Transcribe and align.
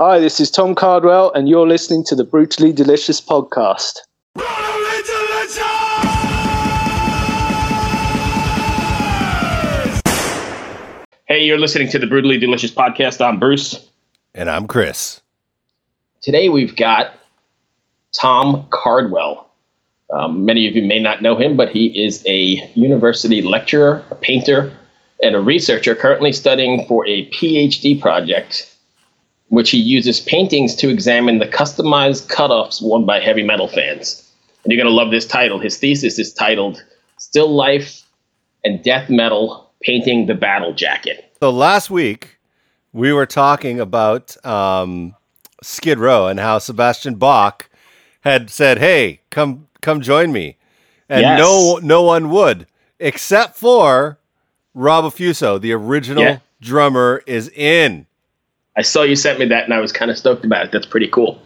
Hi, 0.00 0.20
this 0.20 0.38
is 0.38 0.48
Tom 0.48 0.76
Cardwell, 0.76 1.32
and 1.32 1.48
you're 1.48 1.66
listening 1.66 2.04
to 2.04 2.14
the 2.14 2.22
Brutally 2.22 2.72
Delicious 2.72 3.20
podcast. 3.20 3.96
Hey, 11.26 11.42
you're 11.42 11.58
listening 11.58 11.88
to 11.88 11.98
the 11.98 12.06
Brutally 12.06 12.38
Delicious 12.38 12.70
podcast. 12.70 13.20
I'm 13.20 13.40
Bruce. 13.40 13.88
And 14.36 14.48
I'm 14.48 14.68
Chris. 14.68 15.20
Today 16.20 16.48
we've 16.48 16.76
got 16.76 17.14
Tom 18.12 18.68
Cardwell. 18.70 19.50
Um, 20.14 20.44
many 20.44 20.68
of 20.68 20.76
you 20.76 20.82
may 20.82 21.00
not 21.00 21.22
know 21.22 21.34
him, 21.34 21.56
but 21.56 21.70
he 21.70 21.86
is 22.06 22.22
a 22.24 22.70
university 22.74 23.42
lecturer, 23.42 24.04
a 24.12 24.14
painter, 24.14 24.72
and 25.24 25.34
a 25.34 25.40
researcher 25.40 25.96
currently 25.96 26.30
studying 26.30 26.86
for 26.86 27.04
a 27.08 27.28
PhD 27.30 28.00
project, 28.00 28.72
which 29.48 29.70
he 29.70 29.78
uses 29.78 30.20
paintings 30.20 30.74
to 30.76 30.88
examine 30.88 31.38
the 31.38 31.46
customized 31.46 32.28
cutoffs 32.28 32.82
worn 32.82 33.04
by 33.06 33.20
heavy 33.20 33.42
metal 33.42 33.68
fans. 33.68 34.24
And 34.64 34.72
you're 34.72 34.82
going 34.82 34.90
to 34.92 34.96
love 34.96 35.10
this 35.10 35.26
title. 35.26 35.58
His 35.58 35.76
thesis 35.78 36.18
is 36.18 36.32
titled 36.34 36.82
Still 37.18 37.48
Life 37.54 38.02
and 38.64 38.82
Death 38.82 39.08
Metal 39.08 39.70
Painting 39.82 40.26
the 40.26 40.34
Battle 40.34 40.72
Jacket. 40.74 41.32
So 41.40 41.50
last 41.50 41.88
week, 41.90 42.38
we 42.92 43.12
were 43.12 43.26
talking 43.26 43.78
about 43.80 44.36
um, 44.44 45.14
Skid 45.62 45.98
Row 45.98 46.26
and 46.26 46.40
how 46.40 46.58
Sebastian 46.58 47.14
Bach 47.14 47.70
had 48.22 48.50
said, 48.50 48.78
"Hey, 48.78 49.20
come 49.30 49.68
come 49.80 50.00
join 50.00 50.32
me," 50.32 50.56
and 51.08 51.22
Yes. 51.22 51.38
no 51.38 51.78
no 51.80 52.02
one 52.02 52.30
would 52.30 52.66
except 52.98 53.56
for 53.56 54.18
Rob 54.74 55.04
Affuso, 55.04 55.60
the 55.60 55.72
original 55.72 56.24
Yeah. 56.24 56.38
drummer, 56.60 57.22
is 57.28 57.48
in. 57.50 58.06
I 58.78 58.82
saw 58.82 59.02
you 59.02 59.16
sent 59.16 59.40
me 59.40 59.46
that 59.46 59.64
and 59.64 59.74
I 59.74 59.80
was 59.80 59.90
kind 59.90 60.08
of 60.08 60.16
stoked 60.16 60.44
about 60.44 60.66
it. 60.66 60.70
That's 60.70 60.86
pretty 60.86 61.08
cool. 61.08 61.42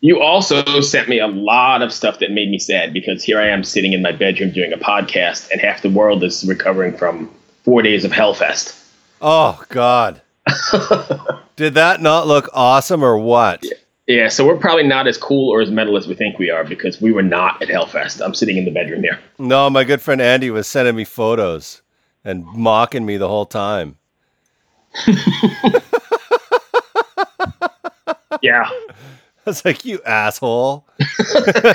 You 0.00 0.22
also 0.22 0.80
sent 0.80 1.06
me 1.06 1.18
a 1.18 1.26
lot 1.26 1.82
of 1.82 1.92
stuff 1.92 2.18
that 2.20 2.30
made 2.30 2.50
me 2.50 2.58
sad 2.58 2.94
because 2.94 3.22
here 3.22 3.38
I 3.38 3.48
am 3.48 3.62
sitting 3.62 3.92
in 3.92 4.00
my 4.00 4.10
bedroom 4.10 4.50
doing 4.50 4.72
a 4.72 4.78
podcast 4.78 5.50
and 5.50 5.60
half 5.60 5.82
the 5.82 5.90
world 5.90 6.24
is 6.24 6.42
recovering 6.48 6.96
from 6.96 7.30
four 7.62 7.82
days 7.82 8.06
of 8.06 8.10
Hellfest. 8.10 8.82
Oh 9.20 9.62
God, 9.68 10.22
did 11.56 11.74
that 11.74 12.00
not 12.00 12.26
look 12.26 12.48
awesome 12.54 13.04
or 13.04 13.18
what? 13.18 13.62
Yeah, 14.06 14.28
so 14.28 14.46
we're 14.46 14.56
probably 14.56 14.86
not 14.86 15.06
as 15.06 15.18
cool 15.18 15.50
or 15.50 15.60
as 15.60 15.70
metal 15.70 15.96
as 15.96 16.08
we 16.08 16.14
think 16.14 16.38
we 16.38 16.48
are 16.48 16.64
because 16.64 17.02
we 17.02 17.12
were 17.12 17.22
not 17.22 17.60
at 17.60 17.68
Hellfest. 17.68 18.24
I'm 18.24 18.34
sitting 18.34 18.56
in 18.56 18.64
the 18.64 18.70
bedroom 18.70 19.02
here. 19.02 19.18
No, 19.38 19.68
my 19.68 19.84
good 19.84 20.00
friend 20.00 20.22
Andy 20.22 20.50
was 20.50 20.66
sending 20.66 20.96
me 20.96 21.04
photos 21.04 21.82
and 22.24 22.46
mocking 22.46 23.04
me 23.04 23.18
the 23.18 23.28
whole 23.28 23.46
time. 23.46 23.98
Yeah. 28.44 28.68
I 29.46 29.50
was 29.50 29.64
like, 29.64 29.84
"You 29.84 30.00
asshole." 30.06 30.86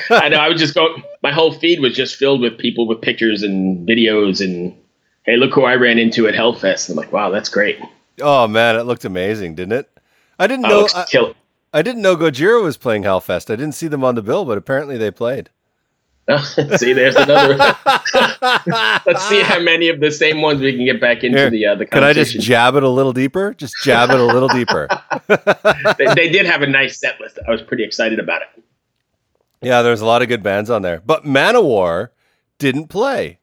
I 0.09 0.29
know. 0.29 0.37
I 0.37 0.49
was 0.49 0.59
just 0.59 0.73
going, 0.73 1.03
my 1.21 1.31
whole 1.31 1.51
feed 1.51 1.79
was 1.79 1.95
just 1.95 2.15
filled 2.15 2.41
with 2.41 2.57
people 2.57 2.87
with 2.87 3.01
pictures 3.01 3.43
and 3.43 3.87
videos 3.87 4.43
and, 4.43 4.75
hey, 5.23 5.35
look 5.37 5.53
who 5.53 5.65
I 5.65 5.75
ran 5.75 5.99
into 5.99 6.27
at 6.27 6.33
Hellfest. 6.33 6.89
I'm 6.89 6.95
like, 6.95 7.11
wow, 7.11 7.29
that's 7.29 7.49
great. 7.49 7.79
Oh 8.21 8.47
man, 8.47 8.75
it 8.75 8.83
looked 8.83 9.05
amazing, 9.05 9.55
didn't 9.55 9.73
it? 9.73 9.99
I 10.39 10.47
didn't 10.47 10.65
Oh, 10.65 10.87
know. 10.87 11.33
I, 11.73 11.79
I 11.79 11.81
didn't 11.81 12.01
know 12.01 12.15
Gojira 12.15 12.61
was 12.63 12.77
playing 12.77 13.03
Hellfest. 13.03 13.51
I 13.51 13.55
didn't 13.55 13.75
see 13.75 13.87
them 13.87 14.03
on 14.03 14.15
the 14.15 14.23
bill, 14.23 14.45
but 14.45 14.57
apparently 14.57 14.97
they 14.97 15.11
played. 15.11 15.49
see, 16.77 16.94
there's 16.94 17.16
another. 17.16 17.55
Let's 19.05 19.27
see 19.27 19.41
how 19.41 19.59
many 19.59 19.89
of 19.89 19.99
the 19.99 20.11
same 20.11 20.41
ones 20.41 20.61
we 20.61 20.75
can 20.75 20.86
get 20.86 21.02
back 21.02 21.23
into 21.23 21.38
Here, 21.38 21.49
the 21.49 21.66
uh, 21.66 21.75
the 21.75 21.86
Can 21.86 22.03
I 22.03 22.13
just 22.13 22.39
jab 22.39 22.75
it 22.75 22.83
a 22.83 22.89
little 22.89 23.13
deeper? 23.13 23.53
Just 23.53 23.75
jab 23.83 24.11
it 24.11 24.19
a 24.19 24.23
little 24.23 24.49
deeper. 24.49 24.88
they, 25.97 26.13
they 26.13 26.30
did 26.30 26.45
have 26.45 26.61
a 26.61 26.67
nice 26.67 26.99
set 26.99 27.19
list. 27.19 27.39
I 27.47 27.52
was 27.52 27.61
pretty 27.61 27.83
excited 27.83 28.19
about 28.19 28.41
it. 28.44 28.63
Yeah, 29.61 29.81
there's 29.81 30.02
a 30.02 30.05
lot 30.05 30.21
of 30.21 30.27
good 30.27 30.44
bands 30.44 30.69
on 30.69 30.83
there, 30.83 31.02
but 31.05 31.25
Manowar 31.25 32.09
didn't 32.59 32.88
play. 32.88 33.39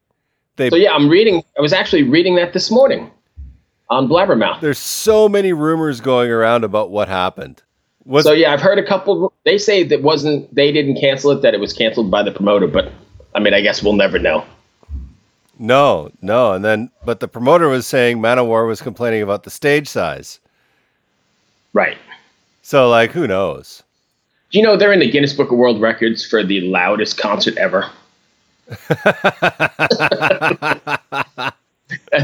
They 0.56 0.70
So 0.70 0.76
yeah, 0.76 0.92
I'm 0.92 1.08
reading. 1.08 1.42
I 1.58 1.60
was 1.60 1.72
actually 1.72 2.04
reading 2.04 2.36
that 2.36 2.52
this 2.52 2.70
morning 2.70 3.10
on 3.88 4.08
Blabbermouth. 4.08 4.60
there's 4.60 4.78
so 4.78 5.28
many 5.28 5.52
rumors 5.52 6.00
going 6.00 6.30
around 6.30 6.64
about 6.64 6.90
what 6.90 7.08
happened. 7.08 7.62
Was 8.06 8.24
So 8.24 8.32
yeah, 8.32 8.52
I've 8.52 8.60
heard 8.60 8.78
a 8.78 8.86
couple. 8.86 9.32
They 9.44 9.58
say 9.58 9.82
that 9.82 10.02
wasn't 10.02 10.52
they 10.54 10.70
didn't 10.70 11.00
cancel 11.00 11.32
it; 11.32 11.42
that 11.42 11.54
it 11.54 11.60
was 11.60 11.72
canceled 11.72 12.10
by 12.10 12.22
the 12.22 12.30
promoter. 12.30 12.68
But 12.68 12.92
I 13.34 13.40
mean, 13.40 13.52
I 13.52 13.60
guess 13.60 13.82
we'll 13.82 13.94
never 13.94 14.18
know. 14.18 14.44
no, 15.58 16.10
no, 16.22 16.52
and 16.52 16.64
then 16.64 16.90
but 17.04 17.20
the 17.20 17.28
promoter 17.28 17.68
was 17.68 17.86
saying 17.86 18.18
Manowar 18.18 18.66
was 18.66 18.80
complaining 18.80 19.22
about 19.22 19.42
the 19.42 19.50
stage 19.50 19.88
size. 19.88 20.38
Right. 21.72 21.98
So 22.62 22.88
like, 22.88 23.10
who 23.10 23.26
knows? 23.26 23.82
Do 24.50 24.58
you 24.58 24.64
know 24.64 24.76
they're 24.76 24.92
in 24.92 25.00
the 25.00 25.10
Guinness 25.10 25.32
Book 25.32 25.50
of 25.50 25.58
World 25.58 25.80
Records 25.80 26.24
for 26.24 26.44
the 26.44 26.60
loudest 26.60 27.18
concert 27.18 27.56
ever? 27.56 27.90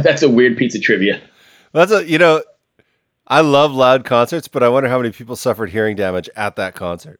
That's 0.02 0.22
a 0.22 0.28
weird 0.28 0.56
piece 0.56 0.74
of 0.74 0.82
trivia. 0.82 1.20
That's 1.72 1.92
a 1.92 2.08
you 2.08 2.18
know, 2.18 2.42
I 3.32 3.40
love 3.40 3.72
loud 3.72 4.04
concerts, 4.04 4.46
but 4.46 4.62
I 4.62 4.68
wonder 4.68 4.90
how 4.90 4.98
many 4.98 5.10
people 5.10 5.36
suffered 5.36 5.70
hearing 5.70 5.96
damage 5.96 6.28
at 6.36 6.56
that 6.56 6.74
concert. 6.74 7.18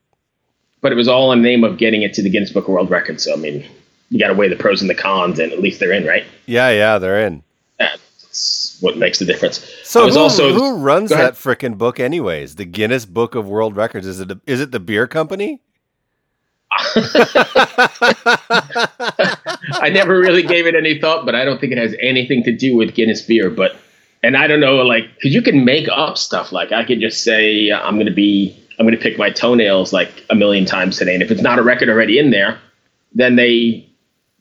but 0.82 0.92
it 0.92 0.94
was 0.94 1.08
all 1.08 1.32
in 1.32 1.40
the 1.40 1.48
name 1.48 1.64
of 1.64 1.78
getting 1.78 2.02
it 2.02 2.12
to 2.12 2.22
the 2.22 2.28
Guinness 2.28 2.52
Book 2.52 2.64
of 2.64 2.74
World 2.74 2.90
Records. 2.90 3.24
So 3.24 3.32
I 3.32 3.36
mean, 3.36 3.64
you 4.10 4.18
got 4.18 4.28
to 4.28 4.34
weigh 4.34 4.48
the 4.48 4.56
pros 4.56 4.82
and 4.82 4.90
the 4.90 4.94
cons, 4.94 5.38
and 5.38 5.50
at 5.52 5.60
least 5.60 5.80
they're 5.80 5.90
in, 5.90 6.04
right? 6.04 6.24
Yeah, 6.44 6.68
yeah, 6.68 6.98
they're 6.98 7.26
in. 7.26 7.42
That's 7.78 8.76
what 8.82 8.98
makes 8.98 9.20
the 9.20 9.24
difference. 9.24 9.66
So 9.84 10.04
was 10.04 10.14
who, 10.14 10.20
also- 10.20 10.52
who 10.52 10.76
runs 10.76 11.08
that 11.08 11.32
frickin' 11.32 11.78
book 11.78 11.98
anyways? 11.98 12.56
The 12.56 12.66
Guinness 12.66 13.06
Book 13.06 13.34
of 13.34 13.48
World 13.48 13.74
Records. 13.74 14.06
Is 14.06 14.20
it 14.20 14.30
a, 14.30 14.38
is 14.46 14.60
it 14.60 14.70
the 14.70 14.80
beer 14.80 15.06
company? 15.06 15.62
I 19.80 19.88
never 19.90 20.18
really 20.18 20.42
gave 20.42 20.66
it 20.66 20.74
any 20.74 20.98
thought, 21.00 21.24
but 21.24 21.34
I 21.34 21.46
don't 21.46 21.58
think 21.58 21.72
it 21.72 21.78
has 21.78 21.96
anything 22.02 22.42
to 22.42 22.52
do 22.52 22.76
with 22.76 22.92
Guinness 22.94 23.22
beer. 23.22 23.48
But 23.48 23.76
and 24.22 24.36
I 24.36 24.46
don't 24.46 24.60
know, 24.60 24.76
like, 24.76 25.14
because 25.14 25.34
you 25.34 25.42
can 25.42 25.64
make 25.64 25.88
up 25.90 26.16
stuff. 26.18 26.52
Like 26.52 26.72
I 26.72 26.84
could 26.84 27.00
just 27.00 27.22
say 27.24 27.70
uh, 27.70 27.80
I'm 27.80 27.94
going 27.96 28.06
to 28.06 28.12
be, 28.12 28.56
I'm 28.78 28.86
going 28.86 28.96
to 28.96 29.02
pick 29.02 29.18
my 29.18 29.30
toenails 29.30 29.92
like 29.92 30.24
a 30.30 30.34
million 30.34 30.64
times 30.64 30.96
today, 30.98 31.14
and 31.14 31.22
if 31.22 31.30
it's 31.30 31.42
not 31.42 31.58
a 31.58 31.62
record 31.62 31.88
already 31.88 32.18
in 32.18 32.30
there, 32.30 32.58
then 33.14 33.36
they 33.36 33.88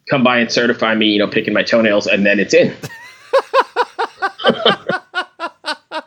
come 0.09 0.24
by 0.24 0.38
and 0.40 0.52
certify 0.52 0.96
me, 0.96 1.08
you 1.08 1.19
know, 1.19 1.28
picking 1.28 1.53
my 1.53 1.64
toenails, 1.64 2.08
and 2.08 2.25
then 2.25 2.40
it's 2.40 2.53
in. 2.53 2.75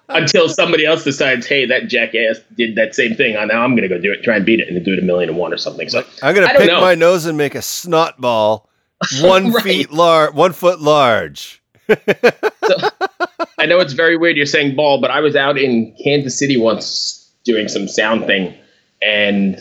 Until 0.08 0.48
somebody 0.48 0.86
else 0.86 1.02
decides, 1.02 1.44
hey, 1.46 1.66
that 1.66 1.88
jackass 1.88 2.38
did 2.56 2.76
that 2.76 2.94
same 2.94 3.14
thing. 3.16 3.34
Now 3.34 3.62
I'm 3.64 3.72
going 3.72 3.82
to 3.82 3.88
go 3.88 3.98
do 4.00 4.12
it, 4.12 4.22
try 4.22 4.36
and 4.36 4.46
beat 4.46 4.60
it, 4.60 4.68
and 4.68 4.82
do 4.84 4.92
it 4.92 4.98
a 5.00 5.02
million 5.02 5.28
and 5.28 5.36
one 5.38 5.52
or 5.52 5.56
something. 5.56 5.88
So 5.88 6.04
I'm 6.22 6.34
gonna 6.36 6.46
I 6.46 6.56
pick 6.56 6.68
know. 6.68 6.80
my 6.80 6.94
nose 6.94 7.26
and 7.26 7.36
make 7.36 7.54
a 7.56 7.62
snot 7.62 8.20
ball, 8.20 8.68
one 9.22 9.50
Right. 9.52 9.64
feet 9.64 9.90
large, 9.90 10.32
one 10.32 10.52
foot 10.52 10.80
large. 10.80 11.60
I 13.58 13.66
know 13.66 13.80
it's 13.80 13.92
very 13.92 14.16
weird 14.16 14.36
you're 14.36 14.46
saying 14.46 14.76
ball, 14.76 15.00
but 15.00 15.10
I 15.10 15.20
was 15.20 15.36
out 15.36 15.58
in 15.58 15.94
Kansas 16.02 16.38
City 16.38 16.56
once 16.56 17.30
doing 17.44 17.68
some 17.68 17.88
sound 17.88 18.26
thing, 18.26 18.54
and 19.02 19.58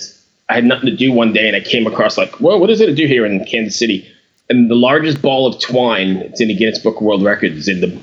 I 0.49 0.55
had 0.55 0.65
nothing 0.65 0.89
to 0.89 0.95
do 0.95 1.11
one 1.11 1.33
day, 1.33 1.47
and 1.47 1.55
I 1.55 1.61
came 1.61 1.87
across 1.87 2.17
like, 2.17 2.39
well, 2.39 2.59
what 2.59 2.69
is 2.69 2.81
it 2.81 2.87
to 2.87 2.95
do 2.95 3.07
here 3.07 3.25
in 3.25 3.43
Kansas 3.45 3.77
City? 3.77 4.07
And 4.49 4.69
the 4.69 4.75
largest 4.75 5.21
ball 5.21 5.47
of 5.47 5.59
twine, 5.61 6.17
it's 6.17 6.41
in 6.41 6.49
the 6.49 6.55
Guinness 6.55 6.79
Book 6.79 6.97
of 6.97 7.01
World 7.01 7.23
Records, 7.23 7.67
in 7.67 7.81
the. 7.81 8.01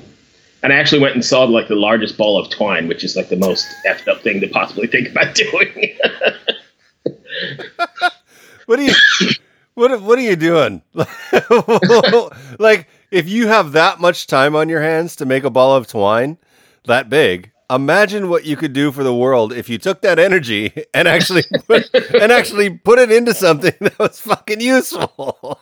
And 0.63 0.71
I 0.71 0.75
actually 0.75 1.01
went 1.01 1.15
and 1.15 1.25
saw 1.25 1.43
like 1.43 1.67
the 1.67 1.75
largest 1.75 2.17
ball 2.17 2.39
of 2.39 2.49
twine, 2.49 2.87
which 2.87 3.03
is 3.03 3.15
like 3.15 3.29
the 3.29 3.35
most 3.35 3.65
effed 3.87 4.07
up 4.07 4.21
thing 4.21 4.41
to 4.41 4.47
possibly 4.47 4.87
think 4.87 5.09
about 5.09 5.35
doing. 5.35 5.97
What 8.67 8.79
are 8.79 8.83
you? 8.83 8.93
What 9.73 10.01
what 10.01 10.17
are 10.17 10.21
you 10.21 10.37
doing? 10.37 10.81
like 12.59 12.87
if 13.11 13.27
you 13.27 13.47
have 13.47 13.73
that 13.73 13.99
much 13.99 14.25
time 14.25 14.55
on 14.55 14.69
your 14.69 14.81
hands 14.81 15.15
to 15.17 15.25
make 15.25 15.43
a 15.43 15.49
ball 15.49 15.75
of 15.75 15.87
twine 15.87 16.37
that 16.85 17.09
big, 17.09 17.51
imagine 17.69 18.29
what 18.29 18.45
you 18.45 18.55
could 18.55 18.73
do 18.73 18.91
for 18.91 19.03
the 19.03 19.13
world 19.13 19.53
if 19.53 19.69
you 19.69 19.77
took 19.77 20.01
that 20.01 20.17
energy 20.17 20.85
and 20.93 21.07
actually 21.07 21.43
put, 21.67 21.93
and 21.93 22.31
actually 22.31 22.69
put 22.69 22.99
it 22.99 23.11
into 23.11 23.33
something 23.33 23.73
that 23.81 23.99
was 23.99 24.19
fucking 24.19 24.61
useful. 24.61 25.59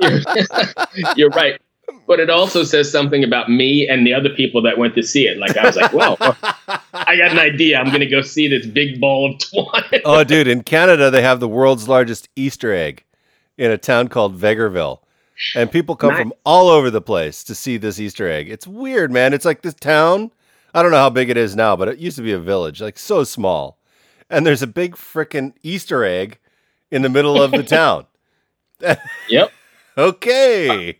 You're 1.16 1.30
right. 1.30 1.60
But 2.06 2.20
it 2.20 2.30
also 2.30 2.64
says 2.64 2.90
something 2.90 3.22
about 3.22 3.48
me 3.48 3.88
and 3.88 4.06
the 4.06 4.14
other 4.14 4.30
people 4.30 4.62
that 4.62 4.76
went 4.76 4.94
to 4.96 5.02
see 5.02 5.26
it. 5.26 5.38
Like 5.38 5.56
I 5.56 5.66
was 5.66 5.76
like, 5.76 5.92
well, 5.92 6.16
I 6.20 7.16
got 7.16 7.32
an 7.32 7.38
idea. 7.38 7.78
I'm 7.78 7.88
going 7.88 8.00
to 8.00 8.06
go 8.06 8.22
see 8.22 8.48
this 8.48 8.66
big 8.66 9.00
ball 9.00 9.32
of 9.32 9.38
twine. 9.38 10.02
oh, 10.04 10.24
dude, 10.24 10.48
in 10.48 10.62
Canada 10.62 11.10
they 11.10 11.22
have 11.22 11.40
the 11.40 11.48
world's 11.48 11.88
largest 11.88 12.28
Easter 12.34 12.72
egg 12.72 13.04
in 13.56 13.70
a 13.70 13.78
town 13.78 14.08
called 14.08 14.38
Vegreville. 14.38 15.01
And 15.56 15.70
people 15.70 15.96
come 15.96 16.10
Nice. 16.10 16.20
from 16.22 16.32
all 16.44 16.68
over 16.68 16.90
the 16.90 17.00
place 17.00 17.42
to 17.44 17.54
see 17.54 17.76
this 17.76 17.98
Easter 18.00 18.28
egg. 18.28 18.48
It's 18.48 18.66
weird, 18.66 19.10
man. 19.10 19.32
It's 19.34 19.44
like 19.44 19.62
this 19.62 19.74
town. 19.74 20.30
I 20.74 20.82
don't 20.82 20.90
know 20.90 20.96
how 20.98 21.10
big 21.10 21.28
it 21.30 21.36
is 21.36 21.54
now, 21.56 21.76
but 21.76 21.88
it 21.88 21.98
used 21.98 22.16
to 22.16 22.22
be 22.22 22.32
a 22.32 22.38
village, 22.38 22.80
like 22.80 22.98
so 22.98 23.24
small. 23.24 23.78
And 24.30 24.46
there's 24.46 24.62
a 24.62 24.66
big 24.66 24.94
frickin' 24.96 25.52
Easter 25.62 26.04
egg 26.04 26.38
in 26.90 27.02
the 27.02 27.08
middle 27.10 27.42
of 27.42 27.50
the 27.50 27.62
town. 27.78 28.06
Yep. 29.28 29.52
Okay. 29.98 30.98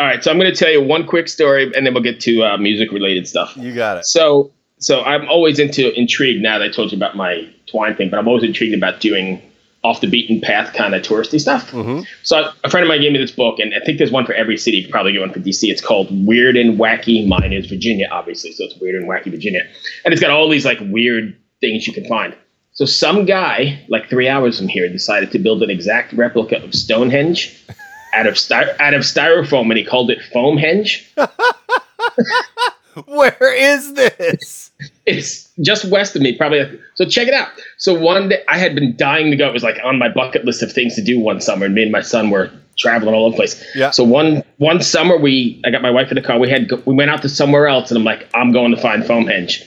All 0.00 0.06
right. 0.08 0.24
So 0.24 0.28
I'm 0.32 0.38
going 0.40 0.50
to 0.52 0.56
tell 0.56 0.68
you 0.70 0.82
one 0.82 1.06
quick 1.06 1.28
story, 1.28 1.70
and 1.76 1.86
then 1.86 1.94
we'll 1.94 2.02
get 2.02 2.18
to 2.22 2.42
uh, 2.42 2.56
music 2.56 2.90
related 2.90 3.28
stuff. 3.28 3.56
You 3.56 3.72
got 3.72 3.98
it. 3.98 4.06
So 4.06 4.50
so 4.78 5.02
I'm 5.04 5.28
always 5.28 5.60
into 5.60 5.96
intrigued 5.96 6.42
now 6.42 6.58
that 6.58 6.64
I 6.64 6.68
told 6.68 6.90
you 6.90 6.98
about 6.98 7.14
my 7.14 7.48
twine 7.66 7.94
thing, 7.94 8.10
but 8.10 8.18
I'm 8.18 8.26
always 8.26 8.42
intrigued 8.42 8.74
about 8.74 8.98
doing 9.00 9.40
off 9.84 10.00
the 10.00 10.06
beaten 10.06 10.40
path 10.40 10.74
kind 10.74 10.94
of 10.94 11.02
touristy 11.02 11.38
stuff. 11.38 11.70
Mm-hmm. 11.70 12.02
So 12.22 12.50
a 12.64 12.70
friend 12.70 12.82
of 12.82 12.88
mine 12.88 13.02
gave 13.02 13.12
me 13.12 13.18
this 13.18 13.30
book, 13.30 13.58
and 13.58 13.74
I 13.74 13.80
think 13.84 13.98
there's 13.98 14.10
one 14.10 14.24
for 14.24 14.32
every 14.32 14.56
city. 14.56 14.78
You 14.78 14.88
probably 14.88 15.12
get 15.12 15.20
one 15.20 15.32
for 15.32 15.40
DC. 15.40 15.70
It's 15.70 15.82
called 15.82 16.08
Weird 16.26 16.56
and 16.56 16.78
Wacky. 16.78 17.28
Mine 17.28 17.52
is 17.52 17.66
Virginia, 17.66 18.08
obviously, 18.10 18.52
so 18.52 18.64
it's 18.64 18.76
Weird 18.80 18.94
and 18.94 19.08
Wacky 19.08 19.30
Virginia, 19.30 19.60
and 20.04 20.12
it's 20.12 20.22
got 20.22 20.30
all 20.30 20.48
these 20.48 20.64
like 20.64 20.78
weird 20.80 21.36
things 21.60 21.86
you 21.86 21.92
can 21.92 22.06
find. 22.06 22.34
So 22.72 22.86
some 22.86 23.24
guy, 23.24 23.84
like 23.88 24.08
three 24.08 24.28
hours 24.28 24.58
from 24.58 24.66
here, 24.66 24.88
decided 24.88 25.30
to 25.32 25.38
build 25.38 25.62
an 25.62 25.70
exact 25.70 26.12
replica 26.14 26.64
of 26.64 26.74
Stonehenge 26.74 27.64
out 28.14 28.26
of 28.26 28.38
sty- 28.38 28.74
out 28.80 28.94
of 28.94 29.02
styrofoam, 29.02 29.68
and 29.68 29.76
he 29.76 29.84
called 29.84 30.10
it 30.10 30.18
Foamhenge. 30.32 31.04
Where 33.06 33.54
is 33.54 33.94
this? 33.94 34.70
It's 35.06 35.50
just 35.60 35.84
west 35.86 36.16
of 36.16 36.22
me, 36.22 36.36
probably. 36.36 36.80
So 36.94 37.04
check 37.04 37.28
it 37.28 37.34
out. 37.34 37.48
So 37.78 37.98
one 37.98 38.28
day, 38.28 38.44
I 38.48 38.58
had 38.58 38.74
been 38.74 38.96
dying 38.96 39.30
to 39.30 39.36
go. 39.36 39.48
It 39.48 39.52
was 39.52 39.62
like 39.62 39.78
on 39.84 39.98
my 39.98 40.08
bucket 40.08 40.44
list 40.44 40.62
of 40.62 40.72
things 40.72 40.94
to 40.96 41.02
do 41.02 41.18
one 41.18 41.40
summer, 41.40 41.66
and 41.66 41.74
me 41.74 41.82
and 41.82 41.92
my 41.92 42.00
son 42.00 42.30
were 42.30 42.50
traveling 42.76 43.14
all 43.14 43.26
over 43.26 43.32
the 43.32 43.36
place. 43.36 43.64
Yeah. 43.74 43.90
So 43.90 44.04
one 44.04 44.42
one 44.58 44.80
summer, 44.82 45.16
we 45.16 45.60
I 45.64 45.70
got 45.70 45.82
my 45.82 45.90
wife 45.90 46.10
in 46.10 46.16
the 46.16 46.22
car. 46.22 46.38
We 46.38 46.48
had 46.48 46.70
we 46.86 46.94
went 46.94 47.10
out 47.10 47.22
to 47.22 47.28
somewhere 47.28 47.66
else, 47.66 47.90
and 47.90 47.98
I'm 47.98 48.04
like, 48.04 48.28
I'm 48.34 48.52
going 48.52 48.74
to 48.74 48.80
find 48.80 49.02
Foamhenge. 49.02 49.62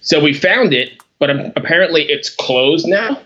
So 0.00 0.20
we 0.20 0.32
found 0.32 0.72
it, 0.72 0.90
but 1.18 1.30
apparently 1.56 2.02
it's 2.02 2.30
closed 2.30 2.86
now, 2.86 3.20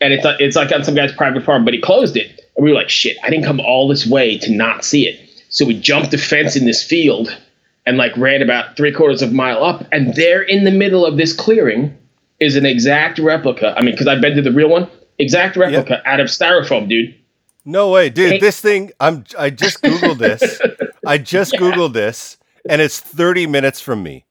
and 0.00 0.12
it's 0.12 0.26
it's 0.40 0.56
like 0.56 0.72
on 0.72 0.84
some 0.84 0.94
guy's 0.94 1.12
private 1.12 1.44
farm, 1.44 1.64
but 1.64 1.74
he 1.74 1.80
closed 1.80 2.16
it. 2.16 2.40
And 2.56 2.64
we 2.64 2.70
were 2.70 2.76
like, 2.76 2.88
shit, 2.88 3.16
I 3.22 3.30
didn't 3.30 3.44
come 3.44 3.60
all 3.60 3.88
this 3.88 4.06
way 4.06 4.38
to 4.38 4.52
not 4.52 4.84
see 4.84 5.06
it. 5.06 5.24
So 5.50 5.64
we 5.64 5.78
jumped 5.78 6.10
the 6.10 6.18
fence 6.18 6.56
in 6.56 6.66
this 6.66 6.82
field 6.82 7.36
and 7.88 7.96
like 7.96 8.14
ran 8.18 8.42
about 8.42 8.76
three 8.76 8.92
quarters 8.92 9.22
of 9.22 9.30
a 9.30 9.34
mile 9.34 9.64
up, 9.64 9.82
and 9.90 10.14
there 10.14 10.42
in 10.42 10.64
the 10.64 10.70
middle 10.70 11.06
of 11.06 11.16
this 11.16 11.32
clearing 11.32 11.96
is 12.38 12.54
an 12.54 12.66
exact 12.66 13.18
replica. 13.18 13.74
I 13.78 13.82
mean, 13.82 13.94
because 13.94 14.06
I've 14.06 14.20
been 14.20 14.36
to 14.36 14.42
the 14.42 14.52
real 14.52 14.68
one, 14.68 14.90
exact 15.18 15.56
replica 15.56 16.02
out 16.06 16.20
of 16.20 16.26
styrofoam, 16.26 16.86
dude. 16.86 17.14
No 17.64 17.90
way, 17.90 18.10
dude. 18.10 18.32
Hey. 18.32 18.38
This 18.40 18.60
thing, 18.60 18.92
I'm. 19.00 19.24
I 19.38 19.48
just 19.48 19.82
googled 19.82 20.18
this. 20.18 20.60
I 21.06 21.16
just 21.16 21.52
googled 21.54 21.94
this, 21.94 22.36
and 22.68 22.82
it's 22.82 23.00
30 23.00 23.46
minutes 23.46 23.80
from 23.80 24.02
me. 24.02 24.26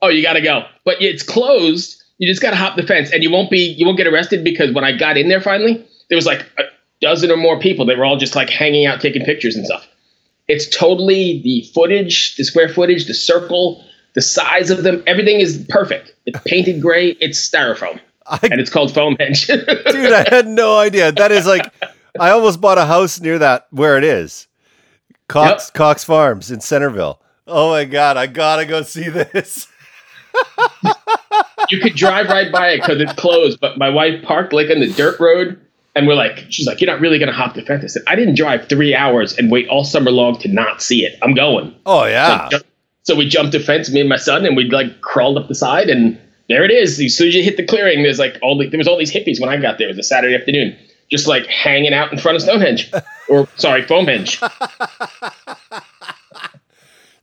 Oh, 0.00 0.08
you 0.08 0.22
gotta 0.22 0.40
go, 0.40 0.64
but 0.86 1.00
it's 1.00 1.22
closed. 1.22 2.02
You 2.16 2.26
just 2.26 2.40
gotta 2.40 2.56
hop 2.56 2.76
the 2.76 2.84
fence, 2.84 3.12
and 3.12 3.22
you 3.22 3.30
won't 3.30 3.50
be 3.50 3.60
you 3.60 3.84
won't 3.84 3.98
get 3.98 4.06
arrested 4.06 4.42
because 4.42 4.72
when 4.72 4.82
I 4.82 4.96
got 4.96 5.18
in 5.18 5.28
there 5.28 5.42
finally, 5.42 5.86
there 6.08 6.16
was 6.16 6.26
like 6.26 6.40
a 6.58 6.62
dozen 7.02 7.30
or 7.30 7.36
more 7.36 7.60
people. 7.60 7.84
They 7.84 7.96
were 7.96 8.06
all 8.06 8.16
just 8.16 8.34
like 8.34 8.48
hanging 8.48 8.86
out, 8.86 9.02
taking 9.02 9.26
pictures 9.26 9.56
and 9.56 9.66
stuff. 9.66 9.86
It's 10.48 10.68
totally 10.68 11.40
the 11.42 11.62
footage, 11.74 12.36
the 12.36 12.44
square 12.44 12.68
footage, 12.68 13.06
the 13.06 13.14
circle, 13.14 13.84
the 14.14 14.22
size 14.22 14.70
of 14.70 14.82
them. 14.84 15.02
Everything 15.06 15.40
is 15.40 15.64
perfect. 15.68 16.14
It's 16.26 16.38
painted 16.46 16.80
gray. 16.80 17.10
It's 17.20 17.38
styrofoam, 17.48 18.00
I, 18.26 18.38
and 18.42 18.60
it's 18.60 18.70
called 18.70 18.92
Foamhenge. 18.92 19.46
dude, 19.92 20.12
I 20.12 20.26
had 20.28 20.46
no 20.46 20.78
idea. 20.78 21.12
That 21.12 21.32
is 21.32 21.46
like, 21.46 21.72
I 22.18 22.30
almost 22.30 22.60
bought 22.60 22.78
a 22.78 22.86
house 22.86 23.20
near 23.20 23.38
that 23.38 23.66
where 23.70 23.98
it 23.98 24.04
is, 24.04 24.46
Cox 25.28 25.70
Cox 25.70 26.04
Farms 26.04 26.50
in 26.50 26.60
Centreville. 26.60 27.20
Oh 27.46 27.70
my 27.70 27.84
god, 27.84 28.16
I 28.16 28.26
gotta 28.26 28.66
go 28.66 28.82
see 28.82 29.08
this. 29.08 29.68
you 31.70 31.80
could 31.80 31.94
drive 31.94 32.28
right 32.28 32.52
by 32.52 32.70
it 32.70 32.80
because 32.80 33.00
it's 33.00 33.12
closed. 33.14 33.60
But 33.60 33.78
my 33.78 33.90
wife 33.90 34.22
parked 34.22 34.52
like 34.52 34.70
on 34.70 34.80
the 34.80 34.92
dirt 34.92 35.18
road, 35.18 35.60
and 35.96 36.06
we're 36.06 36.14
like, 36.14 36.44
she's 36.50 36.66
like, 36.66 36.80
you're 36.80 36.90
not 36.90 37.00
really 37.00 37.18
gonna 37.18 37.32
hop 37.32 37.54
the 37.54 37.62
fence. 37.62 37.82
I 37.82 37.86
said, 37.86 38.02
I 38.06 38.14
didn't 38.14 38.36
drive 38.36 38.68
three 38.68 38.94
hours 38.94 39.36
and 39.36 39.50
wait 39.50 39.66
all 39.68 39.82
summer 39.82 40.10
long 40.10 40.38
to 40.40 40.48
not 40.48 40.82
see 40.82 41.04
it. 41.04 41.18
I'm 41.22 41.34
going. 41.34 41.74
Oh 41.86 42.04
yeah, 42.04 42.50
So, 42.50 42.58
so 43.04 43.16
we 43.16 43.26
jumped 43.26 43.52
the 43.52 43.60
fence, 43.60 43.90
me 43.90 44.00
and 44.00 44.08
my 44.08 44.16
son, 44.16 44.44
and 44.44 44.56
we 44.56 44.64
like 44.70 45.00
crawled 45.00 45.38
up 45.38 45.48
the 45.48 45.54
side, 45.54 45.88
and 45.88 46.20
there 46.48 46.64
it 46.64 46.70
is. 46.70 47.00
As 47.00 47.16
soon 47.16 47.28
as 47.28 47.34
you 47.34 47.42
hit 47.42 47.56
the 47.56 47.64
clearing, 47.64 48.02
there's 48.02 48.18
like 48.18 48.38
all 48.42 48.58
the, 48.58 48.68
there 48.68 48.78
was 48.78 48.86
all 48.86 48.98
these 48.98 49.12
hippies 49.12 49.40
when 49.40 49.48
I 49.48 49.56
got 49.56 49.78
there. 49.78 49.88
It 49.88 49.96
was 49.96 49.98
a 49.98 50.02
Saturday 50.02 50.36
afternoon, 50.36 50.76
just 51.10 51.26
like 51.26 51.46
hanging 51.46 51.94
out 51.94 52.12
in 52.12 52.18
front 52.18 52.36
of 52.36 52.42
Stonehenge, 52.42 52.92
or 53.30 53.48
sorry, 53.56 53.82
Foamhenge. 53.82 54.36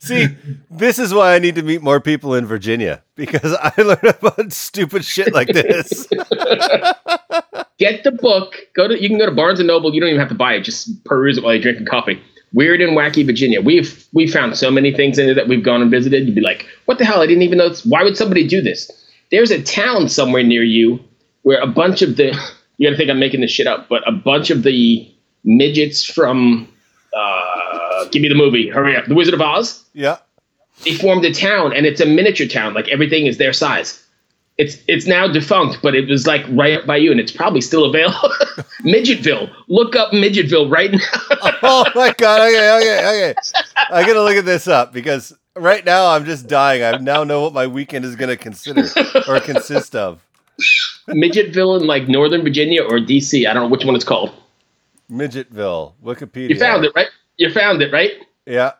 see, 0.00 0.28
this 0.68 0.98
is 0.98 1.14
why 1.14 1.36
I 1.36 1.38
need 1.38 1.54
to 1.54 1.62
meet 1.62 1.80
more 1.80 2.00
people 2.00 2.34
in 2.34 2.44
Virginia 2.44 3.04
because 3.14 3.54
I 3.54 3.72
learn 3.80 3.98
about 4.02 4.52
stupid 4.52 5.04
shit 5.04 5.32
like 5.32 5.48
this. 5.48 6.08
Get 7.78 8.04
the 8.04 8.12
book. 8.12 8.56
Go 8.74 8.86
to 8.88 9.00
you 9.00 9.08
can 9.08 9.18
go 9.18 9.26
to 9.26 9.32
Barnes 9.32 9.58
and 9.58 9.66
Noble. 9.66 9.94
You 9.94 10.00
don't 10.00 10.10
even 10.10 10.20
have 10.20 10.28
to 10.28 10.34
buy 10.34 10.54
it. 10.54 10.60
Just 10.62 11.04
peruse 11.04 11.38
it 11.38 11.44
while 11.44 11.54
you're 11.54 11.62
drinking 11.62 11.86
coffee. 11.86 12.20
Weird 12.52 12.80
and 12.80 12.96
Wacky 12.96 13.26
Virginia. 13.26 13.60
We've 13.60 14.06
we 14.12 14.28
found 14.28 14.56
so 14.56 14.70
many 14.70 14.92
things 14.92 15.18
in 15.18 15.28
it 15.28 15.34
that 15.34 15.48
we've 15.48 15.64
gone 15.64 15.82
and 15.82 15.90
visited. 15.90 16.26
You'd 16.26 16.36
be 16.36 16.40
like, 16.40 16.66
what 16.84 16.98
the 16.98 17.04
hell? 17.04 17.20
I 17.20 17.26
didn't 17.26 17.42
even 17.42 17.58
know. 17.58 17.68
This. 17.70 17.84
Why 17.84 18.04
would 18.04 18.16
somebody 18.16 18.46
do 18.46 18.60
this? 18.60 18.90
There's 19.30 19.50
a 19.50 19.60
town 19.62 20.08
somewhere 20.08 20.44
near 20.44 20.62
you 20.62 21.00
where 21.42 21.60
a 21.60 21.66
bunch 21.66 22.00
of 22.02 22.16
the 22.16 22.26
you 22.76 22.86
got 22.88 22.92
to 22.92 22.96
think 22.96 23.10
I'm 23.10 23.18
making 23.18 23.40
this 23.40 23.50
shit 23.50 23.66
up, 23.66 23.88
but 23.88 24.06
a 24.08 24.12
bunch 24.12 24.50
of 24.50 24.62
the 24.62 25.10
midgets 25.42 26.04
from 26.04 26.68
uh, 27.16 28.04
give 28.10 28.22
me 28.22 28.28
the 28.28 28.34
movie. 28.34 28.68
Hurry 28.68 28.96
up, 28.96 29.06
The 29.06 29.14
Wizard 29.14 29.34
of 29.34 29.40
Oz. 29.40 29.84
yeah. 29.92 30.18
They 30.84 30.94
formed 30.94 31.24
a 31.24 31.32
town, 31.32 31.72
and 31.72 31.86
it's 31.86 32.00
a 32.00 32.04
miniature 32.06 32.48
town. 32.48 32.74
Like 32.74 32.88
everything 32.88 33.26
is 33.26 33.38
their 33.38 33.52
size. 33.52 34.03
It's 34.56 34.78
it's 34.86 35.06
now 35.06 35.26
defunct, 35.26 35.80
but 35.82 35.96
it 35.96 36.08
was 36.08 36.28
like 36.28 36.44
right 36.50 36.78
up 36.78 36.86
by 36.86 36.96
you, 36.96 37.10
and 37.10 37.18
it's 37.18 37.32
probably 37.32 37.60
still 37.60 37.84
available. 37.84 38.28
Midgetville. 38.84 39.52
Look 39.66 39.96
up 39.96 40.12
Midgetville 40.12 40.70
right 40.70 40.92
now. 40.92 40.98
Oh 41.66 41.86
my 41.94 42.12
god. 42.18 42.40
Okay, 42.42 42.76
okay, 42.76 43.32
okay. 43.32 43.34
I 43.90 44.06
gotta 44.06 44.22
look 44.22 44.36
at 44.36 44.44
this 44.44 44.68
up 44.68 44.92
because 44.92 45.32
right 45.56 45.82
now 45.82 46.10
I'm 46.10 46.26
just 46.26 46.46
dying. 46.46 46.82
I 46.82 46.98
now 46.98 47.24
know 47.24 47.40
what 47.40 47.54
my 47.54 47.66
weekend 47.66 48.04
is 48.04 48.16
gonna 48.16 48.36
consider 48.36 48.84
or 49.26 49.40
consist 49.40 49.96
of. 49.96 50.22
Midgetville 51.08 51.80
in 51.80 51.86
like 51.86 52.06
Northern 52.06 52.42
Virginia 52.42 52.82
or 52.82 52.98
DC. 52.98 53.48
I 53.48 53.54
don't 53.54 53.64
know 53.64 53.68
which 53.68 53.84
one 53.84 53.94
it's 53.94 54.04
called. 54.04 54.30
Midgetville, 55.10 55.94
Wikipedia. 56.02 56.50
You 56.50 56.58
found 56.58 56.84
it, 56.84 56.92
right? 56.94 57.08
You 57.38 57.50
found 57.50 57.82
it, 57.82 57.92
right? 57.92 58.12
Yeah. 58.46 58.72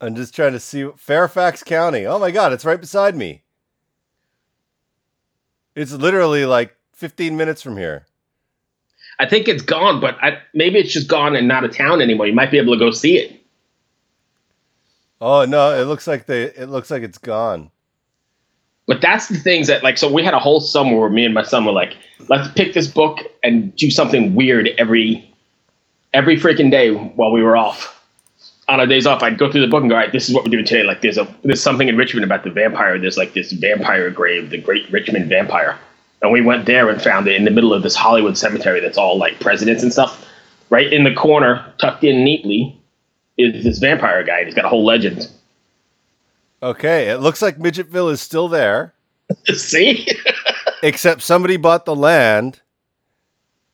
I'm 0.00 0.16
just 0.16 0.34
trying 0.34 0.52
to 0.52 0.60
see 0.60 0.88
Fairfax 0.96 1.62
County. 1.62 2.06
Oh 2.06 2.18
my 2.18 2.30
god, 2.30 2.52
it's 2.52 2.64
right 2.64 2.80
beside 2.80 3.14
me. 3.14 3.42
It's 5.74 5.92
literally 5.92 6.44
like 6.44 6.76
15 6.94 7.36
minutes 7.36 7.62
from 7.62 7.76
here. 7.76 8.06
I 9.18 9.26
think 9.26 9.48
it's 9.48 9.62
gone, 9.62 10.00
but 10.00 10.16
I, 10.22 10.38
maybe 10.54 10.78
it's 10.78 10.92
just 10.92 11.08
gone 11.08 11.36
and 11.36 11.46
not 11.46 11.64
a 11.64 11.68
town 11.68 12.00
anymore. 12.00 12.26
You 12.26 12.34
might 12.34 12.50
be 12.50 12.58
able 12.58 12.74
to 12.74 12.78
go 12.78 12.90
see 12.90 13.18
it. 13.18 13.40
Oh 15.20 15.44
no, 15.44 15.80
it 15.80 15.84
looks 15.84 16.08
like 16.08 16.26
they 16.26 16.44
it 16.44 16.68
looks 16.68 16.90
like 16.90 17.04
it's 17.04 17.18
gone. 17.18 17.70
But 18.86 19.00
that's 19.00 19.28
the 19.28 19.38
things 19.38 19.68
that 19.68 19.84
like. 19.84 19.96
So 19.96 20.12
we 20.12 20.24
had 20.24 20.34
a 20.34 20.40
whole 20.40 20.60
summer 20.60 20.98
where 20.98 21.08
me 21.08 21.24
and 21.24 21.32
my 21.32 21.44
son 21.44 21.64
were 21.64 21.72
like, 21.72 21.96
let's 22.28 22.50
pick 22.54 22.74
this 22.74 22.88
book 22.88 23.20
and 23.44 23.74
do 23.76 23.88
something 23.88 24.34
weird 24.34 24.70
every 24.78 25.32
every 26.12 26.36
freaking 26.36 26.72
day 26.72 26.92
while 26.92 27.30
we 27.30 27.42
were 27.42 27.56
off. 27.56 28.01
On 28.68 28.78
our 28.80 28.86
days 28.86 29.06
off, 29.06 29.22
I'd 29.22 29.38
go 29.38 29.50
through 29.50 29.62
the 29.62 29.66
book 29.66 29.82
and 29.82 29.90
go, 29.90 29.96
all 29.96 30.02
right, 30.02 30.12
this 30.12 30.28
is 30.28 30.34
what 30.34 30.44
we're 30.44 30.50
doing 30.50 30.64
today. 30.64 30.84
Like, 30.84 31.02
there's 31.02 31.18
a 31.18 31.32
there's 31.42 31.62
something 31.62 31.88
in 31.88 31.96
Richmond 31.96 32.24
about 32.24 32.44
the 32.44 32.50
vampire. 32.50 32.98
There's 32.98 33.16
like 33.16 33.34
this 33.34 33.52
vampire 33.52 34.08
grave, 34.10 34.50
the 34.50 34.58
Great 34.58 34.90
Richmond 34.90 35.28
Vampire, 35.28 35.78
and 36.22 36.30
we 36.30 36.40
went 36.40 36.66
there 36.66 36.88
and 36.88 37.02
found 37.02 37.26
it 37.26 37.34
in 37.34 37.44
the 37.44 37.50
middle 37.50 37.74
of 37.74 37.82
this 37.82 37.96
Hollywood 37.96 38.38
cemetery 38.38 38.80
that's 38.80 38.96
all 38.96 39.18
like 39.18 39.40
presidents 39.40 39.82
and 39.82 39.92
stuff. 39.92 40.26
Right 40.70 40.90
in 40.92 41.04
the 41.04 41.12
corner, 41.12 41.72
tucked 41.78 42.04
in 42.04 42.24
neatly, 42.24 42.80
is 43.36 43.64
this 43.64 43.78
vampire 43.78 44.22
guy. 44.24 44.44
He's 44.44 44.54
got 44.54 44.64
a 44.64 44.68
whole 44.68 44.84
legend. 44.84 45.28
Okay, 46.62 47.08
it 47.08 47.18
looks 47.18 47.42
like 47.42 47.58
Midgetville 47.58 48.12
is 48.12 48.20
still 48.20 48.48
there, 48.48 48.94
See? 49.52 50.06
except 50.82 51.22
somebody 51.22 51.56
bought 51.56 51.84
the 51.84 51.96
land 51.96 52.60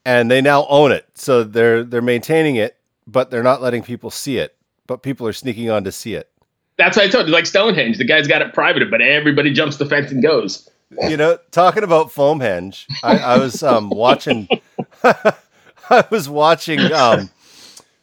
and 0.05 0.31
they 0.31 0.41
now 0.41 0.65
own 0.67 0.91
it. 0.91 1.05
So 1.13 1.43
they're 1.43 1.83
they're 1.83 2.01
maintaining 2.01 2.55
it, 2.55 2.77
but 3.05 3.29
they're 3.29 3.43
not 3.43 3.61
letting 3.61 3.83
people 3.83 4.09
see 4.09 4.37
it. 4.37 4.55
But 4.89 5.03
people 5.03 5.27
are 5.27 5.33
sneaking 5.33 5.69
on 5.69 5.83
to 5.83 5.91
see 5.91 6.15
it. 6.15 6.31
That's 6.79 6.97
what 6.97 7.05
I 7.05 7.09
told 7.09 7.27
you. 7.27 7.31
Like 7.31 7.45
Stonehenge, 7.45 7.99
the 7.99 8.05
guy's 8.05 8.25
got 8.25 8.41
it 8.41 8.55
private, 8.55 8.89
but 8.89 9.01
everybody 9.01 9.53
jumps 9.53 9.77
the 9.77 9.85
fence 9.85 10.11
and 10.11 10.23
goes. 10.23 10.67
You 11.07 11.15
know, 11.15 11.37
talking 11.51 11.83
about 11.83 12.07
Foamhenge, 12.07 12.85
I, 13.03 13.19
I 13.19 13.37
was 13.37 13.61
um, 13.61 13.89
watching. 13.91 14.47
I 15.03 16.05
was 16.09 16.27
watching 16.27 16.79
um, 16.91 17.29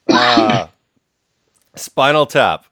uh, 0.09 0.69
Spinal 1.75 2.25
Tap. 2.25 2.67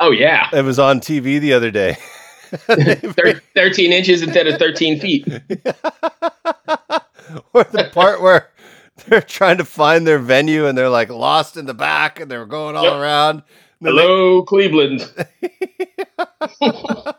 Oh 0.00 0.10
yeah, 0.10 0.48
It 0.54 0.62
was 0.62 0.78
on 0.78 1.00
TV 1.00 1.38
the 1.38 1.52
other 1.52 1.70
day. 1.70 1.98
Thir- 2.50 3.42
thirteen 3.54 3.92
inches 3.92 4.22
instead 4.22 4.46
of 4.46 4.58
thirteen 4.58 4.98
feet. 4.98 5.26
or 7.52 7.64
the 7.64 7.90
part 7.92 8.22
where 8.22 8.48
they're 9.08 9.20
trying 9.22 9.58
to 9.58 9.64
find 9.64 10.06
their 10.06 10.18
venue 10.18 10.66
and 10.66 10.76
they're 10.78 10.88
like 10.88 11.08
lost 11.10 11.56
in 11.56 11.66
the 11.66 11.74
back 11.74 12.20
and 12.20 12.30
they're 12.30 12.46
going 12.46 12.76
all 12.76 12.84
Yep. 12.84 12.92
around. 12.94 13.42
Hello, 13.82 14.42
Cleveland. 14.46 15.10
they- 15.40 15.50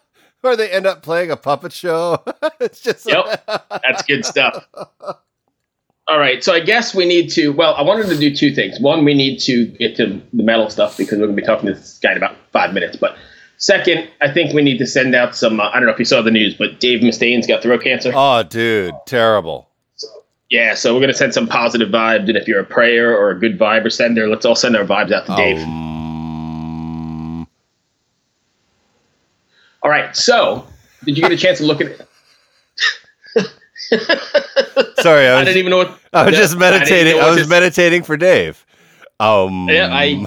or 0.43 0.55
they 0.55 0.69
end 0.69 0.85
up 0.85 1.01
playing 1.01 1.31
a 1.31 1.37
puppet 1.37 1.73
show. 1.73 2.23
it's 2.59 2.81
just 2.81 3.07
Yep. 3.07 3.43
That's 3.83 4.03
good 4.03 4.25
stuff. 4.25 4.65
All 6.07 6.19
right, 6.19 6.43
so 6.43 6.53
I 6.53 6.59
guess 6.59 6.93
we 6.93 7.05
need 7.05 7.29
to. 7.31 7.49
Well, 7.49 7.73
I 7.73 7.81
wanted 7.81 8.07
to 8.09 8.17
do 8.17 8.33
two 8.35 8.53
things. 8.53 8.79
One, 8.79 9.03
we 9.05 9.15
need 9.15 9.39
to 9.39 9.65
get 9.65 9.95
to 9.95 10.21
the 10.33 10.43
metal 10.43 10.69
stuff 10.69 10.97
because 10.97 11.17
we're 11.17 11.25
going 11.25 11.35
to 11.35 11.41
be 11.41 11.45
talking 11.47 11.65
to 11.67 11.73
this 11.73 11.97
guy 11.97 12.11
in 12.11 12.17
about 12.17 12.35
five 12.53 12.73
minutes. 12.75 12.95
But 12.95 13.17
Second, 13.57 14.09
I 14.21 14.31
think 14.31 14.53
we 14.53 14.61
need 14.61 14.77
to 14.79 14.85
send 14.85 15.15
out 15.15 15.35
some. 15.35 15.59
Uh, 15.61 15.69
I 15.69 15.75
don't 15.79 15.85
know 15.87 15.93
if 15.93 15.97
you 15.99 16.05
saw 16.05 16.21
the 16.21 16.29
news, 16.29 16.53
but 16.55 16.79
Dave 16.79 17.01
Mustaine's 17.01 17.47
got 17.47 17.63
throat 17.63 17.81
cancer. 17.83 18.11
Oh, 18.13 18.43
dude, 18.43 18.93
terrible. 19.07 19.69
Yeah, 20.49 20.75
so 20.75 20.93
we're 20.93 21.01
gonna 21.01 21.13
send 21.13 21.33
some 21.33 21.47
positive 21.47 21.89
vibes, 21.89 22.27
and 22.29 22.37
if 22.37 22.47
you're 22.47 22.59
a 22.59 22.65
prayer 22.65 23.17
or 23.17 23.31
a 23.31 23.39
good 23.39 23.57
vibe 23.57 23.83
or 23.85 23.89
sender, 23.89 24.27
let's 24.27 24.45
all 24.45 24.55
send 24.55 24.75
our 24.75 24.85
vibes 24.85 25.11
out 25.11 25.25
to 25.25 25.35
Dave. 25.35 25.57
Um, 25.57 27.47
All 29.81 29.89
right. 29.89 30.15
So, 30.15 30.67
did 31.03 31.17
you 31.17 31.23
get 31.23 31.31
a 31.31 31.37
chance 31.37 31.57
to 31.59 31.65
look 31.65 31.81
at 31.81 31.87
it? 31.87 32.07
sorry, 34.99 35.27
I 35.27 35.39
I 35.41 35.43
didn't 35.43 35.57
even 35.57 35.71
know 35.71 35.77
what. 35.77 35.99
I 36.13 36.25
was 36.25 36.33
Yeah, 36.33 36.39
just 36.39 36.57
meditating. 36.57 37.17
know 37.17 37.27
I, 37.27 37.31
was 37.31 37.43
to- 37.43 37.49
meditating 37.49 38.03
for 38.03 38.15
Dave. 38.17 38.65
Um, 39.19 39.67
Yeah, 39.69 39.89
I. 39.91 40.25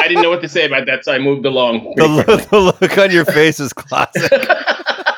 I 0.00 0.08
didn't 0.08 0.22
know 0.22 0.30
what 0.30 0.42
to 0.42 0.48
say 0.48 0.64
about 0.66 0.86
that, 0.86 1.04
so 1.04 1.12
I 1.12 1.18
moved 1.18 1.46
along. 1.46 1.94
the, 1.96 2.06
look, 2.08 2.26
the 2.50 2.58
look 2.80 2.98
on 2.98 3.10
your 3.10 3.24
face 3.24 3.58
is 3.60 3.72
classic. 3.72 4.32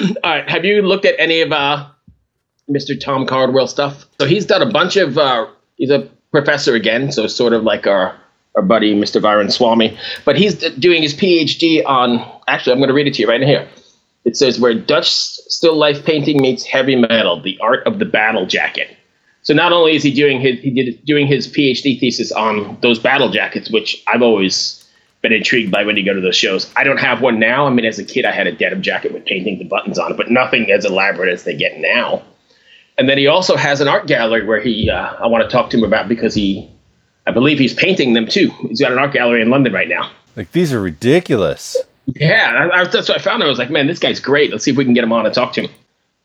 All 0.24 0.30
right. 0.30 0.48
Have 0.48 0.64
you 0.64 0.82
looked 0.82 1.04
at 1.04 1.14
any 1.18 1.40
of 1.40 1.52
uh, 1.52 1.86
Mr. 2.68 2.98
Tom 2.98 3.26
Cardwell 3.26 3.66
stuff? 3.66 4.06
So 4.20 4.26
he's 4.26 4.46
done 4.46 4.62
a 4.62 4.70
bunch 4.70 4.96
of. 4.96 5.18
Uh, 5.18 5.46
he's 5.76 5.90
a 5.90 6.08
professor 6.30 6.74
again, 6.74 7.12
so 7.12 7.26
sort 7.26 7.52
of 7.52 7.62
like 7.62 7.86
our 7.86 8.16
our 8.56 8.62
buddy 8.62 8.94
Mr. 8.94 9.20
Viren 9.20 9.50
Swami, 9.50 9.96
but 10.24 10.36
he's 10.36 10.54
doing 10.54 11.02
his 11.02 11.14
PhD 11.14 11.84
on. 11.86 12.18
Actually, 12.48 12.72
I'm 12.72 12.78
going 12.78 12.88
to 12.88 12.94
read 12.94 13.06
it 13.06 13.14
to 13.14 13.22
you 13.22 13.28
right 13.28 13.42
here. 13.42 13.68
It 14.24 14.36
says 14.36 14.60
where 14.60 14.74
Dutch 14.74 15.10
still 15.10 15.76
life 15.76 16.04
painting 16.04 16.42
meets 16.42 16.64
heavy 16.64 16.96
metal, 16.96 17.40
the 17.40 17.58
art 17.60 17.86
of 17.86 17.98
the 17.98 18.04
battle 18.04 18.46
jacket. 18.46 18.96
So 19.42 19.54
not 19.54 19.72
only 19.72 19.96
is 19.96 20.02
he 20.02 20.12
doing 20.12 20.40
his 20.40 20.60
he 20.60 20.70
did 20.70 21.04
doing 21.04 21.26
his 21.26 21.48
PhD 21.48 21.98
thesis 21.98 22.30
on 22.32 22.78
those 22.82 22.98
battle 22.98 23.30
jackets, 23.30 23.70
which 23.70 24.02
I've 24.06 24.22
always 24.22 24.79
been 25.22 25.32
intrigued 25.32 25.70
by 25.70 25.84
when 25.84 25.96
you 25.96 26.04
go 26.04 26.14
to 26.14 26.20
those 26.20 26.36
shows. 26.36 26.72
I 26.76 26.84
don't 26.84 26.98
have 26.98 27.20
one 27.20 27.38
now. 27.38 27.66
I 27.66 27.70
mean, 27.70 27.84
as 27.84 27.98
a 27.98 28.04
kid, 28.04 28.24
I 28.24 28.32
had 28.32 28.46
a 28.46 28.52
denim 28.52 28.82
jacket 28.82 29.12
with 29.12 29.26
painting 29.26 29.58
the 29.58 29.64
buttons 29.64 29.98
on 29.98 30.12
it, 30.12 30.16
but 30.16 30.30
nothing 30.30 30.70
as 30.70 30.84
elaborate 30.84 31.32
as 31.32 31.44
they 31.44 31.54
get 31.54 31.78
now. 31.78 32.22
And 32.96 33.08
then 33.08 33.18
he 33.18 33.26
also 33.26 33.56
has 33.56 33.80
an 33.80 33.88
art 33.88 34.06
gallery 34.06 34.44
where 34.44 34.60
he 34.60 34.90
uh, 34.90 35.14
I 35.14 35.26
want 35.26 35.44
to 35.44 35.50
talk 35.50 35.70
to 35.70 35.78
him 35.78 35.84
about 35.84 36.08
because 36.08 36.34
he 36.34 36.70
I 37.26 37.32
believe 37.32 37.58
he's 37.58 37.74
painting 37.74 38.14
them 38.14 38.26
too. 38.26 38.50
He's 38.68 38.80
got 38.80 38.92
an 38.92 38.98
art 38.98 39.12
gallery 39.12 39.42
in 39.42 39.50
London 39.50 39.72
right 39.72 39.88
now. 39.88 40.10
like 40.36 40.52
these 40.52 40.72
are 40.72 40.80
ridiculous. 40.80 41.76
Yeah, 42.06 42.68
I, 42.72 42.80
I, 42.80 42.84
that's 42.84 43.08
what 43.08 43.18
I 43.18 43.22
found. 43.22 43.42
I 43.42 43.46
was 43.46 43.58
like, 43.58 43.70
man, 43.70 43.86
this 43.86 43.98
guy's 43.98 44.20
great. 44.20 44.50
Let's 44.50 44.64
see 44.64 44.72
if 44.72 44.76
we 44.76 44.84
can 44.84 44.94
get 44.94 45.04
him 45.04 45.12
on 45.12 45.26
and 45.26 45.34
talk 45.34 45.52
to 45.54 45.62
him. 45.62 45.70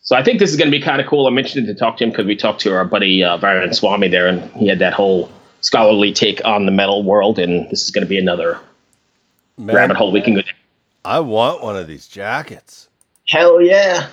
So 0.01 0.15
I 0.15 0.23
think 0.23 0.39
this 0.39 0.51
is 0.51 0.57
going 0.57 0.71
to 0.71 0.77
be 0.77 0.83
kind 0.83 1.01
of 1.01 1.07
cool. 1.07 1.27
I'm 1.27 1.37
interested 1.37 1.65
to 1.67 1.75
talk 1.75 1.97
to 1.97 2.03
him 2.03 2.11
because 2.11 2.25
we 2.25 2.35
talked 2.35 2.61
to 2.61 2.75
our 2.75 2.85
buddy 2.85 3.23
uh, 3.23 3.73
Swami 3.73 4.07
there, 4.07 4.27
and 4.27 4.51
he 4.51 4.67
had 4.67 4.79
that 4.79 4.93
whole 4.93 5.31
scholarly 5.61 6.13
take 6.13 6.43
on 6.45 6.65
the 6.65 6.71
metal 6.71 7.03
world, 7.03 7.39
and 7.39 7.69
this 7.69 7.83
is 7.83 7.91
going 7.91 8.03
to 8.03 8.09
be 8.09 8.19
another 8.19 8.59
Man, 9.57 9.75
rabbit 9.75 9.97
hole 9.97 10.11
we 10.11 10.21
can 10.21 10.35
go 10.35 10.41
down. 10.41 10.53
I 11.03 11.19
want 11.19 11.61
one 11.63 11.75
of 11.77 11.87
these 11.87 12.07
jackets. 12.07 12.89
Hell 13.27 13.61
yeah! 13.61 14.07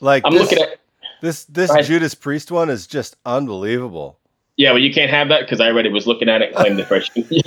Like 0.00 0.22
I'm 0.26 0.32
this, 0.32 0.42
looking 0.42 0.58
at 0.62 0.80
this. 1.20 1.44
This 1.44 1.68
Go 1.68 1.74
ahead. 1.74 1.86
Judas 1.86 2.14
Priest 2.14 2.50
one 2.50 2.68
is 2.70 2.86
just 2.86 3.16
unbelievable. 3.26 4.18
yeah, 4.56 4.70
well, 4.72 4.80
you 4.80 4.92
can't 4.92 5.10
have 5.10 5.28
that 5.28 5.40
because 5.42 5.60
I 5.60 5.68
already 5.68 5.88
was 5.90 6.06
looking 6.06 6.28
at 6.28 6.42
it 6.42 6.48
and 6.48 6.56
claimed 6.56 6.80
it 6.80 6.86
first. 6.86 7.10
you, 7.16 7.24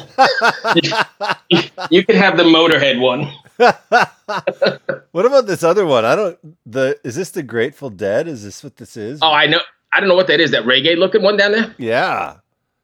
you 1.90 2.06
can 2.06 2.16
have 2.16 2.38
the 2.38 2.44
Motorhead 2.44 3.00
one. 3.00 3.32
What 5.12 5.26
about 5.26 5.46
this 5.46 5.62
other 5.62 5.86
one? 5.86 6.06
I 6.06 6.16
don't. 6.16 6.40
The 6.66 6.98
is 7.04 7.16
this 7.16 7.32
the 7.32 7.44
Grateful 7.44 7.90
Dead? 7.90 8.28
Is 8.30 8.44
this 8.46 8.64
what 8.64 8.78
this 8.78 8.96
is? 8.96 9.20
Oh, 9.22 9.32
I 9.32 9.46
know. 9.46 9.60
I 9.92 10.00
don't 10.00 10.08
know 10.08 10.16
what 10.16 10.28
that 10.28 10.40
is. 10.40 10.52
That 10.52 10.64
reggae 10.64 10.96
looking 10.98 11.22
one 11.22 11.36
down 11.36 11.52
there. 11.52 11.76
yeah. 11.78 12.38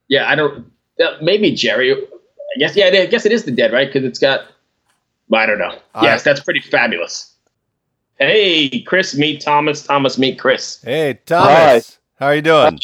Yeah, 0.09 0.29
I 0.29 0.36
don't. 0.36 0.69
Uh, 1.01 1.17
maybe 1.21 1.53
Jerry. 1.53 1.93
I 1.93 2.59
guess. 2.59 2.75
Yeah, 2.75 2.88
I 2.88 3.05
guess 3.05 3.25
it 3.25 3.31
is 3.31 3.45
the 3.45 3.51
dead, 3.51 3.71
right? 3.71 3.88
Because 3.88 4.03
it's 4.05 4.19
got. 4.19 4.41
I 5.34 5.46
don't 5.46 5.60
know. 5.60 5.77
I- 5.96 6.03
Yes, 6.05 6.24
that's 6.24 6.39
pretty 6.41 6.62
fabulous. 6.62 7.34
Hey, 8.19 8.81
Chris, 8.81 9.15
meet 9.15 9.41
Thomas. 9.41 9.84
Thomas, 9.86 10.17
meet 10.17 10.39
Chris. 10.39 10.81
Hey 10.84 11.19
Thomas, 11.25 12.00
how 12.19 12.27
are 12.27 12.36
you 12.36 12.41
doing? 12.41 12.79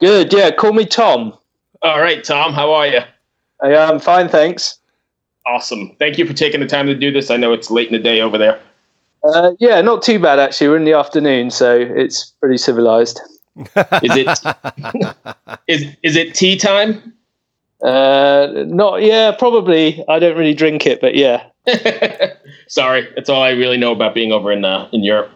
Good. 0.00 0.32
Yeah. 0.32 0.50
Call 0.50 0.72
me 0.72 0.84
Tom. 0.86 1.36
All 1.82 2.00
right, 2.00 2.22
Tom. 2.24 2.52
How 2.52 2.72
are 2.72 2.86
you? 2.86 3.00
I 3.62 3.68
am 3.74 4.00
fine, 4.00 4.28
thanks. 4.28 4.78
Awesome. 5.46 5.94
Thank 5.98 6.18
you 6.18 6.26
for 6.26 6.32
taking 6.32 6.60
the 6.60 6.66
time 6.66 6.86
to 6.86 6.94
do 6.96 7.12
this. 7.12 7.30
I 7.30 7.36
know 7.36 7.52
it's 7.52 7.70
late 7.70 7.86
in 7.88 7.92
the 7.92 7.98
day 8.02 8.20
over 8.22 8.36
there. 8.38 8.58
Uh, 9.22 9.52
yeah, 9.60 9.80
not 9.80 10.02
too 10.02 10.18
bad 10.18 10.38
actually. 10.38 10.68
We're 10.68 10.76
in 10.78 10.84
the 10.84 10.94
afternoon, 10.94 11.50
so 11.50 11.76
it's 11.78 12.32
pretty 12.40 12.58
civilized. 12.58 13.20
Is 13.56 14.16
it 14.16 14.28
is 15.68 15.84
is 16.02 16.16
it 16.16 16.34
tea 16.34 16.56
time? 16.58 17.14
Uh, 17.84 18.64
not 18.66 19.02
yeah, 19.02 19.30
probably. 19.32 20.02
I 20.08 20.18
don't 20.18 20.36
really 20.36 20.54
drink 20.54 20.86
it, 20.86 21.02
but 21.02 21.14
yeah. 21.14 21.44
Sorry, 22.68 23.06
that's 23.14 23.28
all 23.28 23.42
I 23.42 23.50
really 23.50 23.76
know 23.76 23.92
about 23.92 24.14
being 24.14 24.32
over 24.32 24.50
in 24.50 24.64
uh, 24.64 24.88
in 24.92 25.04
Europe. 25.04 25.30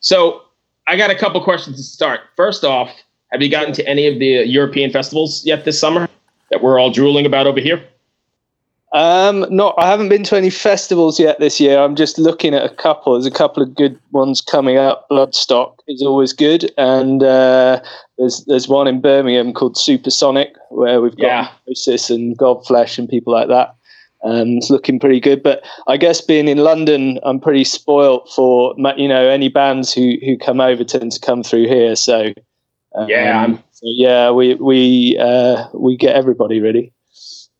So 0.00 0.42
I 0.88 0.96
got 0.96 1.10
a 1.10 1.14
couple 1.14 1.42
questions 1.42 1.76
to 1.76 1.82
start. 1.84 2.20
First 2.36 2.64
off, 2.64 2.90
have 3.30 3.40
you 3.40 3.48
gotten 3.48 3.72
to 3.74 3.86
any 3.88 4.08
of 4.08 4.18
the 4.18 4.46
European 4.46 4.90
festivals 4.90 5.44
yet 5.46 5.64
this 5.64 5.78
summer 5.78 6.08
that 6.50 6.62
we're 6.62 6.78
all 6.80 6.90
drooling 6.90 7.24
about 7.24 7.46
over 7.46 7.60
here? 7.60 7.82
Um, 8.96 9.44
not. 9.50 9.74
I 9.76 9.90
haven't 9.90 10.08
been 10.08 10.24
to 10.24 10.38
any 10.38 10.48
festivals 10.48 11.20
yet 11.20 11.38
this 11.38 11.60
year. 11.60 11.78
I'm 11.78 11.96
just 11.96 12.18
looking 12.18 12.54
at 12.54 12.64
a 12.64 12.74
couple. 12.74 13.12
There's 13.12 13.26
a 13.26 13.30
couple 13.30 13.62
of 13.62 13.74
good 13.74 13.98
ones 14.12 14.40
coming 14.40 14.78
up. 14.78 15.06
Bloodstock 15.10 15.74
is 15.86 16.00
always 16.00 16.32
good, 16.32 16.72
and 16.78 17.22
uh, 17.22 17.82
there's 18.16 18.42
there's 18.46 18.68
one 18.68 18.86
in 18.86 19.02
Birmingham 19.02 19.52
called 19.52 19.76
Supersonic 19.76 20.54
where 20.70 21.02
we've 21.02 21.14
got 21.14 21.26
Yeah. 21.26 21.48
And 22.08 22.38
Godflesh 22.38 22.98
and 22.98 23.06
people 23.06 23.34
like 23.34 23.48
that. 23.48 23.74
Um, 24.24 24.56
it's 24.56 24.70
looking 24.70 24.98
pretty 24.98 25.20
good. 25.20 25.42
But 25.42 25.62
I 25.86 25.98
guess 25.98 26.22
being 26.22 26.48
in 26.48 26.58
London, 26.58 27.20
I'm 27.22 27.38
pretty 27.38 27.64
spoilt 27.64 28.32
for 28.34 28.74
you 28.96 29.08
know 29.08 29.28
any 29.28 29.50
bands 29.50 29.92
who 29.92 30.14
who 30.24 30.38
come 30.38 30.58
over 30.58 30.84
tend 30.84 31.12
to 31.12 31.20
come 31.20 31.42
through 31.42 31.68
here. 31.68 31.96
So 31.96 32.32
um, 32.94 33.10
Yeah, 33.10 33.56
so 33.72 33.82
yeah, 33.82 34.30
we 34.30 34.54
we 34.54 35.18
uh, 35.20 35.66
we 35.74 35.98
get 35.98 36.16
everybody 36.16 36.62
really. 36.62 36.94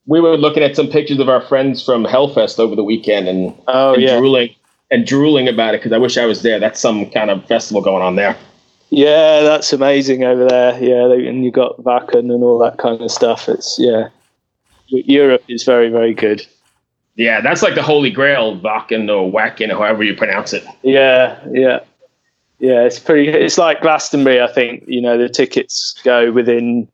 We 0.07 0.21
were 0.21 0.37
looking 0.37 0.63
at 0.63 0.77
some 0.77 0.89
pictures 0.89 1.19
of 1.19 1.29
our 1.29 1.41
friends 1.41 1.85
from 1.85 2.05
Hellfest 2.05 2.59
over 2.59 2.77
the 2.77 2.85
weekend 2.85 3.29
and, 3.29 3.55
Oh 3.67 3.95
and 3.95 4.03
yeah. 4.03 4.19
drooling 4.19 4.55
and 4.91 5.07
drooling 5.07 5.49
about 5.49 5.75
it 5.75 5.81
because 5.81 5.93
I 5.93 5.99
wish 5.99 6.17
I 6.17 6.27
was 6.27 6.43
there. 6.43 6.61
That's 6.61 6.81
some 6.81 7.11
kind 7.11 7.31
of 7.31 7.45
festival 7.47 7.83
going 7.83 8.03
on 8.03 8.17
there. 8.17 8.37
Yeah, 8.91 9.41
that's 9.41 9.73
amazing 9.73 10.23
over 10.25 10.47
there. 10.47 10.73
Yeah, 10.83 11.09
they, 11.09 11.27
and 11.27 11.45
you 11.45 11.51
got 11.51 11.77
Vakken 11.79 12.33
and 12.33 12.45
all 12.45 12.59
that 12.61 12.79
kind 12.79 13.01
of 13.01 13.11
stuff. 13.11 13.49
It's 13.49 13.77
yeah, 13.79 14.09
Europe 14.87 15.43
is 15.49 15.65
very 15.65 15.89
very 15.89 16.15
good. 16.15 16.47
Yeah, 17.17 17.41
that's 17.41 17.63
like 17.63 17.75
the 17.75 17.83
holy 17.83 18.11
grail, 18.11 18.61
Vakken 18.61 19.09
or 19.11 19.31
Wacken 19.31 19.71
or 19.71 19.79
however 19.79 20.05
you 20.05 20.15
pronounce 20.15 20.53
it. 20.53 20.65
Yeah, 20.83 21.41
yeah, 21.51 21.81
yeah. 22.61 22.83
It's 22.83 23.01
pretty. 23.01 23.29
It's 23.29 23.59
like 23.59 23.81
Glastonbury. 23.81 24.41
I 24.41 24.53
think 24.53 24.85
you 24.87 25.01
know 25.01 25.19
the 25.19 25.29
tickets 25.29 26.01
go 26.05 26.31
within 26.31 26.87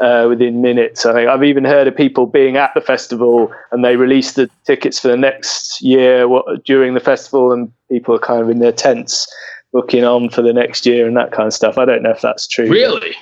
uh, 0.00 0.26
within 0.28 0.62
minutes. 0.62 1.04
I 1.06 1.12
think 1.12 1.28
I've 1.28 1.44
even 1.44 1.64
heard 1.64 1.86
of 1.86 1.96
people 1.96 2.26
being 2.26 2.56
at 2.56 2.72
the 2.74 2.80
festival 2.80 3.52
and 3.70 3.84
they 3.84 3.96
release 3.96 4.32
the 4.32 4.50
tickets 4.64 4.98
for 4.98 5.08
the 5.08 5.16
next 5.16 5.80
year 5.82 6.26
what, 6.26 6.64
during 6.64 6.94
the 6.94 7.00
festival, 7.00 7.52
and 7.52 7.70
people 7.90 8.14
are 8.14 8.18
kind 8.20 8.40
of 8.42 8.48
in 8.50 8.58
their 8.60 8.72
tents 8.72 9.26
booking 9.72 10.04
on 10.04 10.30
for 10.30 10.42
the 10.42 10.52
next 10.52 10.84
year 10.86 11.06
and 11.06 11.16
that 11.16 11.30
kind 11.32 11.46
of 11.46 11.52
stuff. 11.54 11.78
I 11.78 11.84
don't 11.84 12.02
know 12.02 12.10
if 12.10 12.20
that's 12.20 12.46
true. 12.48 12.68
Really? 12.68 13.14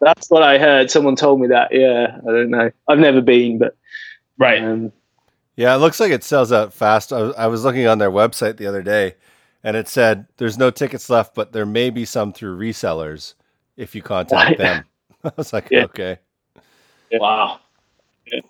That's 0.00 0.28
what 0.30 0.42
I 0.42 0.58
heard. 0.58 0.90
Someone 0.90 1.16
told 1.16 1.40
me 1.40 1.48
that. 1.48 1.72
Yeah, 1.72 2.18
I 2.22 2.30
don't 2.30 2.50
know. 2.50 2.70
I've 2.88 2.98
never 2.98 3.20
been, 3.22 3.58
but 3.58 3.74
Right. 4.38 4.62
um, 4.62 4.92
Yeah, 5.56 5.74
it 5.74 5.78
looks 5.78 5.98
like 5.98 6.12
it 6.12 6.22
sells 6.22 6.52
out 6.52 6.72
fast. 6.74 7.12
I 7.14 7.22
was, 7.22 7.34
I 7.36 7.46
was 7.46 7.64
looking 7.64 7.86
on 7.86 7.96
their 7.98 8.10
website 8.10 8.58
the 8.58 8.66
other 8.66 8.82
day, 8.82 9.14
and 9.64 9.74
it 9.76 9.88
said 9.88 10.26
there's 10.36 10.58
no 10.58 10.70
tickets 10.70 11.08
left, 11.08 11.34
but 11.34 11.52
there 11.52 11.64
may 11.64 11.88
be 11.88 12.04
some 12.04 12.32
through 12.34 12.58
resellers 12.58 13.32
if 13.78 13.94
you 13.94 14.02
contact 14.02 14.50
Right. 14.50 14.58
them. 14.58 14.84
I 15.24 15.32
was 15.36 15.52
like, 15.54 15.68
Yeah. 15.70 15.84
okay. 15.84 16.18
Wow. 17.12 17.60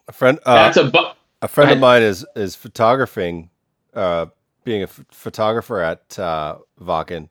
A 0.08 0.12
friend, 0.12 0.38
uh, 0.46 0.54
That's 0.54 0.76
a 0.78 0.84
bu- 0.84 1.12
a 1.42 1.48
friend 1.48 1.70
of 1.70 1.78
mine 1.78 2.02
is 2.02 2.24
is 2.34 2.54
photographing, 2.54 3.50
uh, 3.94 4.26
being 4.64 4.80
a 4.80 4.84
f- 4.84 5.04
photographer 5.10 5.80
at 5.80 6.18
uh, 6.18 6.58
Vakken. 6.80 7.16
And 7.18 7.28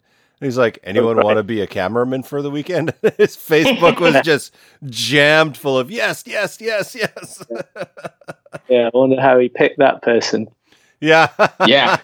he's 0.48 0.58
like, 0.58 0.80
anyone 0.84 1.16
right. 1.16 1.26
want 1.26 1.38
to 1.38 1.44
be 1.44 1.62
a 1.62 1.68
cameraman 1.68 2.22
for 2.24 2.42
the 2.42 2.52
weekend? 2.52 2.94
His 3.18 3.36
Facebook 3.38 4.00
was 4.00 4.16
just 4.24 4.54
jammed 4.86 5.58
full 5.58 5.80
of 5.80 5.90
yes, 5.90 6.24
yes, 6.28 6.60
yes, 6.62 6.94
yes. 6.94 7.44
yeah, 8.70 8.90
I 8.94 8.98
wonder 8.98 9.20
how 9.20 9.40
he 9.40 9.50
picked 9.50 9.80
that 9.80 10.02
person. 10.02 10.48
yeah, 11.00 11.30
Yeah. 11.66 12.00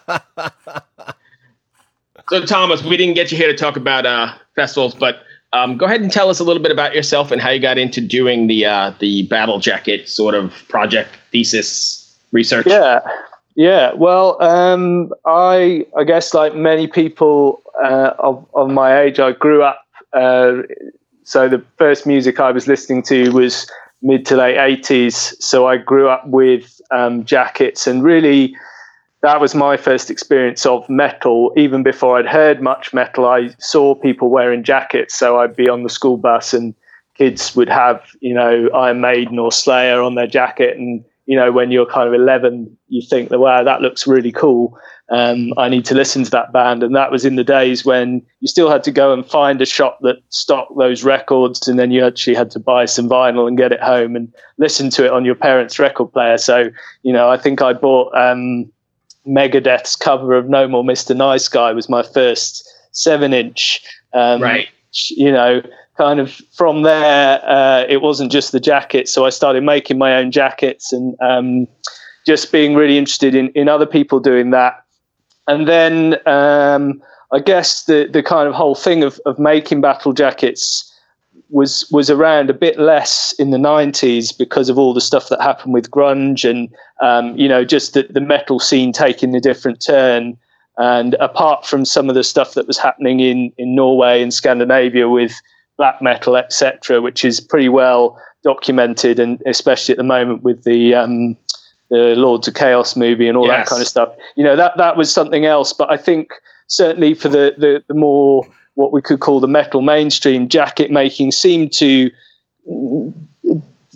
So, 2.30 2.44
Thomas, 2.44 2.82
we 2.82 2.96
didn't 2.96 3.14
get 3.14 3.30
you 3.30 3.36
here 3.36 3.48
to 3.48 3.56
talk 3.56 3.76
about 3.76 4.06
uh, 4.06 4.34
festivals, 4.56 4.94
but 4.94 5.22
um, 5.52 5.76
go 5.76 5.86
ahead 5.86 6.00
and 6.00 6.10
tell 6.10 6.30
us 6.30 6.40
a 6.40 6.44
little 6.44 6.62
bit 6.62 6.72
about 6.72 6.94
yourself 6.94 7.30
and 7.30 7.40
how 7.40 7.50
you 7.50 7.60
got 7.60 7.78
into 7.78 8.00
doing 8.00 8.46
the 8.46 8.64
uh, 8.64 8.92
the 8.98 9.24
battle 9.24 9.58
jacket 9.58 10.08
sort 10.08 10.34
of 10.34 10.52
project 10.68 11.10
thesis 11.30 12.16
research. 12.32 12.66
Yeah, 12.66 13.00
yeah. 13.54 13.92
Well, 13.92 14.42
um, 14.42 15.12
I 15.26 15.86
I 15.96 16.04
guess 16.04 16.32
like 16.32 16.54
many 16.54 16.86
people 16.86 17.62
uh, 17.82 18.14
of 18.18 18.46
of 18.54 18.70
my 18.70 19.00
age, 19.00 19.20
I 19.20 19.32
grew 19.32 19.62
up. 19.62 19.84
Uh, 20.12 20.62
so 21.24 21.48
the 21.48 21.64
first 21.78 22.06
music 22.06 22.40
I 22.40 22.50
was 22.50 22.66
listening 22.66 23.02
to 23.04 23.30
was 23.30 23.70
mid 24.02 24.26
to 24.26 24.36
late 24.36 24.56
80s. 24.56 25.34
So 25.40 25.66
I 25.66 25.76
grew 25.76 26.08
up 26.08 26.26
with 26.26 26.80
um, 26.90 27.24
jackets 27.24 27.86
and 27.86 28.02
really 28.02 28.54
that 29.22 29.40
was 29.40 29.54
my 29.54 29.76
first 29.76 30.10
experience 30.10 30.66
of 30.66 30.88
metal. 30.88 31.52
Even 31.56 31.82
before 31.82 32.18
I'd 32.18 32.26
heard 32.26 32.60
much 32.60 32.92
metal, 32.92 33.26
I 33.26 33.50
saw 33.58 33.94
people 33.94 34.30
wearing 34.30 34.64
jackets. 34.64 35.16
So 35.16 35.38
I'd 35.38 35.56
be 35.56 35.68
on 35.68 35.84
the 35.84 35.88
school 35.88 36.16
bus 36.16 36.52
and 36.52 36.74
kids 37.14 37.54
would 37.54 37.68
have, 37.68 38.02
you 38.20 38.34
know, 38.34 38.68
Iron 38.74 39.00
Maiden 39.00 39.38
or 39.38 39.52
Slayer 39.52 40.02
on 40.02 40.16
their 40.16 40.26
jacket. 40.26 40.76
And, 40.76 41.04
you 41.26 41.36
know, 41.36 41.52
when 41.52 41.70
you're 41.70 41.86
kind 41.86 42.08
of 42.08 42.14
11, 42.14 42.76
you 42.88 43.00
think 43.08 43.28
that, 43.28 43.38
wow, 43.38 43.62
that 43.62 43.80
looks 43.80 44.08
really 44.08 44.32
cool. 44.32 44.76
Um, 45.08 45.52
I 45.56 45.68
need 45.68 45.84
to 45.84 45.94
listen 45.94 46.24
to 46.24 46.30
that 46.30 46.52
band. 46.52 46.82
And 46.82 46.96
that 46.96 47.12
was 47.12 47.24
in 47.24 47.36
the 47.36 47.44
days 47.44 47.84
when 47.84 48.22
you 48.40 48.48
still 48.48 48.70
had 48.70 48.82
to 48.84 48.90
go 48.90 49.12
and 49.12 49.24
find 49.24 49.62
a 49.62 49.66
shop 49.66 49.98
that 50.00 50.16
stocked 50.30 50.76
those 50.76 51.04
records. 51.04 51.68
And 51.68 51.78
then 51.78 51.92
you 51.92 52.04
actually 52.04 52.34
had 52.34 52.50
to 52.52 52.58
buy 52.58 52.86
some 52.86 53.08
vinyl 53.08 53.46
and 53.46 53.56
get 53.56 53.70
it 53.70 53.80
home 53.80 54.16
and 54.16 54.34
listen 54.58 54.90
to 54.90 55.04
it 55.04 55.12
on 55.12 55.24
your 55.24 55.36
parents' 55.36 55.78
record 55.78 56.12
player. 56.12 56.38
So, 56.38 56.70
you 57.02 57.12
know, 57.12 57.30
I 57.30 57.36
think 57.36 57.62
I 57.62 57.72
bought, 57.72 58.12
um, 58.16 58.72
Megadeth's 59.26 59.96
cover 59.96 60.34
of 60.34 60.48
No 60.48 60.66
More 60.68 60.84
Mr. 60.84 61.16
Nice 61.16 61.48
Guy 61.48 61.72
was 61.72 61.88
my 61.88 62.02
first 62.02 62.68
seven 62.92 63.32
inch. 63.32 63.82
Um, 64.12 64.42
right. 64.42 64.68
You 65.10 65.32
know, 65.32 65.62
kind 65.96 66.20
of 66.20 66.32
from 66.52 66.82
there, 66.82 67.40
uh, 67.48 67.84
it 67.88 68.02
wasn't 68.02 68.32
just 68.32 68.52
the 68.52 68.60
jackets. 68.60 69.12
So 69.12 69.24
I 69.24 69.30
started 69.30 69.62
making 69.62 69.98
my 69.98 70.14
own 70.16 70.30
jackets 70.30 70.92
and 70.92 71.16
um, 71.20 71.66
just 72.26 72.52
being 72.52 72.74
really 72.74 72.98
interested 72.98 73.34
in, 73.34 73.48
in 73.50 73.68
other 73.68 73.86
people 73.86 74.20
doing 74.20 74.50
that. 74.50 74.84
And 75.48 75.66
then 75.66 76.16
um, 76.26 77.02
I 77.32 77.40
guess 77.40 77.84
the, 77.84 78.08
the 78.12 78.22
kind 78.22 78.48
of 78.48 78.54
whole 78.54 78.74
thing 78.74 79.02
of, 79.02 79.20
of 79.26 79.38
making 79.38 79.80
battle 79.80 80.12
jackets 80.12 80.91
was 81.52 81.88
was 81.92 82.08
around 82.10 82.48
a 82.50 82.54
bit 82.54 82.78
less 82.78 83.32
in 83.38 83.50
the 83.50 83.58
90s 83.58 84.36
because 84.36 84.68
of 84.68 84.78
all 84.78 84.94
the 84.94 85.00
stuff 85.00 85.28
that 85.28 85.40
happened 85.40 85.74
with 85.74 85.90
grunge 85.90 86.48
and 86.48 86.70
um, 87.02 87.36
you 87.36 87.46
know 87.46 87.64
just 87.64 87.94
the, 87.94 88.04
the 88.08 88.20
metal 88.20 88.58
scene 88.58 88.92
taking 88.92 89.34
a 89.36 89.40
different 89.40 89.80
turn 89.84 90.36
and 90.78 91.14
apart 91.14 91.66
from 91.66 91.84
some 91.84 92.08
of 92.08 92.14
the 92.14 92.24
stuff 92.24 92.54
that 92.54 92.66
was 92.66 92.78
happening 92.78 93.20
in 93.20 93.52
in 93.58 93.74
Norway 93.74 94.22
and 94.22 94.32
Scandinavia 94.32 95.08
with 95.08 95.38
black 95.76 96.00
metal 96.00 96.36
etc 96.36 97.00
which 97.02 97.24
is 97.24 97.38
pretty 97.38 97.68
well 97.68 98.18
documented 98.42 99.18
and 99.18 99.40
especially 99.46 99.92
at 99.92 99.98
the 99.98 100.04
moment 100.04 100.42
with 100.42 100.64
the 100.64 100.94
um, 100.94 101.36
the 101.90 102.14
Lords 102.16 102.48
of 102.48 102.54
Chaos 102.54 102.96
movie 102.96 103.28
and 103.28 103.36
all 103.36 103.46
yes. 103.46 103.68
that 103.68 103.70
kind 103.70 103.82
of 103.82 103.88
stuff 103.88 104.14
you 104.36 104.42
know 104.42 104.56
that 104.56 104.76
that 104.78 104.96
was 104.96 105.12
something 105.12 105.44
else 105.44 105.74
but 105.74 105.90
I 105.90 105.98
think 105.98 106.32
certainly 106.68 107.12
for 107.12 107.28
the 107.28 107.54
the, 107.58 107.84
the 107.88 107.94
more 107.94 108.46
what 108.74 108.92
we 108.92 109.02
could 109.02 109.20
call 109.20 109.40
the 109.40 109.48
metal 109.48 109.82
mainstream 109.82 110.48
jacket 110.48 110.90
making 110.90 111.32
seemed 111.32 111.72
to 111.72 112.10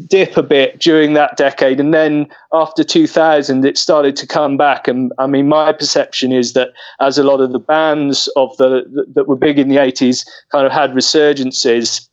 dip 0.08 0.36
a 0.36 0.42
bit 0.42 0.78
during 0.78 1.14
that 1.14 1.36
decade. 1.36 1.80
And 1.80 1.94
then 1.94 2.28
after 2.52 2.84
2000 2.84 3.64
it 3.64 3.78
started 3.78 4.16
to 4.16 4.26
come 4.26 4.56
back. 4.56 4.88
And 4.88 5.12
i 5.18 5.26
mean 5.26 5.48
my 5.48 5.72
perception 5.72 6.32
is 6.32 6.52
that 6.52 6.70
as 7.00 7.18
a 7.18 7.24
lot 7.24 7.40
of 7.40 7.52
the 7.52 7.58
bands 7.58 8.28
of 8.36 8.56
the 8.58 9.06
that 9.14 9.26
were 9.26 9.36
big 9.36 9.58
in 9.58 9.68
the 9.68 9.76
80s 9.76 10.26
kind 10.52 10.66
of 10.66 10.72
had 10.72 10.92
resurgences 10.92 12.08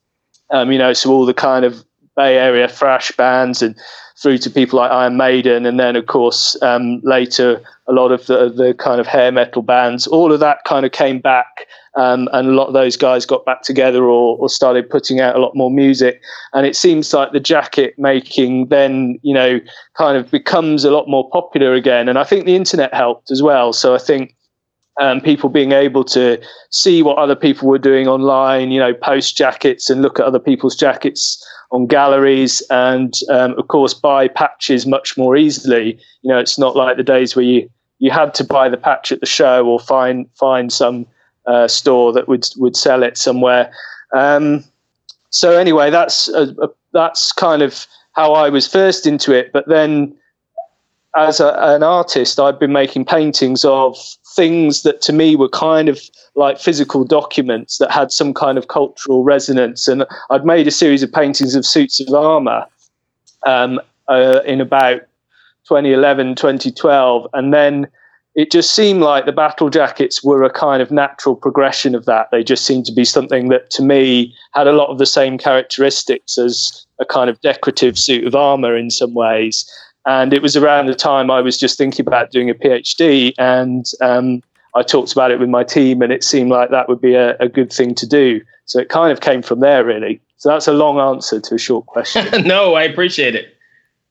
um, 0.50 0.72
you 0.72 0.78
know 0.78 0.94
so 0.94 1.12
all 1.12 1.26
the 1.26 1.34
kind 1.34 1.66
of 1.66 1.84
bay 2.16 2.38
area 2.38 2.68
thrash 2.68 3.12
bands 3.14 3.62
and 3.62 3.76
through 4.24 4.38
to 4.40 4.50
people 4.50 4.80
like 4.80 4.90
iron 4.90 5.18
maiden 5.18 5.66
and 5.66 5.80
then 5.80 5.96
of 5.96 6.08
course 6.08 6.60
um, 6.64 7.02
later 7.04 7.62
a 7.88 7.92
lot 7.92 8.12
of 8.12 8.26
the, 8.28 8.50
the 8.50 8.74
kind 8.80 9.00
of 9.02 9.06
hair 9.06 9.32
metal 9.32 9.62
bands 9.62 10.08
all 10.08 10.32
of 10.32 10.40
that 10.40 10.64
kind 10.64 10.86
of 10.86 10.92
came 10.94 11.20
back 11.20 11.68
um, 11.96 12.28
and 12.34 12.48
a 12.48 12.52
lot 12.52 12.68
of 12.68 12.74
those 12.74 12.98
guys 12.98 13.26
got 13.26 13.46
back 13.46 13.62
together 13.62 14.06
or, 14.06 14.38
or, 14.40 14.50
started 14.50 14.90
putting 14.90 15.20
out 15.20 15.36
a 15.36 15.40
lot 15.40 15.56
more 15.56 15.70
music. 15.70 16.22
And 16.54 16.66
it 16.66 16.76
seems 16.76 17.14
like 17.14 17.34
the 17.34 17.40
jacket 17.40 17.94
making 18.00 18.70
then, 18.70 19.20
you 19.22 19.34
know, 19.34 19.60
kind 19.96 20.18
of 20.18 20.32
becomes 20.32 20.86
a 20.86 20.92
lot 20.92 21.08
more 21.08 21.30
popular 21.30 21.74
again. 21.74 22.10
And 22.10 22.18
I 22.18 22.24
think 22.24 22.46
the 22.46 22.56
internet 22.56 22.94
helped 22.96 23.30
as 23.30 23.44
well. 23.44 23.74
So 23.74 23.94
I 23.94 24.00
think 24.00 24.36
um, 25.00 25.22
people 25.22 25.50
being 25.50 25.72
able 25.72 26.04
to 26.06 26.42
see 26.70 27.02
what 27.02 27.18
other 27.18 27.36
people 27.36 27.68
were 27.68 27.80
doing 27.80 28.08
online, 28.08 28.72
you 28.72 28.80
know, 28.80 28.94
post 28.94 29.36
jackets 29.36 29.90
and 29.90 30.02
look 30.02 30.20
at 30.20 30.26
other 30.26 30.40
people's 30.40 30.76
jackets 30.76 31.44
on 31.72 31.88
galleries, 31.88 32.62
and 32.70 33.16
um, 33.30 33.58
of 33.58 33.68
course 33.68 33.94
buy 33.94 34.28
patches 34.28 34.86
much 34.86 35.18
more 35.18 35.36
easily. 35.36 36.00
You 36.22 36.30
know, 36.30 36.38
it's 36.38 36.60
not 36.60 36.76
like 36.76 36.98
the 36.98 37.04
days 37.04 37.36
where 37.36 37.46
you 37.46 37.70
you 38.00 38.12
had 38.12 38.34
to 38.36 38.44
buy 38.44 38.70
the 38.70 38.78
patch 38.78 39.12
at 39.12 39.20
the 39.20 39.26
show 39.26 39.66
or 39.66 39.80
find 39.80 40.30
find 40.36 40.72
some 40.72 41.08
uh, 41.48 41.68
store 41.68 42.14
that 42.14 42.28
would 42.28 42.48
would 42.58 42.76
sell 42.76 43.02
it 43.02 43.18
somewhere. 43.18 43.72
Um, 44.14 44.64
so 45.32 45.58
anyway, 45.58 45.90
that's 45.90 46.28
a, 46.28 46.54
a, 46.62 46.70
that's 46.92 47.32
kind 47.32 47.64
of 47.64 47.88
how 48.12 48.34
I 48.34 48.50
was 48.50 48.68
first 48.68 49.08
into 49.08 49.34
it. 49.34 49.52
But 49.52 49.68
then, 49.68 50.16
as 51.16 51.40
a, 51.40 51.56
an 51.58 51.82
artist, 51.82 52.40
I've 52.40 52.60
been 52.60 52.72
making 52.72 53.06
paintings 53.06 53.66
of 53.66 53.98
things 54.36 54.84
that 54.84 55.02
to 55.02 55.14
me 55.14 55.36
were 55.36 55.50
kind 55.50 55.90
of 55.90 56.02
like 56.36 56.60
physical 56.60 57.04
documents 57.04 57.78
that 57.78 57.92
had 57.92 58.12
some 58.12 58.34
kind 58.34 58.58
of 58.58 58.68
cultural 58.68 59.24
resonance. 59.24 59.88
And 59.88 60.06
I'd 60.30 60.46
made 60.46 60.68
a 60.68 60.72
series 60.72 61.04
of 61.04 61.12
paintings 61.12 61.56
of 61.56 61.66
suits 61.66 62.00
of 62.00 62.14
armor 62.14 62.66
um, 63.46 63.80
uh, 64.08 64.42
in 64.46 64.62
about 64.62 65.02
2011, 65.68 66.36
2012, 66.36 67.28
and 67.34 67.54
then 67.54 67.88
it 68.36 68.52
just 68.52 68.74
seemed 68.74 69.02
like 69.02 69.26
the 69.26 69.32
battle 69.32 69.70
jackets 69.70 70.24
were 70.24 70.44
a 70.44 70.50
kind 70.50 70.82
of 70.82 70.92
natural 70.92 71.36
progression 71.36 71.94
of 71.94 72.06
that. 72.06 72.30
They 72.32 72.44
just 72.44 72.66
seemed 72.66 72.86
to 72.88 72.92
be 72.92 73.06
something 73.06 73.50
that, 73.50 73.70
to 73.72 73.84
me, 73.84 74.36
had 74.54 74.68
a 74.68 74.72
lot 74.72 74.90
of 74.90 74.98
the 74.98 75.06
same 75.06 75.38
characteristics 75.38 76.38
as 76.38 76.86
a 77.00 77.06
kind 77.06 77.30
of 77.30 77.40
decorative 77.42 77.98
suit 77.98 78.26
of 78.26 78.34
armor 78.34 78.76
in 78.76 78.90
some 78.90 79.14
ways. 79.14 79.70
And 80.06 80.34
it 80.34 80.42
was 80.42 80.58
around 80.58 80.88
the 80.88 80.96
time 80.96 81.32
I 81.32 81.42
was 81.42 81.58
just 81.58 81.78
thinking 81.78 82.06
about 82.06 82.32
doing 82.32 82.50
a 82.50 82.54
PhD, 82.54 83.34
and 83.38 83.86
um, 84.02 84.44
I 84.76 84.84
talked 84.84 85.12
about 85.12 85.32
it 85.32 85.40
with 85.40 85.50
my 85.50 85.64
team, 85.64 86.02
and 86.02 86.12
it 86.12 86.24
seemed 86.24 86.50
like 86.50 86.72
that 86.72 86.90
would 86.90 87.02
be 87.02 87.16
a, 87.16 87.38
a 87.38 87.48
good 87.48 87.72
thing 87.72 87.96
to 87.96 88.08
do. 88.08 88.42
So 88.66 88.80
it 88.80 88.90
kind 88.90 89.12
of 89.12 89.22
came 89.22 89.42
from 89.42 89.60
there, 89.60 89.86
really. 89.86 90.20
So 90.38 90.50
that's 90.50 90.68
a 90.68 90.74
long 90.74 91.00
answer 91.00 91.40
to 91.40 91.56
a 91.56 91.58
short 91.58 91.86
question. 91.86 92.28
no, 92.48 92.74
I 92.74 92.84
appreciate 92.84 93.36
it, 93.36 93.58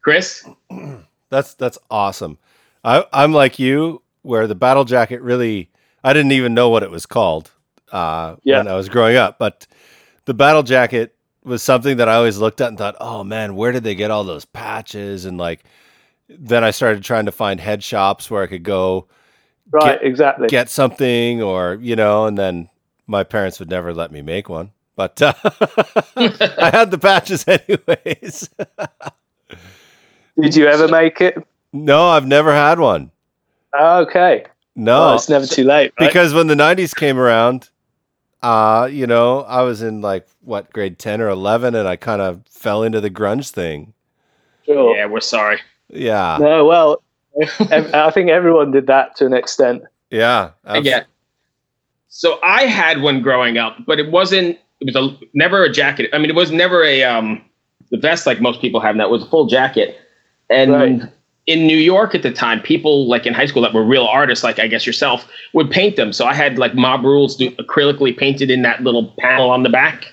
Chris. 0.02 0.48
That's 1.28 1.54
that's 1.54 1.78
awesome. 1.90 2.36
I, 2.84 3.06
I'm 3.10 3.32
like 3.32 3.58
you 3.58 4.02
where 4.20 4.46
the 4.46 4.54
battle 4.54 4.84
jacket 4.84 5.22
really 5.22 5.70
I 6.04 6.12
didn't 6.12 6.32
even 6.32 6.52
know 6.52 6.68
what 6.68 6.82
it 6.82 6.90
was 6.90 7.06
called 7.06 7.50
uh, 7.90 8.36
yeah. 8.42 8.58
when 8.58 8.68
I 8.68 8.74
was 8.74 8.90
growing 8.90 9.16
up, 9.16 9.38
but 9.38 9.66
the 10.24 10.34
battle 10.34 10.62
jacket 10.62 11.14
was 11.44 11.62
something 11.62 11.96
that 11.96 12.08
I 12.08 12.16
always 12.16 12.38
looked 12.38 12.60
at 12.60 12.68
and 12.68 12.78
thought, 12.78 12.96
oh 13.00 13.24
man, 13.24 13.56
where 13.56 13.72
did 13.72 13.84
they 13.84 13.94
get 13.94 14.10
all 14.10 14.24
those 14.24 14.44
patches? 14.44 15.24
And 15.24 15.38
like, 15.38 15.64
then 16.38 16.64
I 16.64 16.70
started 16.70 17.02
trying 17.02 17.26
to 17.26 17.32
find 17.32 17.60
head 17.60 17.82
shops 17.82 18.30
where 18.30 18.42
I 18.42 18.46
could 18.46 18.62
go, 18.62 19.06
right, 19.70 20.00
get, 20.00 20.04
exactly, 20.04 20.48
get 20.48 20.68
something, 20.68 21.42
or 21.42 21.78
you 21.80 21.96
know, 21.96 22.26
and 22.26 22.38
then 22.38 22.68
my 23.06 23.24
parents 23.24 23.58
would 23.58 23.70
never 23.70 23.92
let 23.92 24.12
me 24.12 24.22
make 24.22 24.48
one, 24.48 24.72
but 24.96 25.20
uh, 25.20 25.32
I 26.16 26.70
had 26.72 26.90
the 26.90 26.98
patches 26.98 27.44
anyways. 27.68 28.50
Did 30.40 30.56
you 30.56 30.66
ever 30.66 30.88
make 30.88 31.20
it? 31.20 31.36
No, 31.72 32.08
I've 32.08 32.26
never 32.26 32.52
had 32.52 32.78
one. 32.78 33.10
Okay. 33.78 34.44
No, 34.74 35.10
oh, 35.10 35.14
it's 35.14 35.28
never 35.28 35.46
too 35.46 35.64
late. 35.64 35.92
Right? 36.00 36.08
Because 36.08 36.32
when 36.32 36.46
the 36.46 36.54
'90s 36.54 36.94
came 36.94 37.18
around, 37.18 37.68
uh, 38.42 38.88
you 38.90 39.06
know, 39.06 39.42
I 39.42 39.62
was 39.62 39.82
in 39.82 40.00
like 40.00 40.26
what 40.40 40.72
grade 40.72 40.98
ten 40.98 41.20
or 41.20 41.28
eleven, 41.28 41.74
and 41.74 41.86
I 41.86 41.96
kind 41.96 42.22
of 42.22 42.42
fell 42.48 42.82
into 42.82 43.00
the 43.00 43.10
grunge 43.10 43.50
thing. 43.50 43.92
Sure. 44.64 44.96
Yeah, 44.96 45.06
we're 45.06 45.20
sorry. 45.20 45.60
Yeah. 45.92 46.38
No, 46.40 46.64
well, 46.64 47.02
I 47.70 48.10
think 48.12 48.30
everyone 48.30 48.70
did 48.70 48.86
that 48.88 49.16
to 49.16 49.26
an 49.26 49.34
extent. 49.34 49.84
Yeah. 50.10 50.50
Yeah. 50.82 51.04
So 52.08 52.38
I 52.42 52.62
had 52.64 53.00
one 53.00 53.22
growing 53.22 53.58
up, 53.58 53.76
but 53.86 53.98
it 53.98 54.10
wasn't. 54.10 54.58
It 54.80 54.92
was 54.92 54.96
a 54.96 55.16
never 55.32 55.62
a 55.64 55.72
jacket. 55.72 56.10
I 56.12 56.18
mean, 56.18 56.28
it 56.28 56.36
was 56.36 56.50
never 56.50 56.82
a 56.82 57.04
um 57.04 57.42
the 57.90 57.96
vest 57.96 58.26
like 58.26 58.40
most 58.40 58.60
people 58.60 58.80
have. 58.80 58.96
That 58.96 59.10
was 59.10 59.22
a 59.22 59.26
full 59.26 59.46
jacket, 59.46 59.96
and. 60.50 60.72
Right 60.72 61.12
in 61.46 61.66
New 61.66 61.76
York 61.76 62.14
at 62.14 62.22
the 62.22 62.32
time, 62.32 62.60
people 62.60 63.08
like 63.08 63.26
in 63.26 63.34
high 63.34 63.46
school 63.46 63.62
that 63.62 63.74
were 63.74 63.84
real 63.84 64.04
artists, 64.04 64.44
like 64.44 64.58
I 64.58 64.68
guess 64.68 64.86
yourself, 64.86 65.28
would 65.52 65.70
paint 65.70 65.96
them. 65.96 66.12
So 66.12 66.24
I 66.24 66.34
had 66.34 66.58
like 66.58 66.74
Mob 66.74 67.04
Rules 67.04 67.36
do, 67.36 67.50
acrylically 67.52 68.16
painted 68.16 68.50
in 68.50 68.62
that 68.62 68.82
little 68.82 69.12
panel 69.18 69.50
on 69.50 69.62
the 69.62 69.68
back. 69.68 70.06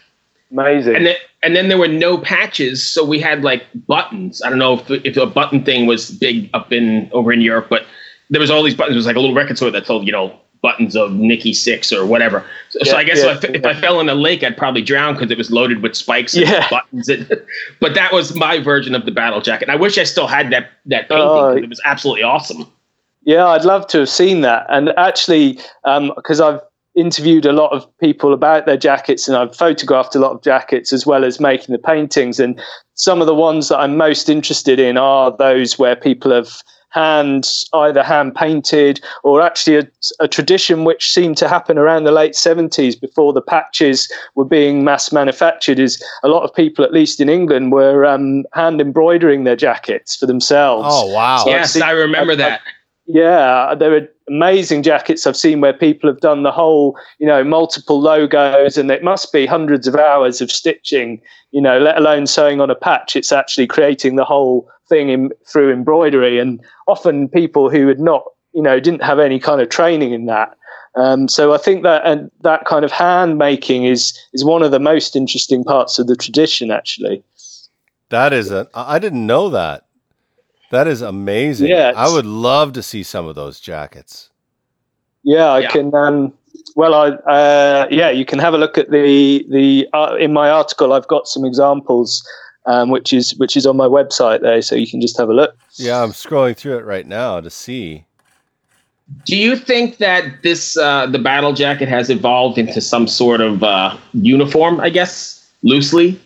Amazing. 0.52 0.96
And 0.96 1.06
then, 1.06 1.16
and 1.42 1.56
then 1.56 1.70
there 1.70 1.78
were 1.78 1.88
no 1.88 2.18
patches, 2.18 2.88
so 2.88 3.06
we 3.06 3.20
had 3.20 3.44
like 3.44 3.64
buttons. 3.88 4.42
I 4.42 4.50
don't 4.50 4.60
know 4.60 4.74
if 4.74 4.90
if 5.06 5.18
a 5.18 5.26
button 5.26 5.64
thing 5.64 5.86
was 5.86 6.12
big 6.12 6.50
up 6.54 6.72
in 6.72 7.10
over 7.14 7.32
in 7.32 7.42
Europe, 7.42 7.68
but 7.70 7.86
there 8.30 8.42
was 8.42 8.52
all 8.52 8.64
these 8.64 8.76
buttons. 8.76 8.96
It 8.96 8.98
was 8.98 9.06
like 9.06 9.16
a 9.16 9.20
little 9.20 9.36
record 9.36 9.58
store 9.58 9.72
that 9.72 9.86
told 9.86 10.06
you 10.06 10.12
know 10.12 10.38
buttons 10.62 10.96
of 10.96 11.14
Nikki 11.14 11.54
Sixx 11.54 11.96
or 11.96 12.06
whatever. 12.06 12.46
So, 12.70 12.80
yeah, 12.84 12.92
so 12.92 12.98
I 12.98 13.04
guess 13.04 13.20
yeah, 13.20 13.32
if, 13.32 13.46
I, 13.46 13.48
yeah. 13.48 13.58
if, 13.58 13.66
I, 13.66 13.80
fell 13.80 14.02
in 14.02 14.10
a 14.10 14.16
lake, 14.16 14.44
I'd 14.44 14.58
probably 14.58 14.82
drown 14.82 15.14
because 15.14 15.32
it 15.32 15.38
was 15.38 15.50
loaded 15.52 15.82
with 15.82 15.96
spikes 15.96 16.36
and 16.36 16.46
buttons. 16.70 17.10
but 17.80 17.94
that 17.94 18.12
was 18.12 18.36
my 18.36 18.60
version 18.60 18.94
of 18.94 19.06
the 19.06 19.12
battle 19.12 19.40
jacket. 19.40 19.70
I 19.70 19.76
wish 19.76 19.98
I 19.98 20.04
still 20.04 20.28
had 20.28 20.52
that 20.52 20.72
that 20.88 21.08
painting 21.10 21.28
uh, 21.28 21.52
it 21.52 21.70
was 21.70 21.82
absolutely 21.86 22.24
awesome. 22.24 22.70
Yeah, 23.24 23.48
I'd 23.48 23.66
love 23.66 23.88
to 23.88 24.00
have 24.00 24.10
seen 24.10 24.42
that. 24.42 24.66
And 24.70 24.90
actually, 24.98 25.60
because 25.84 26.42
um, 26.42 26.56
I've 26.56 26.62
interviewed 27.00 27.46
a 27.46 27.54
lot 27.54 27.72
of 27.72 27.86
people 28.00 28.34
about 28.34 28.66
their 28.66 28.78
jackets 28.78 29.28
and 29.28 29.38
I've 29.38 29.56
photographed 29.56 30.16
a 30.16 30.20
lot 30.20 30.32
of 30.32 30.42
jackets 30.42 30.92
as 30.92 31.06
well 31.06 31.24
as 31.24 31.40
making 31.40 31.74
the 31.74 31.80
paintings. 31.80 32.40
And 32.40 32.60
some 32.96 33.22
of 33.22 33.28
the 33.28 33.36
ones 33.36 33.70
that 33.70 33.80
I'm 33.80 33.98
most 33.98 34.30
interested 34.30 34.80
in 34.80 34.98
are 34.98 35.36
those 35.36 35.80
where 35.80 35.96
people 35.96 36.32
have 36.32 36.62
hand 36.92 37.48
either 37.74 38.02
hand 38.02 38.34
painted 38.36 39.00
or 39.24 39.42
actually 39.42 39.78
a, 39.78 39.88
a, 40.20 40.28
tradition 40.28 40.86
which 40.86 41.14
seemed 41.14 41.38
to 41.38 41.48
happen 41.48 41.78
around 41.78 42.04
the 42.04 42.12
late 42.12 42.34
70s 42.34 43.00
before 43.00 43.32
the 43.32 43.44
patches 43.44 44.12
were 44.34 44.44
being 44.44 44.84
mass 44.84 45.12
manufactured 45.12 45.78
is 45.78 46.04
a 46.24 46.28
lot 46.28 46.42
of 46.42 46.52
people 46.52 46.84
at 46.84 46.92
least 46.92 47.22
in 47.22 47.30
england 47.30 47.72
were 47.72 48.08
um, 48.08 48.44
hand 48.54 48.82
embroidering 48.82 49.44
their 49.44 49.56
jackets 49.56 50.16
for 50.16 50.26
themselves. 50.26 50.88
Oh 50.90 51.14
wow. 51.14 51.44
So 51.44 51.52
yes 51.52 51.80
i 51.80 51.92
remember 51.92 52.36
that. 52.36 52.62
Yeah, 53.12 53.74
there 53.74 53.96
are 53.96 54.08
amazing 54.30 54.84
jackets 54.84 55.28
I've 55.28 55.36
seen 55.36 55.60
where 55.60 55.74
people 55.74 56.10
have 56.10 56.22
done 56.22 56.44
the 56.44 56.52
whole, 56.52 56.98
you 57.18 57.28
know, 57.28 57.44
multiple 57.44 58.00
logos, 58.00 58.78
and 58.78 58.90
it 58.92 59.04
must 59.04 59.34
be 59.34 59.46
hundreds 59.46 59.88
of 59.88 59.96
hours 59.96 60.42
of 60.42 60.52
stitching, 60.52 61.22
you 61.52 61.62
know, 61.62 61.80
let 61.80 61.98
alone 61.98 62.28
sewing 62.28 62.62
on 62.62 62.70
a 62.70 62.76
patch. 62.76 63.16
It's 63.16 63.32
actually 63.32 63.68
creating 63.68 64.16
the 64.16 64.26
whole 64.26 64.70
thing 64.88 65.10
in, 65.10 65.32
through 65.48 65.74
embroidery, 65.74 66.40
and 66.40 66.62
often 66.88 67.28
people 67.28 67.70
who 67.70 67.88
had 67.88 68.00
not, 68.00 68.24
you 68.54 68.62
know, 68.62 68.80
didn't 68.80 69.04
have 69.04 69.20
any 69.20 69.40
kind 69.40 69.62
of 69.62 69.70
training 69.70 70.14
in 70.14 70.26
that. 70.28 70.56
Um, 70.96 71.28
so 71.28 71.54
I 71.54 71.58
think 71.58 71.84
that 71.84 72.06
and 72.06 72.32
that 72.42 72.66
kind 72.66 72.84
of 72.84 72.92
hand 72.92 73.38
making 73.38 73.86
is 73.86 74.18
is 74.34 74.44
one 74.44 74.64
of 74.64 74.72
the 74.72 74.80
most 74.80 75.16
interesting 75.16 75.64
parts 75.64 76.00
of 76.00 76.08
the 76.08 76.16
tradition, 76.16 76.72
actually. 76.72 77.24
That 78.10 78.34
is 78.34 78.52
a. 78.52 78.68
I 78.74 79.00
didn't 79.00 79.28
know 79.28 79.50
that. 79.50 79.86
That 80.72 80.88
is 80.88 81.02
amazing. 81.02 81.70
Yeah, 81.70 81.94
I 81.96 82.12
would 82.12 82.26
love 82.26 82.74
to 82.74 82.84
see 82.84 83.04
some 83.04 83.26
of 83.26 83.36
those 83.36 83.60
jackets. 83.60 84.30
Yeah, 85.24 85.48
I 85.48 85.60
yeah. 85.60 85.70
can. 85.70 85.94
Um, 85.96 86.34
well, 86.76 86.94
I 86.94 87.10
uh, 87.10 87.88
yeah, 87.90 88.10
you 88.10 88.26
can 88.26 88.40
have 88.40 88.54
a 88.54 88.58
look 88.58 88.78
at 88.78 88.92
the 88.92 89.46
the 89.50 89.88
uh, 89.94 90.16
in 90.20 90.32
my 90.34 90.50
article. 90.50 90.94
I've 90.94 91.08
got 91.08 91.28
some 91.28 91.44
examples, 91.44 92.28
um, 92.66 92.90
which 92.90 93.14
is 93.14 93.36
which 93.38 93.58
is 93.58 93.66
on 93.66 93.78
my 93.78 93.88
website 93.88 94.42
there, 94.42 94.62
so 94.62 94.76
you 94.76 94.88
can 94.88 95.02
just 95.02 95.18
have 95.18 95.30
a 95.30 95.34
look. 95.34 95.58
Yeah, 95.74 96.04
I'm 96.04 96.12
scrolling 96.12 96.56
through 96.56 96.78
it 96.78 96.86
right 96.86 97.08
now 97.08 97.42
to 97.42 97.50
see. 97.50 98.06
Do 99.26 99.36
you 99.36 99.56
think 99.56 99.98
that 99.98 100.44
this 100.44 100.78
uh, 100.78 101.08
the 101.08 101.20
battle 101.20 101.54
jacket 101.54 101.90
has 101.90 102.12
evolved 102.12 102.60
into 102.60 102.80
some 102.80 103.08
sort 103.08 103.42
of 103.42 103.64
uh, 103.64 103.98
uniform? 104.14 104.80
I 104.80 104.90
guess 104.90 105.50
loosely. 105.64 106.20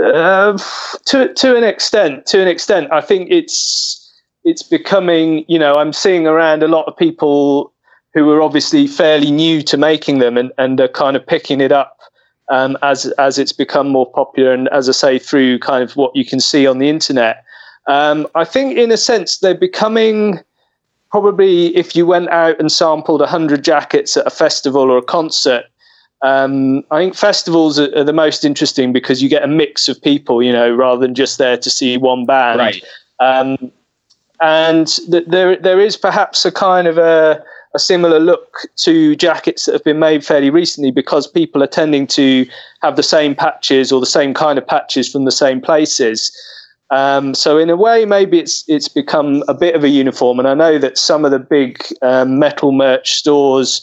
Uh, 0.00 0.56
to 1.04 1.32
to 1.34 1.56
an 1.56 1.64
extent, 1.64 2.26
to 2.26 2.40
an 2.40 2.48
extent, 2.48 2.90
I 2.92 3.00
think 3.00 3.28
it's 3.30 3.98
it's 4.44 4.62
becoming. 4.62 5.44
You 5.48 5.58
know, 5.58 5.74
I'm 5.74 5.92
seeing 5.92 6.26
around 6.26 6.62
a 6.62 6.68
lot 6.68 6.86
of 6.86 6.96
people 6.96 7.72
who 8.14 8.30
are 8.30 8.42
obviously 8.42 8.86
fairly 8.86 9.30
new 9.30 9.62
to 9.62 9.76
making 9.76 10.18
them 10.18 10.36
and, 10.36 10.52
and 10.58 10.80
are 10.80 10.88
kind 10.88 11.16
of 11.16 11.26
picking 11.26 11.60
it 11.60 11.72
up 11.72 11.98
um, 12.50 12.76
as 12.82 13.06
as 13.18 13.38
it's 13.38 13.52
become 13.52 13.88
more 13.88 14.10
popular 14.10 14.52
and 14.52 14.68
as 14.68 14.88
I 14.88 14.92
say 14.92 15.18
through 15.18 15.58
kind 15.58 15.82
of 15.82 15.96
what 15.96 16.14
you 16.14 16.24
can 16.24 16.40
see 16.40 16.66
on 16.66 16.78
the 16.78 16.88
internet. 16.88 17.44
Um, 17.88 18.28
I 18.34 18.44
think 18.44 18.76
in 18.78 18.92
a 18.92 18.96
sense 18.96 19.38
they're 19.38 19.54
becoming 19.54 20.40
probably 21.10 21.76
if 21.76 21.96
you 21.96 22.06
went 22.06 22.28
out 22.28 22.58
and 22.60 22.70
sampled 22.70 23.20
100 23.20 23.64
jackets 23.64 24.16
at 24.16 24.26
a 24.26 24.30
festival 24.30 24.90
or 24.90 24.98
a 24.98 25.02
concert 25.02 25.64
um, 26.22 26.84
I 26.90 27.00
think 27.00 27.16
festivals 27.16 27.78
are, 27.80 27.94
are, 27.96 28.04
the 28.04 28.12
most 28.12 28.44
interesting 28.44 28.92
because 28.92 29.22
you 29.22 29.28
get 29.28 29.42
a 29.42 29.48
mix 29.48 29.88
of 29.88 30.00
people, 30.00 30.40
you 30.42 30.52
know, 30.52 30.72
rather 30.72 31.00
than 31.00 31.16
just 31.16 31.38
there 31.38 31.56
to 31.56 31.68
see 31.68 31.96
one 31.96 32.26
band. 32.26 32.60
Right. 32.60 32.84
Um, 33.18 33.72
and 34.40 34.86
th- 35.10 35.24
there, 35.26 35.56
there 35.56 35.80
is 35.80 35.96
perhaps 35.96 36.44
a 36.44 36.52
kind 36.52 36.86
of 36.86 36.96
a, 36.96 37.42
a 37.74 37.78
similar 37.78 38.20
look 38.20 38.58
to 38.76 39.16
jackets 39.16 39.66
that 39.66 39.72
have 39.72 39.84
been 39.84 39.98
made 39.98 40.24
fairly 40.24 40.50
recently 40.50 40.92
because 40.92 41.26
people 41.26 41.60
are 41.60 41.68
tending 41.68 42.06
to 42.08 42.46
have 42.82 42.94
the 42.94 43.02
same 43.02 43.34
patches 43.34 43.90
or 43.90 43.98
the 43.98 44.06
same 44.06 44.32
kind 44.32 44.58
of 44.58 44.66
patches 44.66 45.10
from 45.10 45.24
the 45.24 45.32
same 45.32 45.60
places. 45.60 46.30
Um, 46.90 47.34
so 47.34 47.58
in 47.58 47.70
a 47.70 47.76
way, 47.76 48.04
maybe 48.04 48.38
it's 48.38 48.64
it's 48.68 48.86
become 48.86 49.42
a 49.48 49.54
bit 49.54 49.74
of 49.74 49.82
a 49.82 49.88
uniform. 49.88 50.38
And 50.38 50.46
I 50.46 50.54
know 50.54 50.78
that 50.78 50.98
some 50.98 51.24
of 51.24 51.30
the 51.30 51.38
big 51.38 51.82
um, 52.02 52.38
metal 52.38 52.70
merch 52.70 53.14
stores 53.14 53.82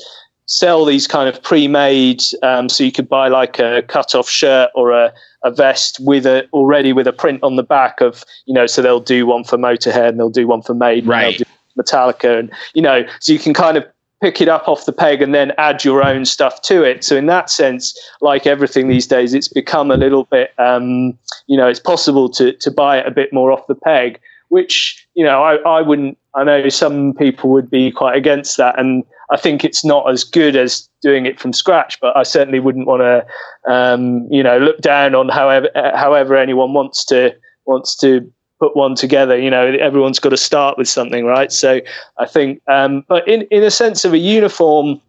sell 0.49 0.83
these 0.83 1.05
kind 1.05 1.29
of 1.29 1.41
pre-made 1.43 2.23
um, 2.41 2.67
so 2.69 2.83
you 2.83 2.91
could 2.91 3.07
buy 3.07 3.27
like 3.27 3.59
a 3.59 3.83
cut-off 3.83 4.27
shirt 4.27 4.71
or 4.73 4.91
a, 4.91 5.13
a 5.43 5.51
vest 5.51 5.99
with 6.01 6.25
a 6.25 6.47
already 6.53 6.91
with 6.91 7.05
a 7.05 7.13
print 7.13 7.41
on 7.43 7.55
the 7.55 7.63
back 7.63 8.01
of 8.01 8.23
you 8.47 8.53
know 8.53 8.65
so 8.65 8.81
they'll 8.81 8.99
do 8.99 9.27
one 9.27 9.43
for 9.43 9.57
motorhead 9.57 10.09
and 10.09 10.19
they'll 10.19 10.29
do 10.29 10.47
one 10.47 10.63
for 10.63 10.73
maiden 10.73 11.07
right. 11.07 11.43
metallica 11.79 12.39
and 12.39 12.51
you 12.73 12.81
know 12.81 13.05
so 13.19 13.31
you 13.31 13.37
can 13.37 13.53
kind 13.53 13.77
of 13.77 13.85
pick 14.23 14.41
it 14.41 14.47
up 14.49 14.67
off 14.67 14.85
the 14.85 14.91
peg 14.91 15.21
and 15.21 15.35
then 15.35 15.53
add 15.59 15.85
your 15.85 16.03
own 16.03 16.25
stuff 16.25 16.61
to 16.63 16.83
it. 16.83 17.05
So 17.05 17.15
in 17.15 17.27
that 17.27 17.49
sense 17.49 17.97
like 18.19 18.47
everything 18.47 18.87
these 18.87 19.05
days 19.05 19.35
it's 19.35 19.47
become 19.47 19.91
a 19.91 19.97
little 19.97 20.23
bit 20.25 20.51
um, 20.57 21.17
you 21.45 21.55
know 21.55 21.67
it's 21.67 21.79
possible 21.79 22.27
to 22.31 22.53
to 22.53 22.71
buy 22.71 22.97
it 22.97 23.05
a 23.05 23.11
bit 23.11 23.31
more 23.31 23.51
off 23.51 23.67
the 23.67 23.75
peg 23.75 24.19
which 24.49 25.07
you 25.13 25.23
know 25.23 25.43
I, 25.43 25.57
I 25.57 25.81
wouldn't 25.81 26.17
i 26.35 26.43
know 26.43 26.69
some 26.69 27.13
people 27.13 27.51
would 27.51 27.69
be 27.69 27.91
quite 27.91 28.17
against 28.17 28.57
that. 28.57 28.79
And 28.79 29.03
I 29.31 29.37
think 29.37 29.63
it's 29.63 29.85
not 29.85 30.09
as 30.09 30.23
good 30.23 30.55
as 30.55 30.89
doing 31.01 31.25
it 31.25 31.39
from 31.39 31.53
scratch, 31.53 31.99
but 32.01 32.17
I 32.17 32.23
certainly 32.23 32.59
wouldn't 32.59 32.87
want 32.87 33.01
to, 33.01 33.71
um, 33.71 34.27
you 34.31 34.41
know, 34.41 34.57
look 34.57 34.79
down 34.79 35.15
on 35.15 35.29
however 35.29 35.69
however 35.95 36.35
anyone 36.35 36.73
wants 36.73 37.05
to 37.05 37.35
wants 37.65 37.95
to 37.97 38.31
put 38.59 38.75
one 38.75 38.95
together. 38.95 39.37
You 39.37 39.51
know, 39.51 39.67
everyone's 39.79 40.19
got 40.19 40.29
to 40.29 40.37
start 40.37 40.77
with 40.77 40.89
something, 40.89 41.25
right? 41.25 41.51
So 41.51 41.79
I 42.17 42.25
think, 42.25 42.61
um, 42.67 43.05
but 43.07 43.27
in 43.27 43.43
in 43.51 43.63
a 43.63 43.71
sense 43.71 44.03
of 44.03 44.13
a 44.13 44.17
uniform, 44.17 44.99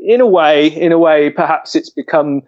in 0.00 0.20
a 0.20 0.26
way, 0.26 0.66
in 0.68 0.92
a 0.92 0.98
way, 0.98 1.30
perhaps 1.30 1.74
it's 1.74 1.90
become 1.90 2.42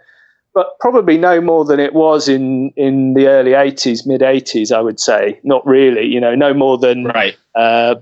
but 0.60 0.78
probably 0.78 1.16
no 1.16 1.40
more 1.40 1.64
than 1.64 1.80
it 1.80 1.94
was 1.94 2.28
in 2.28 2.70
in 2.76 3.14
the 3.14 3.26
early 3.28 3.52
80s 3.52 4.06
mid 4.06 4.20
80s 4.20 4.70
i 4.70 4.80
would 4.80 5.00
say. 5.00 5.40
Not 5.42 5.64
really 5.64 6.04
you 6.04 6.20
know 6.20 6.34
no 6.34 6.52
more 6.52 6.76
than 6.76 7.04
right. 7.04 7.34
uh, 7.54 7.94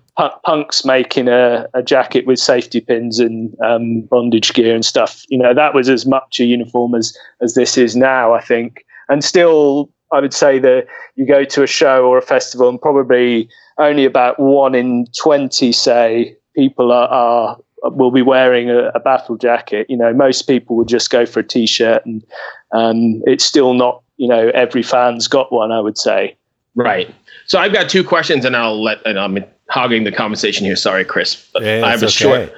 punks 0.44 0.84
making 0.84 1.28
a, 1.28 1.68
a, 1.72 1.84
jacket 1.84 2.26
with 2.26 2.40
safety 2.40 2.80
pins 2.80 3.20
and 3.20 3.54
um, 3.64 4.00
bondage 4.10 4.52
gear 4.54 4.74
and 4.74 4.84
stuff. 4.84 5.22
You 5.28 5.38
know 5.38 5.54
that 5.54 5.72
was 5.72 5.88
as 5.88 6.04
much 6.04 6.40
a 6.40 6.44
uniform 6.44 6.96
as 6.96 7.16
as 7.40 7.54
this 7.54 7.78
is 7.78 7.94
now 7.94 8.34
i 8.34 8.40
think. 8.40 8.84
And 9.08 9.22
still 9.22 9.88
i 10.12 10.20
would 10.20 10.34
say 10.34 10.58
that 10.58 10.86
you 11.14 11.26
go 11.26 11.44
to 11.44 11.62
a 11.62 11.68
show 11.68 12.06
or 12.06 12.18
a 12.18 12.22
festival 12.34 12.68
and 12.68 12.80
probably 12.80 13.48
only 13.78 14.04
about 14.04 14.40
one 14.40 14.74
in 14.74 15.06
20 15.22 15.70
say 15.70 16.36
people 16.56 16.90
are, 16.90 17.08
are 17.08 17.56
will 17.82 18.10
be 18.10 18.22
wearing 18.22 18.70
a, 18.70 18.88
a, 18.88 19.00
battle 19.00 19.36
jacket. 19.36 19.88
You 19.88 19.96
know, 19.96 20.12
most 20.12 20.42
people 20.42 20.76
would 20.76 20.88
just 20.88 21.10
go 21.10 21.26
for 21.26 21.40
a 21.40 21.44
t-shirt, 21.44 22.04
and 22.04 22.24
um, 22.72 23.22
it's 23.26 23.44
still 23.44 23.74
not. 23.74 24.02
You 24.16 24.28
know, 24.28 24.48
every 24.54 24.82
fan's 24.82 25.28
got 25.28 25.52
one. 25.52 25.72
I 25.72 25.80
would 25.80 25.98
say. 25.98 26.36
Right. 26.74 27.12
So 27.46 27.58
I've 27.58 27.72
got 27.72 27.88
two 27.88 28.04
questions, 28.04 28.44
and 28.44 28.56
I'll 28.56 28.82
let. 28.82 29.04
And 29.06 29.18
I'm 29.18 29.44
hogging 29.68 30.04
the 30.04 30.12
conversation 30.12 30.64
here. 30.64 30.76
Sorry, 30.76 31.04
Chris. 31.04 31.48
Yeah, 31.56 31.82
I 31.84 31.90
have 31.90 32.02
a 32.02 32.06
okay. 32.06 32.12
short. 32.12 32.52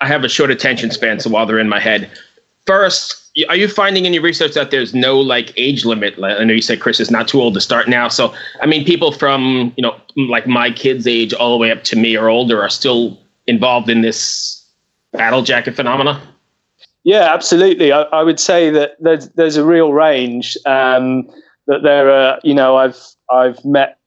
I 0.00 0.06
have 0.06 0.24
a 0.24 0.28
short 0.28 0.50
attention 0.50 0.90
span, 0.90 1.20
so 1.20 1.30
while 1.30 1.46
they're 1.46 1.58
in 1.58 1.68
my 1.68 1.80
head, 1.80 2.10
first, 2.66 3.30
are 3.48 3.56
you 3.56 3.68
finding 3.68 4.04
in 4.04 4.12
your 4.12 4.22
research 4.22 4.54
that 4.54 4.70
there's 4.70 4.94
no 4.94 5.18
like 5.18 5.52
age 5.56 5.84
limit? 5.84 6.14
I 6.22 6.44
know 6.44 6.54
you 6.54 6.62
said 6.62 6.80
Chris 6.80 7.00
is 7.00 7.10
not 7.10 7.28
too 7.28 7.40
old 7.40 7.54
to 7.54 7.60
start 7.60 7.88
now, 7.88 8.08
so 8.08 8.34
I 8.60 8.66
mean, 8.66 8.84
people 8.84 9.12
from 9.12 9.72
you 9.76 9.82
know 9.82 9.96
like 10.16 10.46
my 10.46 10.70
kids' 10.70 11.06
age 11.06 11.32
all 11.32 11.52
the 11.52 11.58
way 11.58 11.70
up 11.70 11.82
to 11.84 11.96
me 11.96 12.16
or 12.16 12.28
older 12.28 12.62
are 12.62 12.68
still 12.68 13.18
involved 13.46 13.88
in 13.88 14.02
this 14.02 14.64
battle 15.12 15.42
jacket 15.42 15.76
phenomena? 15.76 16.20
Yeah, 17.04 17.32
absolutely. 17.34 17.92
I, 17.92 18.02
I 18.02 18.22
would 18.22 18.40
say 18.40 18.70
that 18.70 18.96
there's 19.00 19.28
there's 19.30 19.56
a 19.56 19.64
real 19.64 19.92
range. 19.92 20.56
Um, 20.66 21.28
that 21.66 21.82
there 21.82 22.10
are, 22.10 22.38
you 22.42 22.54
know, 22.54 22.76
I've 22.76 22.98
I've 23.30 23.64
met 23.64 23.98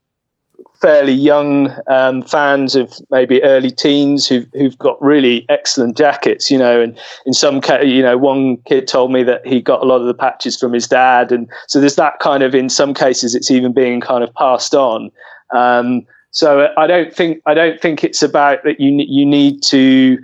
fairly 0.81 1.13
young 1.13 1.73
um, 1.87 2.21
fans 2.21 2.75
of 2.75 2.93
maybe 3.09 3.41
early 3.43 3.71
teens 3.71 4.27
who've, 4.27 4.47
who've 4.53 4.77
got 4.77 5.01
really 5.01 5.43
excellent 5.49 5.97
jackets, 5.97 6.51
you 6.51 6.57
know, 6.57 6.79
and 6.79 6.97
in 7.25 7.33
some 7.33 7.61
case, 7.61 7.87
you 7.87 8.03
know, 8.03 8.15
one 8.15 8.57
kid 8.57 8.87
told 8.87 9.11
me 9.11 9.23
that 9.23 9.45
he 9.45 9.59
got 9.59 9.81
a 9.81 9.85
lot 9.85 10.01
of 10.01 10.07
the 10.07 10.13
patches 10.13 10.59
from 10.59 10.73
his 10.73 10.87
dad. 10.87 11.31
And 11.31 11.49
so 11.67 11.79
there's 11.79 11.95
that 11.95 12.19
kind 12.19 12.43
of, 12.43 12.53
in 12.53 12.69
some 12.69 12.93
cases, 12.93 13.33
it's 13.33 13.49
even 13.49 13.73
being 13.73 14.01
kind 14.01 14.23
of 14.23 14.31
passed 14.35 14.75
on. 14.75 15.09
Um, 15.51 16.05
so 16.31 16.73
I 16.77 16.87
don't 16.87 17.13
think 17.13 17.41
I 17.45 17.53
don't 17.53 17.79
think 17.79 18.03
it's 18.03 18.21
about 18.21 18.63
that 18.63 18.79
you 18.79 19.03
you 19.07 19.25
need 19.25 19.63
to 19.63 20.17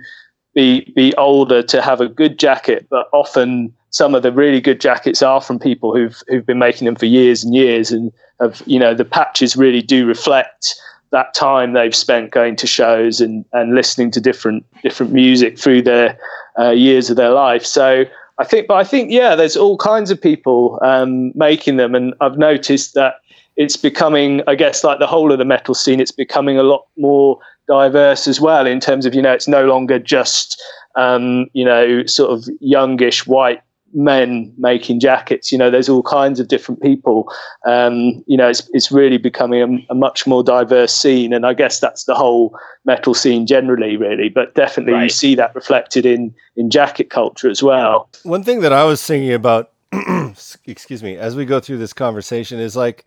be 0.54 0.92
be 0.94 1.14
older 1.16 1.62
to 1.62 1.82
have 1.82 2.00
a 2.00 2.08
good 2.08 2.38
jacket, 2.38 2.86
but 2.90 3.08
often 3.12 3.74
some 3.90 4.14
of 4.14 4.22
the 4.22 4.32
really 4.32 4.60
good 4.60 4.80
jackets 4.80 5.22
are 5.22 5.40
from 5.40 5.58
people 5.58 5.94
who've 5.94 6.22
who've 6.28 6.46
been 6.46 6.58
making 6.58 6.86
them 6.86 6.96
for 6.96 7.06
years 7.06 7.44
and 7.44 7.54
years, 7.54 7.90
and 7.90 8.12
have 8.40 8.62
you 8.66 8.78
know 8.78 8.94
the 8.94 9.04
patches 9.04 9.56
really 9.56 9.82
do 9.82 10.06
reflect 10.06 10.74
that 11.10 11.32
time 11.32 11.74
they've 11.74 11.94
spent 11.94 12.32
going 12.32 12.56
to 12.56 12.66
shows 12.66 13.20
and 13.20 13.44
and 13.52 13.74
listening 13.74 14.10
to 14.10 14.20
different 14.20 14.64
different 14.82 15.12
music 15.12 15.58
through 15.58 15.82
their 15.82 16.18
uh, 16.58 16.70
years 16.70 17.10
of 17.10 17.16
their 17.16 17.30
life. 17.30 17.64
So 17.64 18.04
I 18.38 18.44
think, 18.44 18.66
but 18.66 18.74
I 18.74 18.84
think 18.84 19.10
yeah, 19.12 19.36
there's 19.36 19.56
all 19.56 19.78
kinds 19.78 20.10
of 20.10 20.20
people 20.20 20.78
um, 20.82 21.32
making 21.36 21.76
them, 21.76 21.94
and 21.94 22.14
I've 22.20 22.38
noticed 22.38 22.94
that 22.94 23.16
it's 23.56 23.76
becoming, 23.76 24.42
I 24.46 24.54
guess, 24.54 24.84
like 24.84 24.98
the 24.98 25.06
whole 25.06 25.32
of 25.32 25.38
the 25.38 25.44
metal 25.44 25.74
scene, 25.74 26.00
it's 26.00 26.12
becoming 26.12 26.58
a 26.58 26.62
lot 26.62 26.86
more 26.96 27.38
diverse 27.66 28.28
as 28.28 28.40
well 28.40 28.66
in 28.66 28.80
terms 28.80 29.06
of, 29.06 29.14
you 29.14 29.22
know, 29.22 29.32
it's 29.32 29.48
no 29.48 29.64
longer 29.64 29.98
just 29.98 30.62
um, 30.96 31.46
you 31.52 31.64
know, 31.64 32.04
sort 32.06 32.30
of 32.30 32.44
youngish 32.60 33.26
white 33.26 33.62
men 33.92 34.52
making 34.58 35.00
jackets. 35.00 35.52
You 35.52 35.58
know, 35.58 35.70
there's 35.70 35.88
all 35.88 36.02
kinds 36.02 36.40
of 36.40 36.48
different 36.48 36.82
people. 36.82 37.32
Um, 37.66 38.24
you 38.26 38.36
know, 38.36 38.48
it's 38.48 38.68
it's 38.72 38.90
really 38.90 39.18
becoming 39.18 39.62
a, 39.62 39.92
a, 39.92 39.94
much 39.94 40.26
more 40.26 40.42
diverse 40.42 40.94
scene, 40.94 41.32
and 41.32 41.46
I 41.46 41.54
guess 41.54 41.80
that's 41.80 42.04
the 42.04 42.14
whole 42.14 42.56
metal 42.84 43.14
scene 43.14 43.46
generally, 43.46 43.96
really. 43.96 44.28
But 44.28 44.54
definitely, 44.54 44.94
right. 44.94 45.04
you 45.04 45.08
see 45.08 45.34
that 45.36 45.54
reflected 45.54 46.06
in 46.06 46.34
in 46.56 46.70
jacket 46.70 47.10
culture 47.10 47.48
as 47.48 47.62
well. 47.62 48.08
One 48.24 48.42
thing 48.42 48.60
that 48.60 48.72
I 48.72 48.84
was 48.84 49.04
thinking 49.04 49.32
about, 49.32 49.72
excuse 50.66 51.02
me, 51.02 51.16
as 51.16 51.36
we 51.36 51.44
go 51.44 51.60
through 51.60 51.78
this 51.78 51.92
conversation 51.92 52.58
is 52.58 52.76
like. 52.76 53.04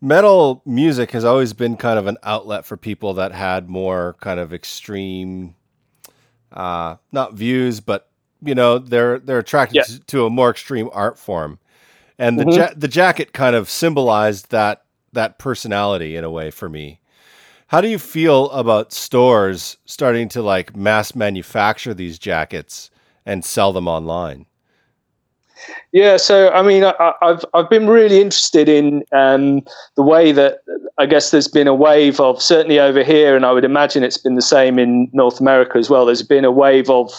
Metal 0.00 0.62
music 0.64 1.10
has 1.10 1.24
always 1.24 1.52
been 1.52 1.76
kind 1.76 1.98
of 1.98 2.06
an 2.06 2.18
outlet 2.22 2.64
for 2.64 2.76
people 2.76 3.14
that 3.14 3.32
had 3.32 3.68
more 3.68 4.16
kind 4.20 4.38
of 4.38 4.54
extreme, 4.54 5.56
uh, 6.52 6.96
not 7.10 7.34
views, 7.34 7.80
but 7.80 8.08
you 8.40 8.54
know 8.54 8.78
they're 8.78 9.18
they're 9.18 9.40
attracted 9.40 9.76
yeah. 9.76 9.82
to, 9.82 10.00
to, 10.00 10.26
a 10.26 10.30
more 10.30 10.50
extreme 10.50 10.88
art 10.92 11.18
form, 11.18 11.58
and 12.16 12.38
the 12.38 12.44
mm-hmm. 12.44 12.60
ja- 12.60 12.74
the 12.76 12.86
jacket 12.86 13.32
kind 13.32 13.56
of 13.56 13.68
symbolized 13.68 14.50
that 14.50 14.84
that 15.12 15.38
personality 15.38 16.14
in 16.14 16.22
a 16.22 16.30
way 16.30 16.50
for 16.50 16.68
me. 16.68 17.00
How 17.68 17.80
do 17.80 17.88
you 17.88 17.98
feel 17.98 18.50
about 18.50 18.92
stores 18.92 19.76
starting 19.84 20.28
to 20.30 20.42
like 20.42 20.76
mass 20.76 21.14
manufacture 21.14 21.92
these 21.92 22.18
jackets 22.18 22.90
and 23.26 23.44
sell 23.44 23.72
them 23.72 23.88
online? 23.88 24.46
Yeah, 25.92 26.16
so 26.16 26.50
I 26.50 26.62
mean, 26.62 26.84
I, 26.84 27.12
have 27.22 27.44
I've 27.54 27.70
been 27.70 27.88
really 27.88 28.20
interested 28.20 28.68
in 28.68 29.04
um, 29.12 29.62
the 29.96 30.02
way 30.02 30.32
that 30.32 30.58
I 30.98 31.06
guess 31.06 31.30
there's 31.30 31.48
been 31.48 31.66
a 31.66 31.74
wave 31.74 32.20
of 32.20 32.42
certainly 32.42 32.78
over 32.78 33.02
here, 33.02 33.34
and 33.36 33.46
I 33.46 33.52
would 33.52 33.64
imagine 33.64 34.02
it's 34.02 34.18
been 34.18 34.34
the 34.34 34.42
same 34.42 34.78
in 34.78 35.08
North 35.12 35.40
America 35.40 35.78
as 35.78 35.88
well. 35.88 36.06
There's 36.06 36.22
been 36.22 36.44
a 36.44 36.52
wave 36.52 36.90
of 36.90 37.12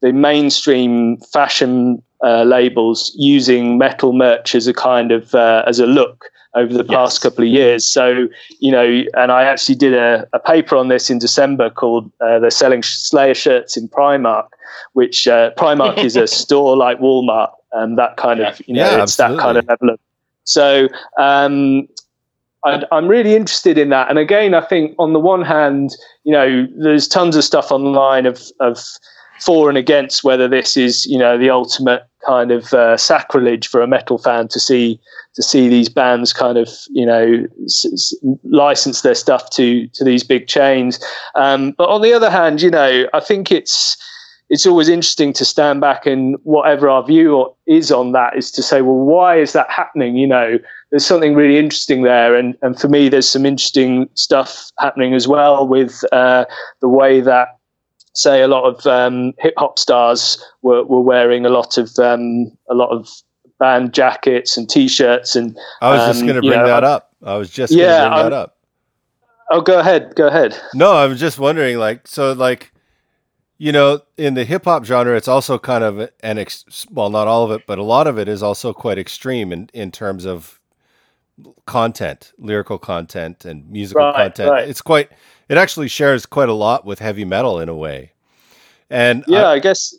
the 0.00 0.12
mainstream 0.12 1.18
fashion 1.32 2.02
uh, 2.22 2.44
labels 2.44 3.12
using 3.16 3.78
metal 3.78 4.12
merch 4.12 4.54
as 4.54 4.66
a 4.66 4.74
kind 4.74 5.10
of 5.12 5.34
uh, 5.34 5.64
as 5.66 5.80
a 5.80 5.86
look 5.86 6.30
over 6.54 6.72
the 6.74 6.84
past 6.84 7.22
couple 7.22 7.44
of 7.44 7.48
years. 7.48 7.86
So, 7.86 8.28
you 8.60 8.70
know, 8.70 9.02
and 9.14 9.32
I 9.32 9.44
actually 9.44 9.74
did 9.76 9.94
a, 9.94 10.26
a 10.32 10.38
paper 10.38 10.76
on 10.76 10.88
this 10.88 11.08
in 11.08 11.18
December 11.18 11.70
called 11.70 12.12
uh, 12.20 12.38
They're 12.38 12.50
Selling 12.50 12.82
Slayer 12.82 13.34
Shirts 13.34 13.76
in 13.76 13.88
Primark, 13.88 14.48
which 14.92 15.26
uh, 15.26 15.52
Primark 15.56 16.04
is 16.04 16.16
a 16.16 16.26
store 16.42 16.76
like 16.76 16.98
Walmart, 16.98 17.52
and 17.72 17.98
that 17.98 18.16
kind 18.16 18.40
yeah. 18.40 18.50
of, 18.50 18.60
you 18.66 18.74
know, 18.74 18.82
yeah, 18.82 19.02
it's 19.02 19.18
absolutely. 19.18 19.36
that 19.36 19.42
kind 19.42 19.58
of 19.58 19.68
level 19.68 19.90
of. 19.90 20.00
So, 20.44 20.88
um, 21.18 21.88
I, 22.64 22.82
I'm 22.92 23.08
really 23.08 23.34
interested 23.34 23.78
in 23.78 23.88
that. 23.90 24.08
And 24.08 24.18
again, 24.18 24.54
I 24.54 24.60
think 24.60 24.94
on 24.98 25.12
the 25.12 25.18
one 25.18 25.42
hand, 25.42 25.96
you 26.24 26.32
know, 26.32 26.66
there's 26.76 27.08
tons 27.08 27.36
of 27.36 27.44
stuff 27.44 27.72
online 27.72 28.26
of, 28.26 28.40
of 28.60 28.78
for 29.42 29.68
and 29.68 29.76
against 29.76 30.22
whether 30.22 30.48
this 30.48 30.76
is 30.76 31.06
you 31.06 31.18
know 31.18 31.36
the 31.36 31.50
ultimate 31.50 32.06
kind 32.24 32.52
of 32.52 32.72
uh, 32.72 32.96
sacrilege 32.96 33.66
for 33.66 33.82
a 33.82 33.86
metal 33.86 34.18
fan 34.18 34.46
to 34.48 34.60
see 34.60 35.00
to 35.34 35.42
see 35.42 35.68
these 35.68 35.88
bands 35.88 36.32
kind 36.32 36.58
of 36.58 36.68
you 36.90 37.04
know 37.04 37.44
s- 37.64 37.86
s- 37.92 38.14
license 38.44 39.00
their 39.00 39.14
stuff 39.14 39.50
to 39.50 39.86
to 39.88 40.04
these 40.04 40.22
big 40.22 40.46
chains. 40.46 41.00
Um, 41.34 41.72
but 41.72 41.88
on 41.88 42.02
the 42.02 42.12
other 42.12 42.30
hand, 42.30 42.62
you 42.62 42.70
know, 42.70 43.06
I 43.12 43.20
think 43.20 43.50
it's 43.50 43.96
it's 44.48 44.66
always 44.66 44.88
interesting 44.88 45.32
to 45.34 45.44
stand 45.44 45.80
back 45.80 46.04
and 46.04 46.36
whatever 46.42 46.88
our 46.88 47.04
view 47.04 47.54
is 47.66 47.90
on 47.90 48.12
that 48.12 48.36
is 48.36 48.50
to 48.52 48.62
say, 48.62 48.82
well, 48.82 48.96
why 48.96 49.38
is 49.38 49.52
that 49.52 49.70
happening? 49.70 50.16
You 50.16 50.26
know, 50.26 50.58
there's 50.90 51.06
something 51.06 51.34
really 51.34 51.58
interesting 51.58 52.02
there, 52.02 52.34
and 52.34 52.56
and 52.62 52.78
for 52.78 52.88
me, 52.88 53.08
there's 53.08 53.28
some 53.28 53.46
interesting 53.46 54.08
stuff 54.14 54.70
happening 54.78 55.14
as 55.14 55.26
well 55.26 55.66
with 55.66 56.04
uh, 56.12 56.44
the 56.80 56.88
way 56.88 57.20
that 57.20 57.48
say 58.14 58.42
a 58.42 58.48
lot 58.48 58.64
of 58.64 58.86
um, 58.86 59.32
hip 59.38 59.54
hop 59.56 59.78
stars 59.78 60.42
were, 60.60 60.84
were 60.84 61.00
wearing 61.00 61.46
a 61.46 61.48
lot 61.48 61.78
of 61.78 61.98
um, 61.98 62.52
a 62.68 62.74
lot 62.74 62.90
of 62.90 63.08
band 63.58 63.94
jackets 63.94 64.56
and 64.56 64.68
t-shirts 64.68 65.36
and 65.36 65.56
I 65.80 65.92
was 65.92 66.00
um, 66.00 66.08
just 66.08 66.22
going 66.22 66.34
to 66.34 66.40
bring 66.40 66.58
know, 66.58 66.66
that 66.66 66.84
up. 66.84 67.14
I 67.22 67.36
was 67.36 67.48
just 67.48 67.72
yeah, 67.72 68.00
going 68.00 68.10
to 68.10 68.16
bring 68.16 68.30
that 68.30 68.32
up. 68.32 68.58
Oh, 69.52 69.60
go 69.60 69.78
ahead. 69.78 70.14
Go 70.16 70.26
ahead. 70.26 70.58
No, 70.74 70.92
I 70.92 71.06
was 71.06 71.20
just 71.20 71.38
wondering, 71.38 71.76
like, 71.78 72.08
so, 72.08 72.32
like, 72.32 72.71
you 73.62 73.70
know, 73.70 74.00
in 74.16 74.34
the 74.34 74.44
hip 74.44 74.64
hop 74.64 74.84
genre, 74.84 75.16
it's 75.16 75.28
also 75.28 75.56
kind 75.56 75.84
of 75.84 76.10
an 76.24 76.36
ex- 76.36 76.84
well, 76.90 77.10
not 77.10 77.28
all 77.28 77.44
of 77.44 77.52
it, 77.52 77.64
but 77.64 77.78
a 77.78 77.84
lot 77.84 78.08
of 78.08 78.18
it 78.18 78.26
is 78.26 78.42
also 78.42 78.72
quite 78.72 78.98
extreme 78.98 79.52
in 79.52 79.70
in 79.72 79.92
terms 79.92 80.24
of 80.24 80.58
content, 81.64 82.32
lyrical 82.38 82.76
content, 82.76 83.44
and 83.44 83.70
musical 83.70 84.02
right, 84.02 84.16
content. 84.16 84.50
Right. 84.50 84.68
It's 84.68 84.82
quite 84.82 85.10
it 85.48 85.58
actually 85.58 85.86
shares 85.86 86.26
quite 86.26 86.48
a 86.48 86.52
lot 86.52 86.84
with 86.84 86.98
heavy 86.98 87.24
metal 87.24 87.60
in 87.60 87.68
a 87.68 87.74
way. 87.76 88.10
And 88.90 89.22
yeah, 89.28 89.44
I, 89.44 89.52
I 89.52 89.58
guess. 89.60 89.94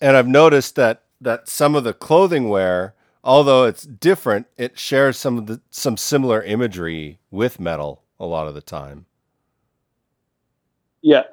And 0.00 0.16
I've 0.16 0.26
noticed 0.26 0.74
that 0.76 1.02
that 1.20 1.50
some 1.50 1.74
of 1.74 1.84
the 1.84 1.92
clothing 1.92 2.48
wear, 2.48 2.94
although 3.22 3.64
it's 3.64 3.82
different, 3.82 4.46
it 4.56 4.78
shares 4.78 5.18
some 5.18 5.36
of 5.36 5.48
the 5.48 5.60
some 5.68 5.98
similar 5.98 6.42
imagery 6.42 7.18
with 7.30 7.60
metal 7.60 8.04
a 8.18 8.24
lot 8.24 8.48
of 8.48 8.54
the 8.54 8.62
time. 8.62 9.04
Yeah. 11.02 11.24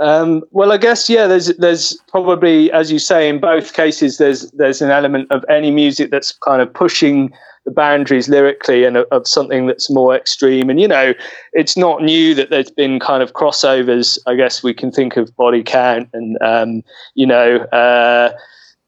Um, 0.00 0.42
well, 0.50 0.72
I 0.72 0.78
guess 0.78 1.10
yeah. 1.10 1.26
There's 1.26 1.48
there's 1.58 1.96
probably, 2.08 2.72
as 2.72 2.90
you 2.90 2.98
say, 2.98 3.28
in 3.28 3.38
both 3.38 3.74
cases, 3.74 4.16
there's 4.16 4.50
there's 4.52 4.80
an 4.80 4.90
element 4.90 5.30
of 5.30 5.44
any 5.48 5.70
music 5.70 6.10
that's 6.10 6.32
kind 6.32 6.62
of 6.62 6.72
pushing 6.72 7.30
the 7.66 7.70
boundaries 7.70 8.26
lyrically 8.26 8.84
and 8.84 8.96
of, 8.96 9.28
something 9.28 9.66
that's 9.66 9.90
more 9.90 10.16
extreme. 10.16 10.70
And 10.70 10.80
you 10.80 10.88
know, 10.88 11.12
it's 11.52 11.76
not 11.76 12.02
new 12.02 12.34
that 12.34 12.48
there's 12.48 12.70
been 12.70 12.98
kind 12.98 13.22
of 13.22 13.34
crossovers. 13.34 14.18
I 14.26 14.36
guess 14.36 14.62
we 14.62 14.72
can 14.72 14.90
think 14.90 15.18
of 15.18 15.36
Body 15.36 15.62
Count 15.62 16.08
and 16.14 16.38
um, 16.40 16.82
you 17.14 17.26
know, 17.26 17.58
uh, 17.70 18.32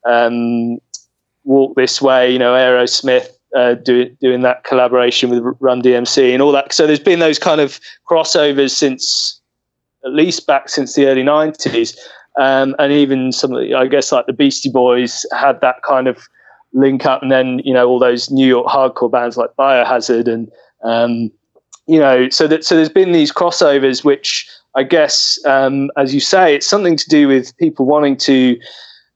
um, 0.09 0.79
Walk 1.45 1.77
This 1.77 2.01
Way. 2.01 2.33
You 2.33 2.39
know, 2.39 2.55
Aerosmith. 2.55 3.29
Uh, 3.55 3.75
do, 3.75 4.09
doing 4.19 4.41
that 4.41 4.65
collaboration 4.65 5.29
with 5.29 5.43
Run 5.61 5.83
DMC 5.83 6.33
and 6.33 6.41
all 6.41 6.53
that. 6.53 6.73
So 6.73 6.87
there's 6.87 6.99
been 6.99 7.19
those 7.19 7.39
kind 7.39 7.61
of 7.61 7.79
crossovers 8.09 8.71
since 8.71 9.42
at 10.05 10.13
least 10.13 10.47
back 10.47 10.69
since 10.69 10.95
the 10.95 11.07
early 11.07 11.23
90s. 11.23 11.97
Um, 12.39 12.75
and 12.79 12.93
even 12.93 13.33
some 13.33 13.53
of 13.53 13.61
the, 13.61 13.75
I 13.75 13.87
guess, 13.87 14.11
like 14.11 14.27
the 14.27 14.33
Beastie 14.33 14.71
Boys 14.71 15.27
had 15.33 15.61
that 15.61 15.83
kind 15.87 16.09
of 16.09 16.29
link 16.73 17.05
up, 17.05 17.23
and 17.23 17.31
then 17.31 17.61
you 17.65 17.75
know 17.75 17.87
all 17.87 17.99
those 17.99 18.31
New 18.31 18.47
York 18.47 18.67
hardcore 18.67 19.11
bands 19.11 19.37
like 19.37 19.51
Biohazard, 19.59 20.29
and 20.29 20.51
um, 20.83 21.31
you 21.87 21.99
know, 21.99 22.31
so 22.31 22.47
that 22.47 22.65
so 22.65 22.75
there's 22.75 22.89
been 22.89 23.13
these 23.13 23.33
crossovers, 23.33 24.03
which 24.03 24.49
I 24.75 24.83
guess, 24.83 25.39
um, 25.45 25.91
as 25.97 26.15
you 26.15 26.21
say, 26.21 26.55
it's 26.55 26.67
something 26.67 26.97
to 26.97 27.09
do 27.09 27.29
with 27.29 27.57
people 27.59 27.85
wanting 27.85 28.17
to 28.19 28.59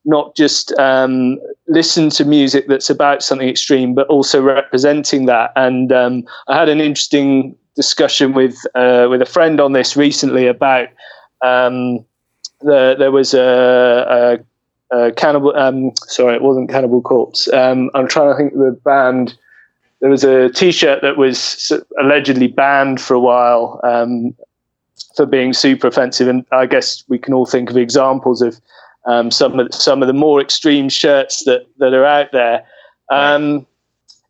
not 0.05 0.37
just 0.37 0.73
um, 0.79 1.39
listen 1.69 2.11
to 2.11 2.25
music 2.25 2.67
that's 2.69 2.91
about 2.91 3.23
something 3.23 3.49
extreme, 3.49 3.95
but 3.95 4.07
also 4.09 4.41
representing 4.41 5.27
that. 5.27 5.53
And 5.57 5.91
um, 5.91 6.25
I 6.49 6.57
had 6.57 6.69
an 6.69 6.81
interesting 6.81 7.57
discussion 7.77 8.33
with 8.33 8.57
uh, 8.75 9.07
with 9.09 9.23
a 9.23 9.27
friend 9.27 9.61
on 9.61 9.73
this 9.73 9.97
recently 9.97 10.47
about 10.47 10.89
um, 11.45 12.05
the, 12.61 12.97
there 12.99 13.13
was 13.13 13.35
a, 13.35 14.41
a 14.91 14.97
uh, 14.97 15.11
Cannibal. 15.13 15.55
Um, 15.57 15.93
sorry, 16.07 16.35
it 16.35 16.43
wasn't 16.43 16.71
Cannibal 16.71 17.03
Corpse. 17.03 17.53
Um, 17.53 17.91
I'm 17.95 18.09
trying 18.09 18.33
to 18.33 18.37
think 18.37 18.53
of 18.55 18.59
the 18.59 18.81
band. 18.85 19.37
There 20.01 20.11
was 20.11 20.25
a 20.25 20.51
T-shirt 20.51 21.03
that 21.03 21.17
was 21.17 21.73
allegedly 22.01 22.49
banned 22.49 23.01
for 23.01 23.15
a 23.15 23.21
while 23.21 23.81
um, 23.83 24.35
for 25.17 25.27
being 25.27 25.53
super 25.53 25.87
offensive, 25.87 26.29
and 26.29 26.45
I 26.53 26.67
guess 26.67 27.05
we 27.09 27.19
can 27.19 27.35
all 27.35 27.47
think 27.47 27.71
of 27.71 27.77
examples 27.77 28.43
of 28.43 28.61
um, 29.07 29.31
some 29.31 29.59
of 29.59 29.69
the, 29.69 29.77
some 29.77 30.03
of 30.03 30.07
the 30.07 30.13
more 30.13 30.41
extreme 30.41 30.89
shirts 30.89 31.45
that 31.45 31.67
that 31.79 31.95
are 31.95 32.05
out 32.05 32.33
there. 32.33 32.65
Um, 33.11 33.67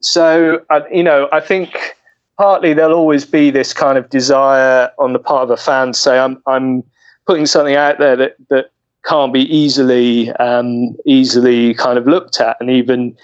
so, 0.00 0.60
uh, 0.70 0.80
you 0.92 1.02
know, 1.02 1.28
I 1.32 1.40
think 1.40 1.95
partly 2.38 2.74
there'll 2.74 2.94
always 2.94 3.24
be 3.24 3.50
this 3.50 3.72
kind 3.72 3.98
of 3.98 4.08
desire 4.10 4.90
on 4.98 5.12
the 5.12 5.18
part 5.18 5.42
of 5.44 5.50
a 5.50 5.56
fan 5.56 5.88
to 5.88 5.98
say, 5.98 6.18
"I'm 6.18 6.42
I'm 6.46 6.82
putting 7.26 7.46
something 7.46 7.74
out 7.74 7.98
there 7.98 8.16
that 8.16 8.36
that 8.50 8.70
can't 9.06 9.32
be 9.32 9.42
easily 9.42 10.30
um, 10.32 10.96
easily 11.06 11.74
kind 11.74 11.98
of 11.98 12.06
looked 12.06 12.40
at, 12.40 12.56
and 12.60 12.70
even 12.70 13.16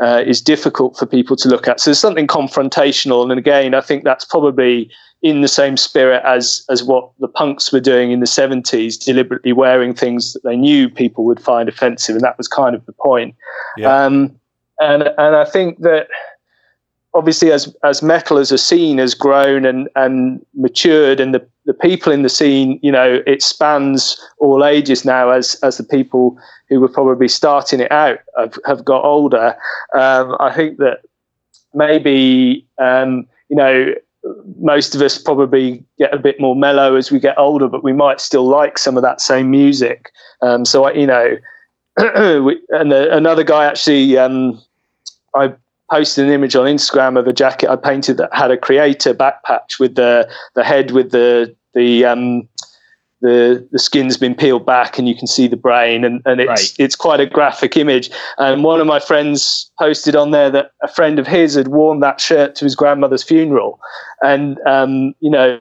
uh, 0.00 0.22
is 0.26 0.40
difficult 0.40 0.96
for 0.96 1.06
people 1.06 1.36
to 1.36 1.48
look 1.48 1.68
at. 1.68 1.80
So 1.80 1.90
there's 1.90 1.98
something 1.98 2.26
confrontational, 2.26 3.22
and 3.22 3.38
again, 3.38 3.74
I 3.74 3.80
think 3.80 4.04
that's 4.04 4.24
probably 4.24 4.90
in 5.22 5.42
the 5.42 5.48
same 5.48 5.76
spirit 5.76 6.22
as 6.24 6.64
as 6.70 6.82
what 6.82 7.10
the 7.18 7.28
punks 7.28 7.72
were 7.72 7.80
doing 7.80 8.10
in 8.10 8.20
the 8.20 8.26
70s, 8.26 9.02
deliberately 9.04 9.52
wearing 9.52 9.94
things 9.94 10.32
that 10.32 10.42
they 10.44 10.56
knew 10.56 10.88
people 10.88 11.24
would 11.24 11.40
find 11.40 11.68
offensive, 11.68 12.16
and 12.16 12.24
that 12.24 12.38
was 12.38 12.48
kind 12.48 12.74
of 12.74 12.84
the 12.86 12.92
point. 12.92 13.34
Yeah. 13.76 14.04
Um, 14.04 14.40
and 14.78 15.02
and 15.18 15.36
I 15.36 15.44
think 15.44 15.80
that 15.80 16.08
obviously 17.14 17.50
as 17.52 17.74
as 17.82 18.02
metal 18.02 18.38
as 18.38 18.52
a 18.52 18.58
scene 18.58 18.98
has 18.98 19.14
grown 19.14 19.64
and 19.64 19.88
and 19.96 20.44
matured 20.54 21.20
and 21.20 21.34
the 21.34 21.46
the 21.66 21.74
people 21.74 22.12
in 22.12 22.22
the 22.22 22.28
scene 22.28 22.78
you 22.82 22.92
know 22.92 23.22
it 23.26 23.42
spans 23.42 24.20
all 24.38 24.64
ages 24.64 25.04
now 25.04 25.30
as 25.30 25.56
as 25.62 25.76
the 25.76 25.84
people 25.84 26.38
who 26.68 26.80
were 26.80 26.88
probably 26.88 27.28
starting 27.28 27.80
it 27.80 27.90
out 27.90 28.18
have, 28.38 28.56
have 28.64 28.84
got 28.84 29.04
older 29.04 29.56
um, 29.94 30.36
i 30.40 30.52
think 30.54 30.78
that 30.78 30.98
maybe 31.74 32.66
um, 32.78 33.26
you 33.48 33.56
know 33.56 33.92
most 34.58 34.94
of 34.94 35.00
us 35.00 35.18
probably 35.18 35.84
get 35.98 36.12
a 36.12 36.18
bit 36.18 36.40
more 36.40 36.54
mellow 36.54 36.96
as 36.96 37.10
we 37.10 37.18
get 37.18 37.38
older, 37.38 37.68
but 37.68 37.82
we 37.82 37.92
might 37.92 38.20
still 38.20 38.46
like 38.46 38.76
some 38.76 38.96
of 38.96 39.02
that 39.02 39.20
same 39.20 39.50
music. 39.50 40.10
Um, 40.42 40.64
so 40.64 40.84
I, 40.84 40.92
you 40.92 41.06
know, 41.06 41.36
and 41.96 42.92
the, 42.92 43.08
another 43.16 43.44
guy 43.44 43.64
actually, 43.64 44.18
um, 44.18 44.60
I 45.34 45.54
posted 45.90 46.26
an 46.26 46.32
image 46.32 46.56
on 46.56 46.66
Instagram 46.66 47.18
of 47.18 47.26
a 47.26 47.32
jacket 47.32 47.70
I 47.70 47.76
painted 47.76 48.16
that 48.18 48.32
had 48.32 48.50
a 48.50 48.56
Kreator 48.56 49.16
back 49.16 49.42
patch 49.44 49.78
with 49.78 49.94
the 49.94 50.28
the 50.54 50.64
head 50.64 50.90
with 50.92 51.10
the 51.10 51.54
the 51.74 52.04
um, 52.04 52.48
the 53.20 53.66
the 53.70 53.78
skin's 53.78 54.16
been 54.16 54.34
peeled 54.34 54.64
back 54.64 54.98
and 54.98 55.08
you 55.08 55.14
can 55.14 55.26
see 55.26 55.46
the 55.46 55.56
brain 55.56 56.04
and, 56.04 56.22
and 56.24 56.40
it's 56.40 56.48
right. 56.48 56.74
it's 56.78 56.96
quite 56.96 57.20
a 57.20 57.26
graphic 57.26 57.76
image 57.76 58.10
and 58.38 58.64
one 58.64 58.80
of 58.80 58.86
my 58.86 58.98
friends 58.98 59.70
posted 59.78 60.16
on 60.16 60.30
there 60.30 60.50
that 60.50 60.72
a 60.82 60.88
friend 60.88 61.18
of 61.18 61.26
his 61.26 61.54
had 61.54 61.68
worn 61.68 62.00
that 62.00 62.20
shirt 62.20 62.54
to 62.54 62.64
his 62.64 62.74
grandmother's 62.74 63.22
funeral 63.22 63.78
and 64.22 64.58
um, 64.66 65.14
you 65.20 65.30
know 65.30 65.58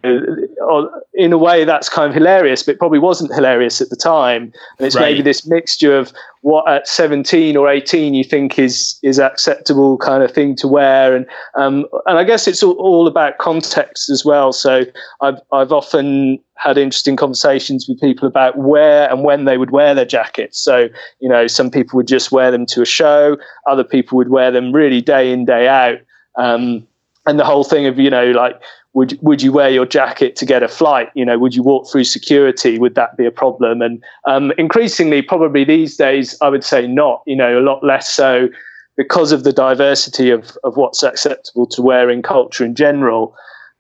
in 1.14 1.34
a 1.34 1.38
way 1.38 1.66
that's 1.66 1.90
kind 1.90 2.10
of 2.10 2.14
hilarious 2.14 2.64
but 2.64 2.78
probably 2.78 3.00
wasn't 3.00 3.34
hilarious 3.34 3.82
at 3.82 3.90
the 3.90 3.98
time 3.98 4.54
and 4.78 4.88
it's 4.88 4.96
right. 4.96 5.02
maybe 5.02 5.22
this 5.22 5.46
mixture 5.46 5.98
of 5.98 6.14
what 6.42 6.68
at 6.70 6.88
17 6.88 7.58
or 7.58 7.70
18 7.70 8.14
you 8.14 8.24
think 8.24 8.58
is 8.58 8.98
is 9.04 9.20
acceptable 9.20 9.98
kind 9.98 10.24
of 10.24 10.32
thing 10.32 10.56
to 10.56 10.68
wear 10.68 11.16
and 11.16 11.26
um, 11.56 11.86
and 12.06 12.18
I 12.18 12.24
guess 12.24 12.48
it's 12.48 12.64
all, 12.64 12.74
all 12.74 13.08
about 13.08 13.38
context 13.40 14.10
as 14.10 14.24
well 14.24 14.54
so 14.54 14.84
I've 15.22 15.40
I've 15.52 15.72
often 15.72 16.40
had 16.60 16.78
interesting 16.78 17.16
conversations 17.16 17.88
with 17.88 18.00
people 18.02 18.28
about 18.28 18.58
where 18.58 19.10
and 19.10 19.24
when 19.24 19.46
they 19.46 19.58
would 19.58 19.72
wear 19.72 19.96
their 19.96 20.06
jackets. 20.06 20.60
So, 20.60 20.90
you 21.20 21.30
know, 21.30 21.48
some 21.48 21.72
people 21.72 21.96
would 21.96 22.08
just 22.08 22.34
wear 22.34 22.52
them 22.52 22.66
to 22.68 22.82
a 22.82 22.86
show, 22.86 23.38
other 23.66 23.86
people 23.86 24.18
would 24.18 24.28
wear 24.28 24.52
them 24.52 24.74
really 24.74 25.02
day 25.02 25.32
in, 25.32 25.46
day 25.46 25.70
out. 25.70 26.00
Um, 26.36 26.86
and 27.26 27.40
the 27.40 27.46
whole 27.46 27.64
thing 27.64 27.86
of, 27.86 27.98
you 27.98 28.10
know, 28.10 28.32
like, 28.32 28.62
would 28.94 29.20
would 29.22 29.42
you 29.42 29.52
wear 29.52 29.70
your 29.70 29.86
jacket 29.86 30.36
to 30.38 30.46
get 30.46 30.64
a 30.64 30.68
flight? 30.68 31.10
You 31.14 31.26
know, 31.26 31.38
would 31.38 31.56
you 31.56 31.64
walk 31.64 31.90
through 31.90 32.06
security? 32.06 32.80
Would 32.80 32.96
that 32.96 33.18
be 33.18 33.26
a 33.26 33.32
problem? 33.32 33.82
And 33.82 34.04
um, 34.26 34.52
increasingly, 34.58 35.22
probably 35.22 35.64
these 35.64 35.96
days, 35.96 36.38
I 36.42 36.50
would 36.50 36.64
say 36.64 36.88
not. 36.88 37.22
You 37.26 37.36
know, 37.36 37.60
a 37.60 37.62
lot 37.62 37.84
less 37.84 38.12
so 38.12 38.50
because 38.98 39.32
of 39.32 39.44
the 39.44 39.54
diversity 39.54 40.32
of 40.32 40.58
of 40.64 40.76
what's 40.76 41.04
acceptable 41.04 41.68
to 41.68 41.82
wear 41.82 42.10
in 42.10 42.22
culture 42.22 42.66
in 42.66 42.76
general. 42.76 43.36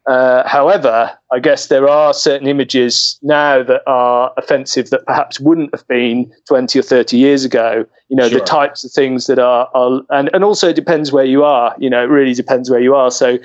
Uh, 0.07 0.47
however, 0.47 1.15
I 1.31 1.39
guess 1.39 1.67
there 1.67 1.87
are 1.87 2.15
certain 2.15 2.47
images 2.47 3.19
now 3.21 3.61
that 3.61 3.83
are 3.85 4.33
offensive 4.37 4.89
that 4.89 5.05
perhaps 5.05 5.39
wouldn't 5.39 5.71
have 5.71 5.87
been 5.87 6.31
20 6.47 6.79
or 6.79 6.81
30 6.81 7.15
years 7.15 7.45
ago. 7.45 7.85
You 8.07 8.15
know, 8.15 8.27
sure. 8.27 8.39
the 8.39 8.45
types 8.45 8.83
of 8.83 8.91
things 8.91 9.27
that 9.27 9.37
are, 9.37 9.69
are 9.75 10.01
and, 10.09 10.31
and 10.33 10.43
also 10.43 10.69
it 10.69 10.75
depends 10.75 11.11
where 11.11 11.25
you 11.25 11.43
are. 11.43 11.75
You 11.77 11.91
know, 11.91 12.01
it 12.01 12.07
really 12.07 12.33
depends 12.33 12.71
where 12.71 12.79
you 12.79 12.95
are. 12.95 13.11
So 13.11 13.37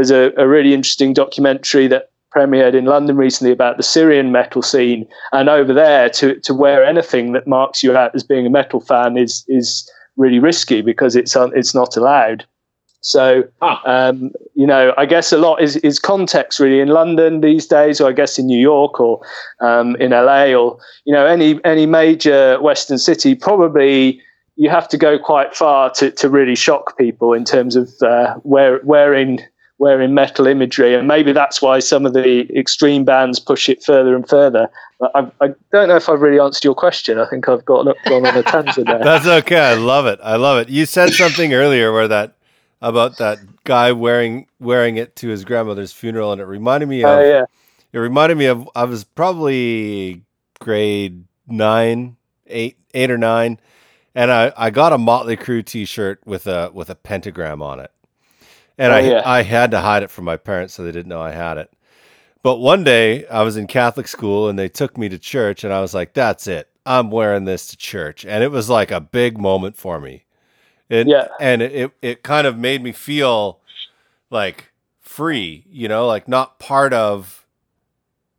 there's 0.00 0.10
a, 0.10 0.32
a 0.40 0.48
really 0.48 0.72
interesting 0.72 1.12
documentary 1.12 1.86
that 1.86 2.10
premiered 2.34 2.74
in 2.74 2.86
London 2.86 3.18
recently 3.18 3.52
about 3.52 3.76
the 3.76 3.82
Syrian 3.82 4.32
metal 4.32 4.62
scene. 4.62 5.06
And 5.32 5.50
over 5.50 5.74
there, 5.74 6.08
to, 6.10 6.40
to 6.40 6.54
wear 6.54 6.82
anything 6.82 7.32
that 7.32 7.46
marks 7.46 7.82
you 7.82 7.94
out 7.94 8.14
as 8.14 8.22
being 8.22 8.46
a 8.46 8.50
metal 8.50 8.80
fan 8.80 9.18
is, 9.18 9.44
is 9.46 9.90
really 10.16 10.38
risky 10.38 10.80
because 10.80 11.16
it's, 11.16 11.36
un, 11.36 11.52
it's 11.54 11.74
not 11.74 11.98
allowed. 11.98 12.46
So, 13.02 13.44
ah. 13.60 13.82
um, 13.84 14.30
you 14.54 14.66
know, 14.66 14.94
I 14.96 15.04
guess 15.04 15.32
a 15.32 15.38
lot 15.38 15.60
is, 15.60 15.76
is 15.76 15.98
context 15.98 16.58
really 16.60 16.80
in 16.80 16.88
London 16.88 17.42
these 17.42 17.66
days, 17.66 18.00
or 18.00 18.08
I 18.08 18.12
guess 18.12 18.38
in 18.38 18.46
New 18.46 18.60
York 18.60 19.00
or 19.00 19.20
um, 19.60 19.96
in 19.96 20.12
LA 20.12 20.54
or, 20.54 20.78
you 21.04 21.12
know, 21.12 21.26
any, 21.26 21.62
any 21.64 21.84
major 21.84 22.58
Western 22.62 22.96
city, 22.96 23.34
probably 23.34 24.22
you 24.56 24.70
have 24.70 24.88
to 24.88 24.98
go 24.98 25.18
quite 25.18 25.54
far 25.54 25.90
to, 25.90 26.10
to 26.12 26.28
really 26.28 26.54
shock 26.54 26.96
people 26.96 27.32
in 27.32 27.44
terms 27.44 27.76
of 27.76 27.90
uh, 28.02 28.36
wear, 28.44 28.80
wearing, 28.84 29.40
wearing 29.80 30.14
metal 30.14 30.46
imagery. 30.46 30.94
And 30.94 31.08
maybe 31.08 31.32
that's 31.32 31.60
why 31.60 31.80
some 31.80 32.04
of 32.04 32.12
the 32.12 32.46
extreme 32.56 33.04
bands 33.04 33.40
push 33.40 33.68
it 33.68 33.82
further 33.82 34.14
and 34.14 34.28
further. 34.28 34.68
I, 35.14 35.30
I 35.40 35.48
don't 35.72 35.88
know 35.88 35.96
if 35.96 36.08
I've 36.08 36.20
really 36.20 36.38
answered 36.38 36.64
your 36.64 36.74
question. 36.74 37.18
I 37.18 37.26
think 37.26 37.48
I've 37.48 37.64
gone, 37.64 37.92
gone 38.06 38.26
on 38.26 38.36
a 38.36 38.42
tangent 38.42 38.86
there. 38.86 38.98
That's 39.02 39.26
okay. 39.26 39.58
I 39.58 39.74
love 39.74 40.06
it. 40.06 40.20
I 40.22 40.36
love 40.36 40.58
it. 40.58 40.68
You 40.68 40.84
said 40.84 41.14
something 41.14 41.54
earlier 41.54 41.92
where 41.92 42.06
that 42.08 42.36
about 42.82 43.16
that 43.18 43.38
guy 43.64 43.92
wearing 43.92 44.46
wearing 44.58 44.96
it 44.96 45.16
to 45.16 45.28
his 45.28 45.44
grandmother's 45.44 45.92
funeral, 45.92 46.32
and 46.32 46.40
it 46.40 46.44
reminded 46.44 46.88
me 46.88 47.02
of. 47.02 47.18
Uh, 47.18 47.22
yeah. 47.22 47.44
It 47.92 47.98
reminded 47.98 48.38
me 48.38 48.46
of 48.46 48.68
I 48.74 48.84
was 48.84 49.02
probably 49.02 50.22
grade 50.60 51.24
nine, 51.48 52.16
eight, 52.46 52.78
eight 52.94 53.10
or 53.10 53.18
nine, 53.18 53.58
and 54.14 54.30
I, 54.30 54.52
I 54.56 54.70
got 54.70 54.92
a 54.92 54.98
Motley 54.98 55.36
Crue 55.36 55.64
T-shirt 55.64 56.20
with 56.24 56.46
a 56.46 56.70
with 56.72 56.88
a 56.88 56.94
pentagram 56.94 57.62
on 57.62 57.80
it, 57.80 57.90
and 58.80 58.92
oh, 58.92 58.96
I 58.96 59.00
yeah. 59.00 59.22
I 59.24 59.42
had 59.42 59.70
to 59.70 59.80
hide 59.80 60.02
it 60.02 60.10
from 60.10 60.24
my 60.24 60.36
parents 60.36 60.74
so 60.74 60.82
they 60.82 60.92
didn't 60.92 61.08
know 61.08 61.20
I 61.20 61.32
had 61.32 61.58
it. 61.58 61.72
But 62.42 62.56
one 62.56 62.84
day 62.84 63.26
I 63.26 63.42
was 63.42 63.56
in 63.56 63.66
Catholic 63.66 64.08
school 64.08 64.48
and 64.48 64.58
they 64.58 64.68
took 64.68 64.96
me 64.98 65.08
to 65.08 65.18
church, 65.18 65.62
and 65.62 65.72
I 65.72 65.80
was 65.80 65.94
like, 65.94 66.14
"That's 66.14 66.46
it, 66.46 66.68
I'm 66.84 67.10
wearing 67.10 67.44
this 67.44 67.68
to 67.68 67.76
church," 67.76 68.24
and 68.24 68.42
it 68.42 68.50
was 68.50 68.68
like 68.68 68.90
a 68.90 69.00
big 69.00 69.38
moment 69.38 69.76
for 69.76 70.00
me 70.00 70.24
and, 70.90 71.08
yeah. 71.08 71.28
And 71.38 71.62
it, 71.62 71.92
it 72.02 72.22
kind 72.22 72.46
of 72.46 72.58
made 72.58 72.82
me 72.82 72.92
feel 72.92 73.60
like 74.28 74.72
free, 75.00 75.64
you 75.70 75.88
know, 75.88 76.06
like 76.06 76.26
not 76.26 76.58
part 76.58 76.92
of 76.92 77.46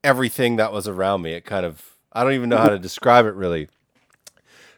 everything 0.04 0.58
that 0.58 0.74
was 0.74 0.88
around 0.88 1.22
me. 1.22 1.32
It 1.32 1.46
kind 1.46 1.66
of, 1.66 1.96
I 2.12 2.24
don't 2.24 2.34
even 2.34 2.50
know 2.50 2.58
how 2.58 2.66
to 2.66 2.74
mm-hmm. 2.74 2.84
describe 2.84 3.26
it 3.26 3.34
really. 3.34 3.70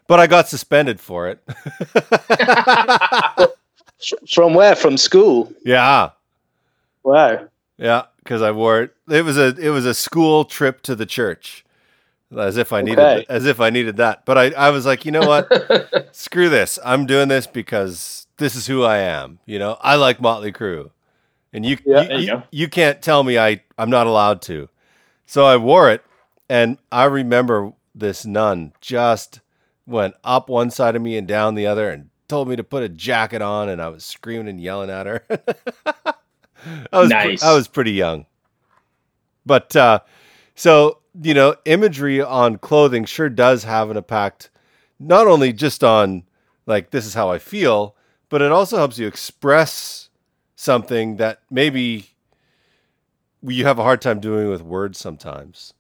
But 0.08 0.20
I 0.20 0.28
got 0.28 0.48
suspended 0.48 1.00
for 1.00 1.30
it. 1.30 1.42
From 4.30 4.54
where? 4.54 4.76
From 4.76 4.98
school? 4.98 5.52
Yeah. 5.64 6.12
Wow. 7.04 7.48
Yeah, 7.78 8.04
because 8.20 8.42
I 8.42 8.52
wore 8.52 8.82
it. 8.84 8.96
It 9.10 9.26
was 9.26 9.38
a 9.38 9.56
it 9.60 9.70
was 9.70 9.86
a 9.86 9.94
school 9.94 10.46
trip 10.46 10.82
to 10.84 10.96
the 10.96 11.06
church 11.06 11.66
as 12.38 12.58
if 12.58 12.74
I 12.74 12.82
needed 12.82 13.00
okay. 13.00 13.26
as 13.30 13.46
if 13.46 13.60
I 13.60 13.70
needed 13.70 13.98
that. 13.98 14.26
But 14.26 14.38
I, 14.38 14.52
I 14.52 14.70
was 14.70 14.86
like, 14.86 15.06
you 15.06 15.12
know 15.12 15.28
what? 15.28 16.10
Screw 16.16 16.50
this. 16.50 16.80
I'm 16.84 17.06
doing 17.06 17.28
this 17.28 17.48
because 17.48 18.28
this 18.38 18.56
is 18.56 18.68
who 18.68 18.84
I 18.84 18.98
am. 18.98 19.40
You 19.46 19.60
know, 19.60 19.78
I 19.82 19.96
like 19.96 20.22
Motley 20.22 20.52
Crue. 20.52 20.92
And 21.52 21.66
you 21.66 21.78
yeah, 21.86 22.02
you, 22.12 22.18
you, 22.18 22.44
you, 22.50 22.68
can't 22.68 23.00
tell 23.00 23.24
me 23.24 23.38
I, 23.38 23.62
I'm 23.78 23.92
not 23.92 24.08
allowed 24.08 24.42
to. 24.44 24.70
So 25.28 25.46
I 25.46 25.58
wore 25.58 25.92
it 25.92 26.04
and 26.50 26.80
I 26.92 27.04
remember 27.06 27.74
this 27.94 28.26
nun 28.26 28.74
just 28.82 29.40
went 29.86 30.16
up 30.24 30.50
one 30.50 30.72
side 30.72 30.96
of 30.96 31.02
me 31.04 31.16
and 31.16 31.28
down 31.28 31.54
the 31.54 31.68
other 31.68 31.92
and 31.92 32.10
told 32.28 32.48
me 32.48 32.56
to 32.56 32.64
put 32.64 32.84
a 32.84 32.90
jacket 32.90 33.42
on 33.42 33.70
and 33.70 33.82
I 33.82 33.90
was 33.90 34.04
screaming 34.04 34.48
and 34.48 34.60
yelling 34.62 34.90
at 34.90 35.06
her. 35.06 35.24
I 36.92 37.00
was 37.00 37.10
nice. 37.10 37.42
Pre- 37.42 37.50
I 37.50 37.54
was 37.54 37.68
pretty 37.68 37.92
young. 37.92 38.26
But 39.46 39.76
uh, 39.76 40.00
so 40.56 41.00
you 41.22 41.34
know, 41.34 41.56
imagery 41.66 42.22
on 42.22 42.58
clothing 42.58 43.06
sure 43.06 43.30
does 43.30 43.64
have 43.64 43.90
an 43.90 43.98
impact, 43.98 44.50
not 45.00 45.28
only 45.28 45.54
just 45.54 45.84
on 45.84 46.24
like 46.66 46.92
this 46.92 47.06
is 47.06 47.14
how 47.14 47.30
I 47.30 47.40
feel, 47.40 47.96
but 48.30 48.42
it 48.42 48.52
also 48.52 48.78
helps 48.78 48.98
you 48.98 49.08
express 49.08 50.10
something 50.56 51.18
that 51.18 51.42
maybe 51.52 52.10
you 53.42 53.66
have 53.66 53.80
a 53.80 53.84
hard 53.84 54.02
time 54.02 54.20
doing 54.20 54.50
with 54.50 54.62
words 54.62 54.98
sometimes. 54.98 55.74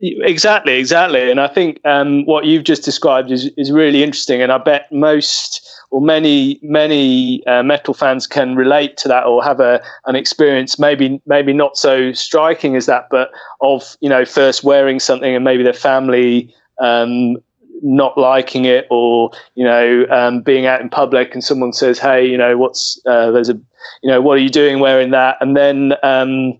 Exactly, 0.00 0.74
exactly. 0.78 1.30
And 1.30 1.40
I 1.40 1.48
think 1.48 1.80
um, 1.86 2.26
what 2.26 2.44
you've 2.44 2.64
just 2.64 2.84
described 2.84 3.30
is, 3.30 3.46
is 3.56 3.72
really 3.72 4.02
interesting. 4.02 4.42
And 4.42 4.52
I 4.52 4.58
bet 4.58 4.92
most 4.92 5.62
or 5.90 6.00
many 6.02 6.58
many 6.62 7.46
uh, 7.46 7.62
metal 7.62 7.94
fans 7.94 8.26
can 8.26 8.56
relate 8.56 8.96
to 8.98 9.08
that 9.08 9.24
or 9.24 9.42
have 9.42 9.60
a 9.60 9.80
an 10.04 10.16
experience 10.16 10.78
maybe 10.78 11.22
maybe 11.26 11.52
not 11.52 11.76
so 11.78 12.12
striking 12.12 12.76
as 12.76 12.86
that, 12.86 13.06
but 13.10 13.30
of 13.62 13.96
you 14.00 14.08
know 14.08 14.24
first 14.26 14.64
wearing 14.64 15.00
something 15.00 15.34
and 15.34 15.44
maybe 15.44 15.62
their 15.62 15.72
family 15.72 16.54
um, 16.78 17.36
not 17.82 18.18
liking 18.18 18.66
it 18.66 18.86
or 18.90 19.30
you 19.54 19.64
know 19.64 20.04
um, 20.10 20.42
being 20.42 20.66
out 20.66 20.82
in 20.82 20.90
public 20.90 21.32
and 21.32 21.42
someone 21.42 21.72
says 21.72 21.98
hey 21.98 22.26
you 22.26 22.36
know 22.36 22.58
what's 22.58 23.00
uh, 23.06 23.30
there's 23.30 23.48
a 23.48 23.54
you 24.02 24.10
know 24.10 24.20
what 24.20 24.34
are 24.36 24.42
you 24.42 24.50
doing 24.50 24.78
wearing 24.80 25.10
that 25.10 25.36
and 25.40 25.56
then 25.56 25.94
um, 26.02 26.58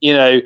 you 0.00 0.12
know 0.12 0.40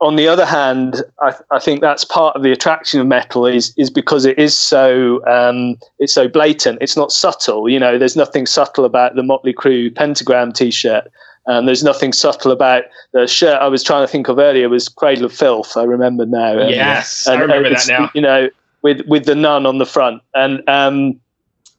on 0.00 0.16
the 0.16 0.28
other 0.28 0.44
hand, 0.44 1.02
I, 1.22 1.34
I, 1.50 1.58
think 1.58 1.80
that's 1.80 2.04
part 2.04 2.36
of 2.36 2.42
the 2.42 2.52
attraction 2.52 3.00
of 3.00 3.06
metal 3.06 3.46
is 3.46 3.72
is 3.78 3.88
because 3.88 4.26
it 4.26 4.38
is 4.38 4.56
so 4.56 5.24
um, 5.26 5.78
it's 5.98 6.12
so 6.12 6.28
blatant. 6.28 6.78
It's 6.82 6.96
not 6.96 7.12
subtle. 7.12 7.68
You 7.68 7.80
know, 7.80 7.98
there's 7.98 8.16
nothing 8.16 8.46
subtle 8.46 8.84
about 8.84 9.16
the 9.16 9.22
Motley 9.22 9.54
Crue 9.54 9.94
pentagram 9.94 10.52
T-shirt. 10.52 11.10
Um, 11.46 11.66
there's 11.66 11.84
nothing 11.84 12.12
subtle 12.12 12.50
about 12.50 12.84
the 13.12 13.26
shirt 13.26 13.60
I 13.60 13.68
was 13.68 13.82
trying 13.82 14.02
to 14.02 14.10
think 14.10 14.28
of 14.28 14.38
earlier 14.38 14.68
was 14.68 14.88
Cradle 14.88 15.26
of 15.26 15.32
Filth. 15.32 15.76
I 15.76 15.84
remember 15.84 16.26
now. 16.26 16.68
Yes, 16.68 17.26
and, 17.26 17.38
I 17.38 17.40
remember 17.40 17.70
that 17.70 17.86
now. 17.88 18.10
You 18.14 18.20
know, 18.20 18.50
with 18.82 19.00
with 19.06 19.24
the 19.24 19.34
nun 19.34 19.64
on 19.64 19.78
the 19.78 19.86
front, 19.86 20.22
and 20.34 20.62
um, 20.68 21.18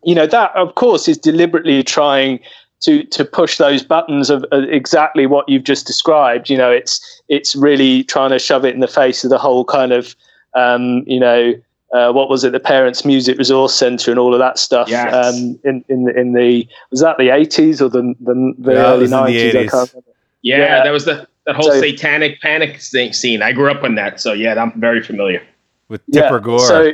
you 0.04 0.16
know 0.16 0.26
that 0.26 0.56
of 0.56 0.74
course 0.76 1.08
is 1.08 1.18
deliberately 1.18 1.84
trying 1.84 2.40
to 2.82 3.04
to 3.06 3.26
push 3.26 3.58
those 3.58 3.84
buttons 3.84 4.30
of 4.30 4.46
uh, 4.52 4.58
exactly 4.70 5.26
what 5.26 5.48
you've 5.50 5.64
just 5.64 5.88
described. 5.88 6.50
You 6.50 6.58
know, 6.58 6.72
it's 6.72 7.22
it's 7.28 7.56
really 7.56 8.04
trying 8.04 8.30
to 8.32 8.40
shove 8.40 8.66
it 8.66 8.74
in 8.74 8.80
the 8.82 8.88
face 8.88 9.24
of 9.24 9.30
the 9.30 9.38
whole 9.38 9.66
kind 9.66 9.92
of 9.92 10.16
um, 10.54 11.04
you 11.08 11.20
know 11.20 11.54
uh, 11.94 12.12
what 12.12 12.30
was 12.30 12.44
it, 12.44 12.52
the 12.52 12.60
Parents 12.60 13.06
Music 13.06 13.38
Resource 13.38 13.74
Centre 13.74 14.12
and 14.12 14.20
all 14.20 14.34
of 14.34 14.40
that 14.40 14.60
stuff. 14.60 14.90
Yes. 14.90 15.14
Um, 15.14 15.60
in 15.64 15.84
in 15.90 16.04
the, 16.06 16.20
in 16.20 16.34
the 16.34 16.68
was 16.92 17.00
that 17.02 17.18
the 17.18 17.30
eighties 17.30 17.82
or 17.82 17.90
the 17.90 18.14
the, 18.20 18.54
the 18.60 18.74
Yeah, 18.74 18.80
early 18.86 19.02
was 19.04 19.12
in 19.12 19.18
the 19.18 19.22
nineties? 19.24 19.56
I 19.56 19.68
can't 19.68 19.90
remember. 19.94 20.12
Yeah, 20.42 20.58
Yeah. 20.58 20.84
that 20.84 20.92
was 20.92 21.06
the 21.06 21.28
that 21.46 21.56
whole 21.56 21.72
So- 21.72 21.80
satanic 21.82 22.42
panic 22.42 22.82
thing, 22.82 23.14
scene. 23.14 23.42
I 23.42 23.54
grew 23.54 23.72
up 23.72 23.84
on 23.84 23.96
that, 23.96 24.20
so 24.20 24.34
yeah, 24.34 24.62
I'm 24.62 24.80
very 24.80 25.02
familiar. 25.02 25.42
with 25.90 26.02
Tipper 26.12 26.40
Gore. 26.42 26.60
So, 26.60 26.92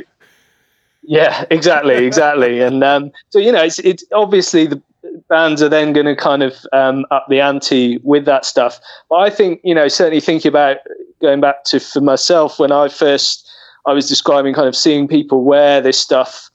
yeah, 1.02 1.44
exactly, 1.50 2.06
exactly. 2.06 2.60
and 2.60 2.82
um, 2.84 3.10
so 3.30 3.38
you 3.38 3.52
know, 3.52 3.62
it's 3.64 3.78
it's 3.80 4.04
obviously 4.12 4.66
the 4.66 4.80
bands 5.28 5.62
are 5.62 5.68
then 5.68 5.92
going 5.92 6.06
to 6.06 6.16
kind 6.16 6.42
of 6.42 6.66
um, 6.72 7.04
up 7.10 7.26
the 7.28 7.40
ante 7.40 7.98
with 8.02 8.24
that 8.26 8.44
stuff. 8.44 8.80
But 9.08 9.16
I 9.16 9.30
think 9.30 9.60
you 9.64 9.74
know, 9.74 9.88
certainly 9.88 10.20
thinking 10.20 10.48
about 10.48 10.78
going 11.20 11.40
back 11.40 11.64
to 11.64 11.80
for 11.80 12.00
myself 12.00 12.58
when 12.58 12.72
I 12.72 12.88
first 12.88 13.48
I 13.86 13.92
was 13.92 14.08
describing 14.08 14.54
kind 14.54 14.68
of 14.68 14.76
seeing 14.76 15.08
people 15.08 15.44
wear 15.44 15.80
this 15.80 15.98
stuff 15.98 16.50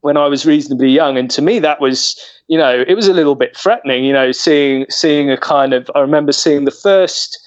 when 0.00 0.16
I 0.16 0.26
was 0.26 0.46
reasonably 0.46 0.90
young, 0.90 1.16
and 1.18 1.30
to 1.30 1.42
me 1.42 1.58
that 1.60 1.80
was 1.80 2.18
you 2.48 2.58
know 2.58 2.84
it 2.86 2.94
was 2.94 3.08
a 3.08 3.14
little 3.14 3.34
bit 3.34 3.56
threatening. 3.56 4.04
You 4.04 4.12
know, 4.12 4.32
seeing 4.32 4.86
seeing 4.88 5.30
a 5.30 5.36
kind 5.36 5.72
of 5.72 5.90
I 5.94 6.00
remember 6.00 6.32
seeing 6.32 6.64
the 6.64 6.70
first 6.70 7.38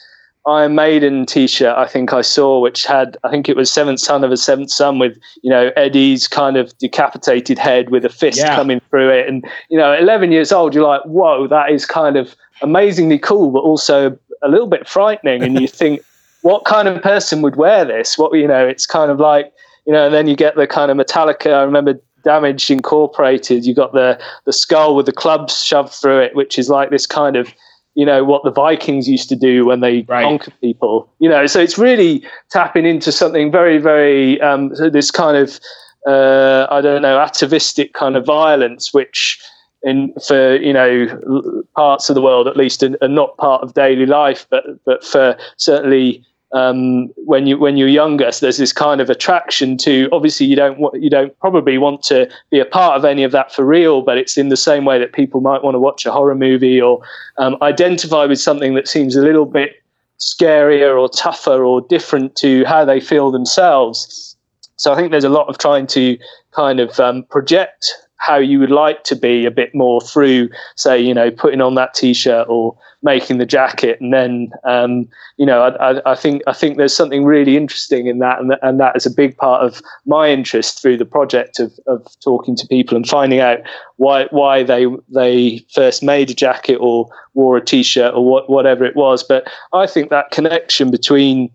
Iron 0.50 0.76
Maiden 0.76 1.26
T-shirt 1.26 1.78
I 1.78 1.88
think 1.88 2.12
I 2.12 2.22
saw, 2.22 2.60
which 2.60 2.86
had 2.86 3.18
I 3.24 3.30
think 3.30 3.48
it 3.48 3.56
was 3.56 3.72
Seventh 3.72 4.00
Son 4.00 4.24
of 4.24 4.32
a 4.32 4.38
Seventh 4.38 4.72
Son 4.72 5.00
with 5.00 5.18
you 5.44 5.50
know 5.50 5.72
Eddie's 5.78 6.28
kind 6.28 6.58
of 6.58 6.76
decapitated 6.80 7.58
head 7.60 7.90
with 7.90 8.04
a 8.04 8.10
fist 8.10 8.40
Yeah. 8.40 8.56
coming 8.56 8.82
through 8.90 9.10
it, 9.10 9.28
and 9.28 9.46
you 9.70 9.78
know, 9.78 9.94
11 9.94 10.32
years 10.32 10.52
old, 10.52 10.74
you're 10.74 10.84
like, 10.88 11.04
whoa, 11.04 11.48
that 11.48 11.72
is 11.72 11.86
kind 11.86 12.18
of 12.18 12.36
amazingly 12.62 13.20
cool, 13.20 13.52
but 13.52 13.60
also 13.60 14.18
a 14.42 14.50
little 14.50 14.68
bit 14.68 14.88
frightening, 14.88 15.44
and 15.44 15.60
you 15.62 15.68
think, 15.80 16.02
what 16.42 16.66
kind 16.66 16.88
of 16.88 17.02
person 17.04 17.42
would 17.42 17.56
wear 17.56 17.86
this? 17.86 18.18
What 18.18 18.34
you 18.36 18.48
know, 18.48 18.68
it's 18.68 18.86
kind 18.86 19.12
of 19.12 19.20
like 19.20 19.54
you 19.86 19.94
know, 19.94 20.06
and 20.06 20.14
then 20.14 20.28
you 20.28 20.36
get 20.36 20.56
the 20.56 20.68
kind 20.68 20.92
of 20.92 20.98
Metallica. 20.98 21.54
I 21.54 21.64
remember. 21.64 22.00
Damage 22.26 22.70
Incorporated. 22.70 23.66
You 23.66 23.74
got 23.74 23.94
the 23.94 24.20
the 24.46 24.52
skull 24.52 24.94
with 24.94 25.06
the 25.06 25.14
clubs 25.14 25.64
shoved 25.64 25.94
through 25.94 26.20
it, 26.20 26.36
which 26.36 26.60
is 26.60 26.70
like 26.70 26.90
this 26.90 27.08
kind 27.08 27.38
of 27.38 27.54
you 28.00 28.06
know 28.06 28.24
what 28.24 28.44
the 28.46 28.52
Vikings 28.52 29.10
used 29.10 29.28
to 29.30 29.36
do 29.36 29.66
when 29.66 29.82
they 29.82 30.04
Right. 30.08 30.24
conquered 30.24 30.54
people. 30.62 31.12
You 31.20 31.30
know, 31.30 31.46
so 31.48 31.60
it's 31.60 31.78
really 31.78 32.24
tapping 32.50 32.86
into 32.86 33.12
something 33.12 33.52
very, 33.52 33.78
very 33.78 34.40
um, 34.42 34.70
this 34.92 35.12
kind 35.12 35.36
of 35.36 35.60
uh, 36.08 36.66
I 36.72 36.80
don't 36.80 37.02
know 37.02 37.20
atavistic 37.20 37.94
kind 37.94 38.16
of 38.16 38.26
violence, 38.26 38.94
which 38.94 39.38
in 39.84 40.14
for 40.26 40.56
you 40.56 40.72
know 40.72 41.64
parts 41.76 42.10
of 42.10 42.16
the 42.16 42.22
world 42.22 42.48
at 42.48 42.56
least 42.56 42.84
are, 42.84 42.96
are 43.02 43.10
not 43.22 43.36
part 43.38 43.64
of 43.64 43.74
daily 43.74 44.06
life, 44.06 44.48
but 44.50 44.64
but 44.86 45.04
for 45.04 45.38
certainly. 45.58 46.26
Um, 46.52 47.10
when 47.26 47.46
you 47.46 47.60
when 47.60 47.78
you're 47.78 47.88
younger, 47.88 48.32
so 48.32 48.44
there's 48.46 48.58
this 48.58 48.74
kind 48.74 49.02
of 49.02 49.10
attraction 49.10 49.78
to. 49.80 50.10
Obviously, 50.12 50.48
you 50.48 50.56
don't 50.56 50.80
you 50.96 51.10
don't 51.10 51.38
probably 51.40 51.78
want 51.78 52.02
to 52.04 52.28
be 52.50 52.60
a 52.60 52.66
part 52.66 52.98
of 52.98 53.06
any 53.06 53.24
of 53.24 53.32
that 53.34 53.54
for 53.54 53.64
real, 53.64 54.02
but 54.02 54.18
it's 54.18 54.36
in 54.36 54.50
the 54.50 54.58
same 54.58 54.84
way 54.84 54.98
that 54.98 55.14
people 55.14 55.42
might 55.42 55.64
want 55.64 55.76
to 55.76 55.80
watch 55.80 56.08
a 56.08 56.12
horror 56.12 56.34
movie 56.34 56.82
or 56.82 57.02
um, 57.38 57.56
identify 57.62 58.26
with 58.26 58.40
something 58.40 58.74
that 58.74 58.88
seems 58.88 59.16
a 59.16 59.22
little 59.22 59.46
bit 59.46 59.76
scarier 60.18 61.00
or 61.00 61.08
tougher 61.08 61.64
or 61.64 61.82
different 61.82 62.36
to 62.38 62.64
how 62.66 62.84
they 62.84 63.00
feel 63.00 63.32
themselves. 63.32 64.36
So 64.76 64.94
I 64.94 64.96
think 64.96 65.12
there's 65.12 65.24
a 65.24 65.30
lot 65.30 65.48
of 65.50 65.58
trying 65.58 65.88
to 65.88 66.18
kind 66.52 66.80
of 66.80 67.00
um, 67.00 67.24
project 67.24 67.94
how 68.20 68.38
you 68.38 68.60
would 68.60 68.72
like 68.72 69.04
to 69.06 69.16
be 69.16 69.46
a 69.46 69.52
bit 69.52 69.74
more 69.74 70.02
through, 70.02 70.50
say, 70.76 71.00
you 71.00 71.14
know, 71.14 71.32
putting 71.32 71.62
on 71.62 71.76
that 71.76 71.94
t-shirt 71.94 72.48
or 72.50 72.78
making 73.02 73.38
the 73.38 73.46
jacket, 73.46 74.00
and 74.02 74.14
then, 74.14 74.52
um, 74.66 75.08
you 75.38 75.46
know, 75.46 75.62
I, 75.62 75.92
I, 75.92 76.12
I 76.12 76.16
think 76.16 76.42
I 76.48 76.54
think 76.54 76.76
there's 76.76 76.94
something 76.94 77.24
really 77.24 77.56
interesting 77.56 78.08
in 78.08 78.20
that, 78.20 78.40
and, 78.40 78.52
that, 78.52 78.60
and 78.62 78.78
that 78.80 78.98
is 78.98 79.06
a 79.06 79.12
big 79.12 79.38
part 79.38 79.64
of 79.64 79.82
my 80.06 80.30
interest 80.30 80.82
through 80.82 80.98
the 80.98 81.06
project 81.06 81.60
of, 81.60 81.72
of 81.88 82.06
talking 82.20 82.58
to 82.58 82.68
people 82.68 82.98
and 82.98 83.08
finding 83.08 83.40
out 83.40 83.60
why 83.96 84.28
why 84.32 84.64
they 84.64 84.86
they 85.08 85.66
first 85.74 86.04
made 86.04 86.30
a 86.30 86.34
jacket 86.34 86.76
or 86.76 87.10
wore 87.36 87.56
a 87.56 87.64
t-shirt 87.64 88.14
or 88.14 88.30
what, 88.30 88.50
whatever 88.50 88.84
it 88.84 88.98
was. 88.98 89.24
But 89.24 89.48
I 89.72 89.88
think 89.88 90.10
that 90.10 90.32
connection 90.32 90.92
between 90.92 91.50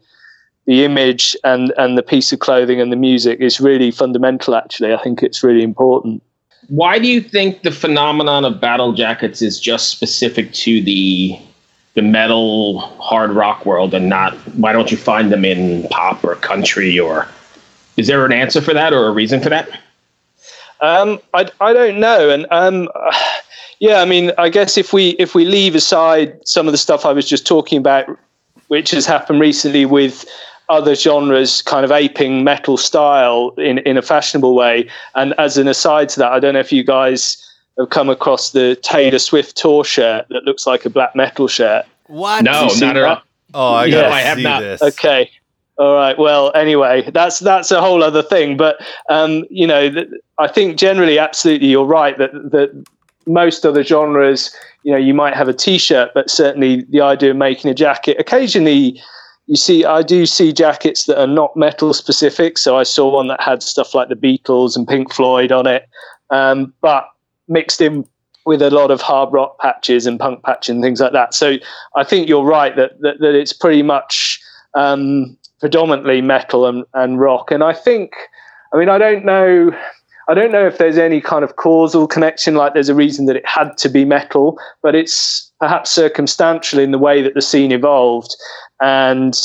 the 0.67 0.83
image 0.83 1.37
and 1.45 1.75
and 1.77 1.99
the 1.99 2.03
piece 2.03 2.33
of 2.33 2.39
clothing 2.39 2.81
and 2.81 2.91
the 2.91 2.97
music 2.97 3.41
is 3.41 3.61
really 3.61 3.91
fundamental. 3.91 4.55
Actually, 4.55 4.95
I 4.95 5.03
think 5.03 5.23
it's 5.23 5.45
really 5.45 5.63
important. 5.63 6.23
Why 6.69 6.99
do 6.99 7.09
you 7.09 7.21
think 7.21 7.63
the 7.63 7.71
phenomenon 7.71 8.45
of 8.45 8.61
battle 8.61 8.93
jackets 8.93 9.43
is 9.43 9.61
just 9.61 9.89
specific 9.89 10.53
to 10.55 10.83
the 10.83 11.39
the 11.95 12.03
metal 12.03 12.81
hard 13.01 13.31
rock 13.31 13.65
world 13.65 13.95
and 13.95 14.09
not 14.09 14.35
why 14.57 14.73
don't 14.73 14.91
you 14.91 14.97
find 14.97 15.31
them 15.31 15.45
in 15.45 15.87
pop 15.91 16.25
or 16.25 16.35
country 16.35 16.99
or 16.99 17.29
is 17.97 18.09
there 18.09 18.27
an 18.27 18.33
answer 18.33 18.61
for 18.61 18.75
that 18.75 18.93
or 18.93 19.07
a 19.07 19.13
reason 19.13 19.41
for 19.41 19.49
that? 19.51 19.69
Um, 20.81 21.21
I, 21.33 21.49
I 21.61 21.73
don't 21.73 22.01
know, 22.01 22.31
and 22.31 22.47
um, 22.51 22.89
yeah, 23.79 24.01
I 24.01 24.05
mean, 24.05 24.33
I 24.39 24.49
guess 24.49 24.77
if 24.77 24.93
we 24.93 25.11
if 25.11 25.35
we 25.35 25.45
leave 25.45 25.75
aside 25.75 26.47
some 26.47 26.67
of 26.67 26.73
the 26.73 26.79
stuff 26.79 27.07
I 27.07 27.13
was 27.13 27.29
just 27.29 27.47
talking 27.47 27.79
about, 27.79 28.19
which 28.69 28.91
has 28.91 29.07
happened 29.07 29.41
recently 29.41 29.87
with 29.87 30.25
other 30.69 30.95
genres 30.95 31.63
kind 31.63 31.85
of 31.85 31.93
aping 31.93 32.45
metal 32.45 32.77
style 32.77 33.55
in 33.59 33.79
in 33.79 33.97
a 33.97 34.03
fashionable 34.03 34.55
way, 34.55 34.89
and 35.15 35.35
as 35.39 35.59
an 35.59 35.69
aside 35.69 36.09
to 36.11 36.21
that, 36.21 36.33
I 36.33 36.41
don't 36.41 36.55
know 36.55 36.61
if 36.61 36.73
you 36.73 36.85
guys 36.85 37.41
have 37.79 37.91
come 37.91 38.09
across 38.09 38.53
the 38.53 38.77
Taylor 38.83 39.19
Swift 39.19 39.57
tour 39.57 39.85
shirt 39.85 40.27
that 40.31 40.45
looks 40.45 40.67
like 40.67 40.85
a 40.85 40.91
black 40.91 41.15
metal 41.17 41.49
shirt. 41.49 41.85
what? 42.07 42.45
No, 42.45 42.69
not 42.79 42.97
at 42.97 43.03
all. 43.05 43.23
Oh, 43.53 43.75
I 43.75 43.85
Yeah, 43.87 44.09
I 44.11 44.21
have 44.21 44.39
not. 44.39 44.61
this. 44.61 44.83
Okay. 44.83 45.31
All 45.77 45.95
right. 45.95 46.17
Well, 46.17 46.53
anyway, 46.55 47.09
that's 47.11 47.41
that's 47.41 47.71
a 47.73 47.81
whole 47.81 48.03
other 48.03 48.23
thing. 48.23 48.57
But 48.57 48.77
um, 49.09 49.45
you 49.51 49.67
know, 49.67 49.91
th- 49.91 50.09
I 50.39 50.47
think 50.47 50.77
generally, 50.79 51.19
absolutely, 51.19 51.69
you're 51.69 51.85
right 51.85 52.17
that 52.19 52.33
that 52.53 52.87
most 53.27 53.67
other 53.67 53.83
genres, 53.83 54.55
you 54.85 54.93
know, 54.93 54.99
you 54.99 55.15
might 55.15 55.35
have 55.35 55.49
a 55.49 55.53
T-shirt, 55.53 56.11
but 56.15 56.31
certainly 56.31 56.83
the 56.91 57.01
idea 57.01 57.31
of 57.31 57.37
making 57.37 57.71
a 57.71 57.75
jacket. 57.75 58.17
Occasionally, 58.21 59.01
you 59.47 59.57
see, 59.57 59.85
I 59.85 60.03
do 60.03 60.27
see 60.27 60.53
jackets 60.53 61.05
that 61.05 61.21
are 61.21 61.27
not 61.27 61.57
metal 61.57 61.93
specific. 61.93 62.57
So 62.59 62.77
I 62.77 62.83
saw 62.83 63.13
one 63.13 63.29
that 63.29 63.41
had 63.41 63.63
stuff 63.63 63.95
like 63.95 64.09
the 64.09 64.17
Beatles 64.17 64.77
and 64.77 64.89
Pink 64.89 65.13
Floyd 65.13 65.53
on 65.53 65.67
it, 65.67 65.89
um, 66.31 66.73
but 66.81 67.09
mixed 67.49 67.81
in 67.81 68.07
with 68.47 68.63
a 68.63 68.71
lot 68.71 68.91
of 68.91 69.01
hard 69.01 69.33
rock 69.33 69.59
patches 69.59 70.07
and 70.07 70.19
punk 70.19 70.43
patch 70.43 70.69
and 70.69 70.83
things 70.83 71.01
like 71.01 71.13
that. 71.13 71.35
So 71.35 71.57
I 71.97 72.05
think 72.05 72.29
you're 72.29 72.45
right 72.45 72.75
that 72.77 73.01
that, 73.01 73.19
that 73.21 73.35
it's 73.35 73.53
pretty 73.53 73.83
much 73.83 74.41
um, 74.75 75.37
predominantly 75.61 76.21
metal 76.21 76.67
and, 76.67 76.85
and 76.95 77.19
rock. 77.19 77.51
And 77.51 77.63
I 77.65 77.73
think, 77.73 78.13
I 78.73 78.79
mean, 78.79 78.89
I 78.89 78.99
don't 78.99 79.25
know. 79.25 79.71
I 80.27 80.33
don't 80.33 80.53
know 80.53 80.67
if 80.67 80.79
there's 80.79 80.97
any 80.97 81.21
kind 81.21 81.45
of 81.45 81.57
causal 81.57 82.07
connection, 82.07 82.55
like 82.55 82.73
there's 82.73 82.89
a 82.89 82.95
reason 82.95 83.27
that 83.27 83.37
it 83.37 83.47
had 83.47 83.77
to 83.77 83.91
be 83.91 84.07
metal, 84.07 84.59
but 84.83 84.95
it's 84.95 85.53
perhaps 85.61 85.91
circumstantial 85.91 86.79
in 86.79 86.93
the 86.93 86.99
way 86.99 87.21
that 87.21 87.35
the 87.35 87.43
scene 87.43 87.73
evolved. 87.73 88.35
And 88.81 89.39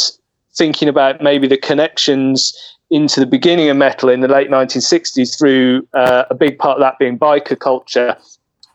thinking 0.56 0.90
about 0.90 1.22
maybe 1.22 1.48
the 1.48 1.58
connections 1.58 2.54
into 2.90 3.20
the 3.20 3.26
beginning 3.26 3.70
of 3.70 3.78
metal 3.78 4.10
in 4.10 4.22
the 4.22 4.28
late 4.28 4.50
1960s 4.50 5.38
through 5.38 5.88
uh, 5.94 6.24
a 6.30 6.36
big 6.36 6.58
part 6.58 6.78
of 6.78 6.82
that 6.82 6.98
being 6.98 7.18
biker 7.18 7.58
culture 7.58 8.18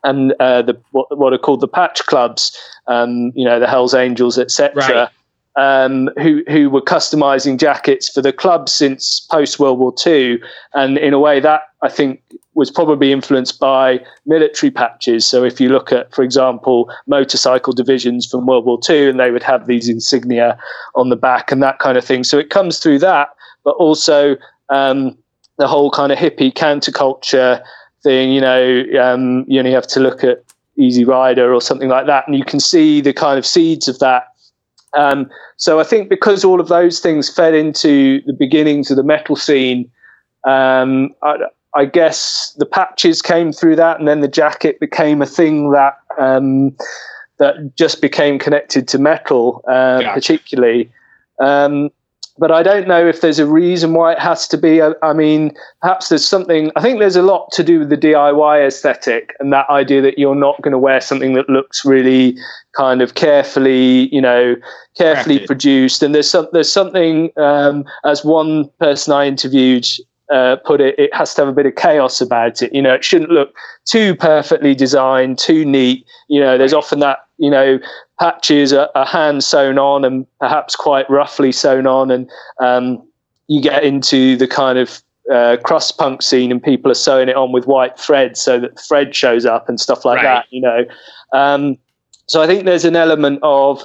and 0.04 0.34
uh, 0.38 0.62
the 0.62 0.80
what, 0.92 1.16
what 1.18 1.32
are 1.32 1.38
called 1.38 1.60
the 1.60 1.68
patch 1.68 2.04
clubs, 2.06 2.56
um, 2.86 3.32
you 3.34 3.44
know, 3.44 3.58
the 3.58 3.66
Hell's 3.66 3.94
Angels, 3.94 4.38
etc. 4.38 4.74
Right. 4.76 5.08
Um, 5.56 6.10
who 6.20 6.42
who 6.48 6.68
were 6.68 6.82
customizing 6.82 7.58
jackets 7.58 8.08
for 8.08 8.20
the 8.20 8.32
club 8.32 8.68
since 8.68 9.26
post 9.30 9.58
World 9.58 9.78
War 9.78 9.94
II, 10.06 10.40
and 10.74 10.98
in 10.98 11.14
a 11.14 11.18
way 11.18 11.40
that 11.40 11.62
I 11.80 11.88
think 11.88 12.22
was 12.54 12.70
probably 12.70 13.12
influenced 13.12 13.58
by 13.58 14.00
military 14.26 14.70
patches. 14.70 15.26
So 15.26 15.44
if 15.44 15.60
you 15.60 15.68
look 15.68 15.92
at, 15.92 16.14
for 16.14 16.22
example, 16.22 16.90
motorcycle 17.06 17.72
divisions 17.72 18.26
from 18.26 18.46
World 18.46 18.64
War 18.64 18.78
II, 18.88 19.10
and 19.10 19.20
they 19.20 19.30
would 19.30 19.42
have 19.42 19.66
these 19.66 19.88
insignia 19.88 20.56
on 20.94 21.08
the 21.08 21.16
back 21.16 21.50
and 21.50 21.62
that 21.62 21.78
kind 21.80 21.98
of 21.98 22.04
thing. 22.04 22.24
So 22.24 22.38
it 22.38 22.50
comes 22.50 22.78
through 22.78 23.00
that, 23.00 23.28
but 23.64 23.74
also 23.76 24.36
um, 24.68 25.16
the 25.58 25.66
whole 25.66 25.90
kind 25.90 26.12
of 26.12 26.18
hippie 26.18 26.52
counterculture 26.52 27.62
thing. 28.02 28.32
You 28.32 28.40
know, 28.40 28.84
um, 29.00 29.44
you 29.48 29.58
only 29.58 29.72
have 29.72 29.86
to 29.88 30.00
look 30.00 30.22
at 30.22 30.44
Easy 30.76 31.04
Rider 31.04 31.52
or 31.52 31.60
something 31.60 31.88
like 31.88 32.06
that, 32.06 32.26
and 32.26 32.36
you 32.36 32.44
can 32.44 32.60
see 32.60 33.00
the 33.00 33.12
kind 33.12 33.38
of 33.38 33.46
seeds 33.46 33.88
of 33.88 33.98
that. 33.98 34.28
Um, 34.96 35.28
so 35.56 35.80
I 35.80 35.84
think 35.84 36.08
because 36.08 36.44
all 36.44 36.60
of 36.60 36.68
those 36.68 37.00
things 37.00 37.28
fed 37.28 37.54
into 37.54 38.22
the 38.26 38.32
beginnings 38.32 38.90
of 38.90 38.96
the 38.96 39.02
metal 39.02 39.34
scene, 39.34 39.90
um, 40.46 41.10
I, 41.22 41.36
I 41.76 41.84
guess 41.86 42.54
the 42.58 42.66
patches 42.66 43.20
came 43.22 43.52
through 43.52 43.76
that, 43.76 43.98
and 43.98 44.06
then 44.06 44.20
the 44.20 44.28
jacket 44.28 44.80
became 44.80 45.22
a 45.22 45.26
thing 45.26 45.72
that 45.72 45.98
um, 46.18 46.76
that 47.38 47.74
just 47.76 48.00
became 48.00 48.38
connected 48.38 48.86
to 48.88 48.98
metal, 48.98 49.62
uh, 49.68 50.00
Gotcha. 50.00 50.14
particularly. 50.14 50.90
Um, 51.40 51.90
but 52.36 52.50
I 52.50 52.64
don't 52.64 52.88
know 52.88 53.06
if 53.06 53.20
there's 53.20 53.38
a 53.38 53.46
reason 53.46 53.94
why 53.94 54.12
it 54.12 54.18
has 54.18 54.48
to 54.48 54.58
be. 54.58 54.82
I, 54.82 54.92
I 55.02 55.12
mean, 55.12 55.52
perhaps 55.80 56.08
there's 56.08 56.26
something. 56.26 56.72
I 56.74 56.82
think 56.82 56.98
there's 56.98 57.16
a 57.16 57.22
lot 57.22 57.52
to 57.52 57.62
do 57.62 57.78
with 57.80 57.90
the 57.90 57.96
DIY 57.96 58.66
aesthetic 58.66 59.34
and 59.38 59.52
that 59.52 59.68
idea 59.70 60.02
that 60.02 60.18
you're 60.18 60.34
not 60.34 60.60
going 60.60 60.72
to 60.72 60.78
wear 60.78 61.00
something 61.00 61.34
that 61.34 61.48
looks 61.48 61.84
really 61.84 62.36
kind 62.76 63.02
of 63.02 63.14
carefully, 63.14 64.12
you 64.12 64.20
know, 64.20 64.56
carefully 64.96 65.38
Crafted. 65.38 65.46
produced. 65.46 66.02
And 66.02 66.14
there's 66.14 66.28
some, 66.28 66.48
there's 66.52 66.72
something. 66.72 67.30
Um, 67.36 67.84
as 68.04 68.24
one 68.24 68.68
person 68.80 69.12
I 69.12 69.26
interviewed 69.26 69.86
uh, 70.32 70.56
put 70.64 70.80
it, 70.80 70.98
it 70.98 71.14
has 71.14 71.34
to 71.34 71.42
have 71.42 71.48
a 71.48 71.52
bit 71.52 71.66
of 71.66 71.74
chaos 71.74 72.20
about 72.20 72.62
it. 72.62 72.72
You 72.72 72.82
know, 72.82 72.94
it 72.94 73.04
shouldn't 73.04 73.30
look 73.30 73.54
too 73.84 74.14
perfectly 74.14 74.74
designed, 74.74 75.38
too 75.38 75.64
neat. 75.64 76.06
You 76.28 76.40
know, 76.40 76.56
there's 76.58 76.72
often 76.72 77.00
that, 77.00 77.18
you 77.38 77.50
know, 77.50 77.78
patches 78.18 78.72
are, 78.72 78.90
are 78.94 79.04
hand 79.06 79.44
sewn 79.44 79.78
on 79.78 80.04
and 80.04 80.26
perhaps 80.38 80.76
quite 80.76 81.08
roughly 81.10 81.52
sewn 81.52 81.86
on. 81.86 82.10
And 82.10 82.30
um, 82.60 83.06
you 83.48 83.60
get 83.60 83.84
into 83.84 84.36
the 84.36 84.48
kind 84.48 84.78
of 84.78 85.02
uh, 85.32 85.56
crust 85.62 85.98
punk 85.98 86.22
scene 86.22 86.50
and 86.50 86.62
people 86.62 86.90
are 86.90 86.94
sewing 86.94 87.28
it 87.28 87.36
on 87.36 87.52
with 87.52 87.66
white 87.66 87.98
thread 87.98 88.36
so 88.36 88.60
that 88.60 88.78
thread 88.78 89.14
shows 89.14 89.44
up 89.46 89.68
and 89.68 89.80
stuff 89.80 90.04
like 90.04 90.16
Right. 90.16 90.24
that, 90.24 90.46
you 90.50 90.60
know. 90.60 90.84
Um, 91.32 91.76
so 92.26 92.40
I 92.42 92.46
think 92.46 92.64
there's 92.64 92.84
an 92.84 92.96
element 92.96 93.40
of 93.42 93.84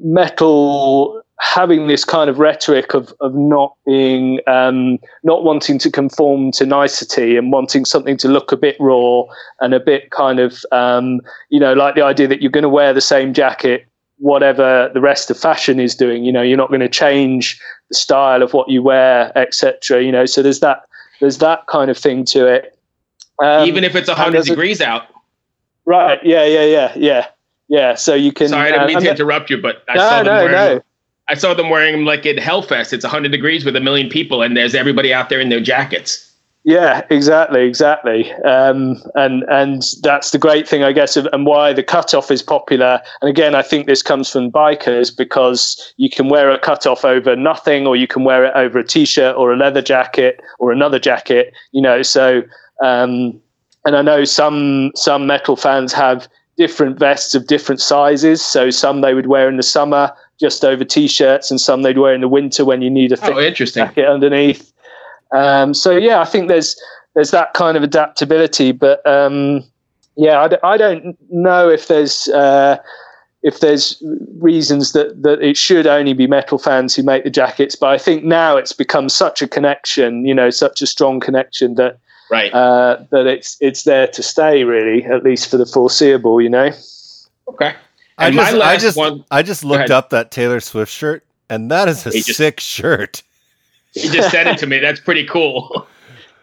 metal 0.00 1.22
having 1.38 1.86
this 1.86 2.04
kind 2.04 2.30
of 2.30 2.38
rhetoric 2.38 2.94
of, 2.94 3.12
of 3.20 3.34
not 3.34 3.74
being 3.84 4.40
um, 4.46 4.98
not 5.22 5.44
wanting 5.44 5.78
to 5.78 5.90
conform 5.90 6.50
to 6.52 6.64
nicety 6.64 7.36
and 7.36 7.52
wanting 7.52 7.84
something 7.84 8.16
to 8.16 8.28
look 8.28 8.52
a 8.52 8.56
bit 8.56 8.76
raw 8.80 9.22
and 9.60 9.74
a 9.74 9.80
bit 9.80 10.10
kind 10.10 10.38
of 10.40 10.64
um, 10.72 11.20
you 11.50 11.60
know 11.60 11.74
like 11.74 11.94
the 11.94 12.02
idea 12.02 12.26
that 12.26 12.40
you're 12.40 12.50
going 12.50 12.62
to 12.62 12.68
wear 12.68 12.94
the 12.94 13.00
same 13.00 13.34
jacket 13.34 13.86
whatever 14.18 14.90
the 14.94 15.00
rest 15.00 15.30
of 15.30 15.38
fashion 15.38 15.78
is 15.78 15.94
doing 15.94 16.24
you 16.24 16.32
know 16.32 16.40
you're 16.40 16.56
not 16.56 16.68
going 16.68 16.80
to 16.80 16.88
change 16.88 17.60
the 17.90 17.94
style 17.94 18.42
of 18.42 18.54
what 18.54 18.66
you 18.70 18.82
wear 18.82 19.30
etc 19.36 20.02
you 20.02 20.10
know 20.10 20.24
so 20.24 20.42
there's 20.42 20.60
that 20.60 20.84
there's 21.20 21.38
that 21.38 21.66
kind 21.66 21.90
of 21.90 21.96
thing 21.96 22.24
to 22.26 22.46
it. 22.46 22.78
Um, 23.38 23.66
Even 23.66 23.84
if 23.84 23.94
it's 23.94 24.08
and 24.08 24.16
100 24.16 24.32
there's 24.32 24.46
a- 24.46 24.50
degrees 24.50 24.80
out. 24.80 25.04
right 25.84 26.18
yeah 26.24 26.44
yeah 26.44 26.64
yeah 26.64 26.92
yeah. 26.96 27.26
Yeah 27.68 27.94
so 27.94 28.14
you 28.14 28.32
can 28.32 28.48
Sorry, 28.48 28.68
I 28.68 28.72
didn't 28.72 28.82
uh, 28.82 28.86
mean 28.86 29.00
to 29.00 29.10
interrupt 29.10 29.50
you, 29.50 29.60
but 29.60 29.82
I 29.88 29.96
no 29.96 30.22
no 30.22 30.32
wearing 30.32 30.52
no 30.52 30.82
I 31.28 31.34
saw 31.34 31.54
them 31.54 31.70
wearing 31.70 31.92
them 31.92 32.04
like 32.04 32.24
at 32.26 32.36
Hellfest. 32.36 32.92
It's 32.92 33.04
100 33.04 33.32
degrees 33.32 33.64
with 33.64 33.76
a 33.76 33.80
million 33.80 34.08
people, 34.08 34.42
and 34.42 34.56
there's 34.56 34.74
everybody 34.74 35.12
out 35.12 35.28
there 35.28 35.40
in 35.40 35.48
their 35.48 35.60
jackets. 35.60 36.22
Yeah, 36.64 37.06
exactly, 37.10 37.64
exactly, 37.64 38.32
um, 38.42 39.00
and 39.14 39.44
and 39.44 39.84
that's 40.02 40.32
the 40.32 40.38
great 40.38 40.68
thing, 40.68 40.82
I 40.82 40.90
guess, 40.90 41.16
and 41.16 41.46
why 41.46 41.72
the 41.72 41.84
cutoff 41.84 42.28
is 42.28 42.42
popular. 42.42 43.00
And 43.22 43.30
again, 43.30 43.54
I 43.54 43.62
think 43.62 43.86
this 43.86 44.02
comes 44.02 44.28
from 44.28 44.50
bikers 44.50 45.16
because 45.16 45.94
you 45.96 46.10
can 46.10 46.28
wear 46.28 46.50
a 46.50 46.58
cutoff 46.58 47.04
over 47.04 47.36
nothing, 47.36 47.86
or 47.86 47.94
you 47.94 48.08
can 48.08 48.24
wear 48.24 48.44
it 48.44 48.52
over 48.56 48.80
a 48.80 48.84
t-shirt 48.84 49.36
or 49.36 49.52
a 49.52 49.56
leather 49.56 49.80
jacket 49.80 50.40
or 50.58 50.72
another 50.72 50.98
jacket. 50.98 51.52
You 51.70 51.82
know, 51.82 52.02
so 52.02 52.42
um, 52.82 53.40
and 53.84 53.94
I 53.96 54.02
know 54.02 54.24
some 54.24 54.90
some 54.96 55.24
metal 55.24 55.54
fans 55.54 55.92
have 55.92 56.26
different 56.56 56.98
vests 56.98 57.34
of 57.36 57.46
different 57.46 57.80
sizes. 57.80 58.44
So 58.44 58.70
some 58.70 59.02
they 59.02 59.14
would 59.14 59.26
wear 59.28 59.48
in 59.48 59.56
the 59.56 59.62
summer 59.62 60.12
just 60.40 60.64
over 60.64 60.84
t-shirts, 60.84 61.50
and 61.50 61.60
some 61.60 61.82
they'd 61.82 61.98
wear 61.98 62.14
in 62.14 62.20
the 62.20 62.28
winter 62.28 62.64
when 62.64 62.82
you 62.82 62.90
need 62.90 63.12
a 63.12 63.16
thick 63.16 63.34
Oh, 63.34 63.40
interesting. 63.40 63.84
jacket 63.84 64.06
underneath. 64.06 64.72
Um, 65.32 65.74
so 65.74 65.96
yeah, 65.96 66.20
I 66.20 66.24
think 66.24 66.48
there's 66.48 66.80
there's 67.14 67.30
that 67.30 67.54
kind 67.54 67.76
of 67.76 67.82
adaptability, 67.82 68.72
but 68.72 69.04
um, 69.06 69.64
yeah, 70.16 70.40
I, 70.42 70.48
d- 70.48 70.56
I 70.62 70.76
don't 70.76 71.16
know 71.30 71.68
if 71.68 71.88
there's 71.88 72.28
uh, 72.28 72.78
if 73.42 73.60
there's 73.60 74.02
reasons 74.38 74.92
that 74.92 75.22
that 75.22 75.42
it 75.42 75.56
should 75.56 75.86
only 75.86 76.12
be 76.12 76.26
metal 76.26 76.58
fans 76.58 76.94
who 76.94 77.02
make 77.02 77.24
the 77.24 77.30
jackets, 77.30 77.74
but 77.74 77.88
I 77.90 77.98
think 77.98 78.24
now 78.24 78.56
it's 78.56 78.72
become 78.72 79.08
such 79.08 79.40
a 79.42 79.48
connection, 79.48 80.26
you 80.26 80.34
know, 80.34 80.50
such 80.50 80.82
a 80.82 80.86
strong 80.86 81.20
connection 81.20 81.74
that 81.76 81.98
Right. 82.28 82.52
uh, 82.52 83.04
that 83.12 83.26
it's 83.28 83.56
it's 83.60 83.84
there 83.84 84.08
to 84.08 84.22
stay, 84.22 84.64
really, 84.64 85.04
at 85.04 85.22
least 85.22 85.48
for 85.48 85.56
the 85.58 85.66
foreseeable, 85.66 86.40
you 86.40 86.48
know. 86.48 86.70
okay. 87.48 87.74
I 88.18 88.30
just, 88.30 88.52
my 88.52 88.58
last 88.58 88.68
I 88.68 88.76
just, 88.78 88.96
one, 88.96 89.24
I 89.30 89.42
just 89.42 89.64
looked 89.64 89.90
up 89.90 90.10
that 90.10 90.30
Taylor 90.30 90.60
Swift 90.60 90.90
shirt, 90.92 91.24
and 91.50 91.70
that 91.70 91.88
is 91.88 92.06
a 92.06 92.10
He 92.10 92.20
just- 92.22 92.36
sick 92.38 92.60
shirt. 92.60 93.22
he 93.92 94.08
just 94.08 94.30
sent 94.30 94.48
it 94.48 94.58
to 94.58 94.66
me. 94.66 94.78
That's 94.78 95.00
pretty 95.00 95.26
cool. 95.26 95.86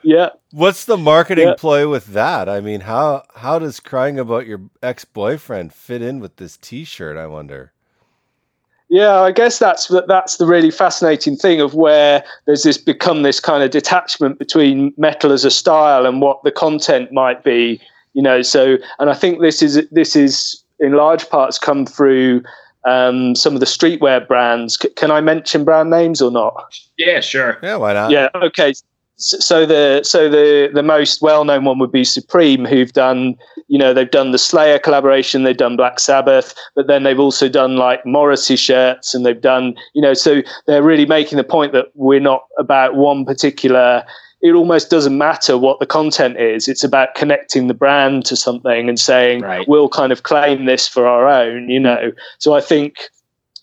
Yeah, 0.06 0.32
What's 0.52 0.84
the 0.84 0.98
marketing 0.98 1.48
Yeah. 1.48 1.54
ploy 1.58 1.88
with 1.88 2.08
that? 2.08 2.50
I 2.50 2.60
mean, 2.60 2.82
how 2.82 3.24
how 3.36 3.58
does 3.58 3.80
crying 3.80 4.20
about 4.20 4.46
your 4.46 4.60
ex 4.82 5.06
boyfriend 5.06 5.74
fit 5.74 6.02
in 6.02 6.20
with 6.20 6.36
this 6.36 6.58
T-shirt? 6.58 7.16
I 7.16 7.26
wonder. 7.26 7.72
Yeah, 8.90 9.22
I 9.22 9.32
guess 9.32 9.60
that's 9.60 9.88
that's 10.10 10.36
the 10.36 10.46
really 10.46 10.72
fascinating 10.72 11.38
thing 11.38 11.62
of 11.62 11.74
where 11.74 12.22
there's 12.46 12.64
this 12.64 12.78
become 12.78 13.24
this 13.24 13.40
kind 13.40 13.64
of 13.64 13.72
detachment 13.72 14.40
between 14.40 14.94
metal 14.98 15.32
as 15.32 15.46
a 15.46 15.50
style 15.52 16.06
and 16.06 16.22
what 16.22 16.44
the 16.44 16.52
content 16.52 17.14
might 17.14 17.46
be, 17.46 17.80
you 18.12 18.22
know. 18.22 18.42
So, 18.42 18.78
and 19.00 19.10
I 19.10 19.14
think 19.14 19.40
this 19.40 19.62
is 19.62 19.88
this 19.90 20.18
is 20.18 20.62
in 20.84 20.94
large 20.94 21.30
parts 21.30 21.58
come 21.58 21.86
through 21.86 22.44
um, 22.86 23.36
some 23.36 23.54
of 23.54 23.60
the 23.60 23.66
streetwear 23.66 24.28
brands. 24.28 24.78
C- 24.80 24.90
can 24.90 25.12
I 25.12 25.22
mention 25.22 25.64
brand 25.64 25.90
names 25.90 26.22
or 26.22 26.32
not? 26.32 26.54
Yeah, 26.98 27.22
sure. 27.22 27.58
Yeah, 27.64 27.78
why 27.78 27.94
not? 27.94 28.12
yeah. 28.12 28.30
Okay. 28.36 28.74
So 29.16 29.66
the 29.66 30.02
so 30.04 30.28
the 30.28 30.70
the 30.74 30.84
most 30.84 31.22
well 31.22 31.46
known 31.46 31.66
one 31.66 31.80
would 31.80 31.92
be 31.92 32.04
Supreme, 32.04 32.66
who've 32.66 32.92
done 32.92 33.36
you 33.68 33.78
know 33.78 33.94
they've 33.94 34.10
done 34.10 34.32
the 34.32 34.40
Slayer 34.40 34.80
collaboration, 34.80 35.44
they've 35.44 35.56
done 35.56 35.78
Black 35.78 36.00
Sabbath, 36.00 36.56
but 36.76 36.88
then 36.88 37.04
they've 37.04 37.20
also 37.20 37.48
done 37.48 37.78
like 37.78 38.06
Morrissey 38.06 38.56
shirts, 38.56 39.14
and 39.14 39.26
they've 39.26 39.40
done 39.40 39.76
you 39.94 40.02
know 40.02 40.14
so 40.14 40.42
they're 40.66 40.84
really 40.84 41.06
making 41.06 41.38
the 41.38 41.44
point 41.44 41.74
that 41.74 41.86
we're 41.94 42.20
not 42.20 42.46
about 42.58 42.96
one 42.96 43.24
particular. 43.24 44.04
It 44.44 44.54
almost 44.54 44.90
doesn't 44.90 45.18
matter 45.18 45.58
what 45.58 45.80
the 45.80 45.86
content 45.86 46.38
is. 46.38 46.68
It's 46.68 46.84
about 46.84 47.16
connecting 47.16 47.68
the 47.68 47.74
brand 47.74 48.26
to 48.26 48.36
something 48.36 48.90
and 48.90 49.00
saying 49.00 49.42
Right. 49.42 49.68
we'll 49.68 49.90
kind 49.90 50.12
of 50.12 50.24
claim 50.24 50.66
this 50.66 50.88
for 50.88 51.08
our 51.08 51.28
own. 51.28 51.70
You 51.70 51.80
know, 51.80 52.12
so 52.40 52.54
I 52.54 52.60
think 52.62 53.10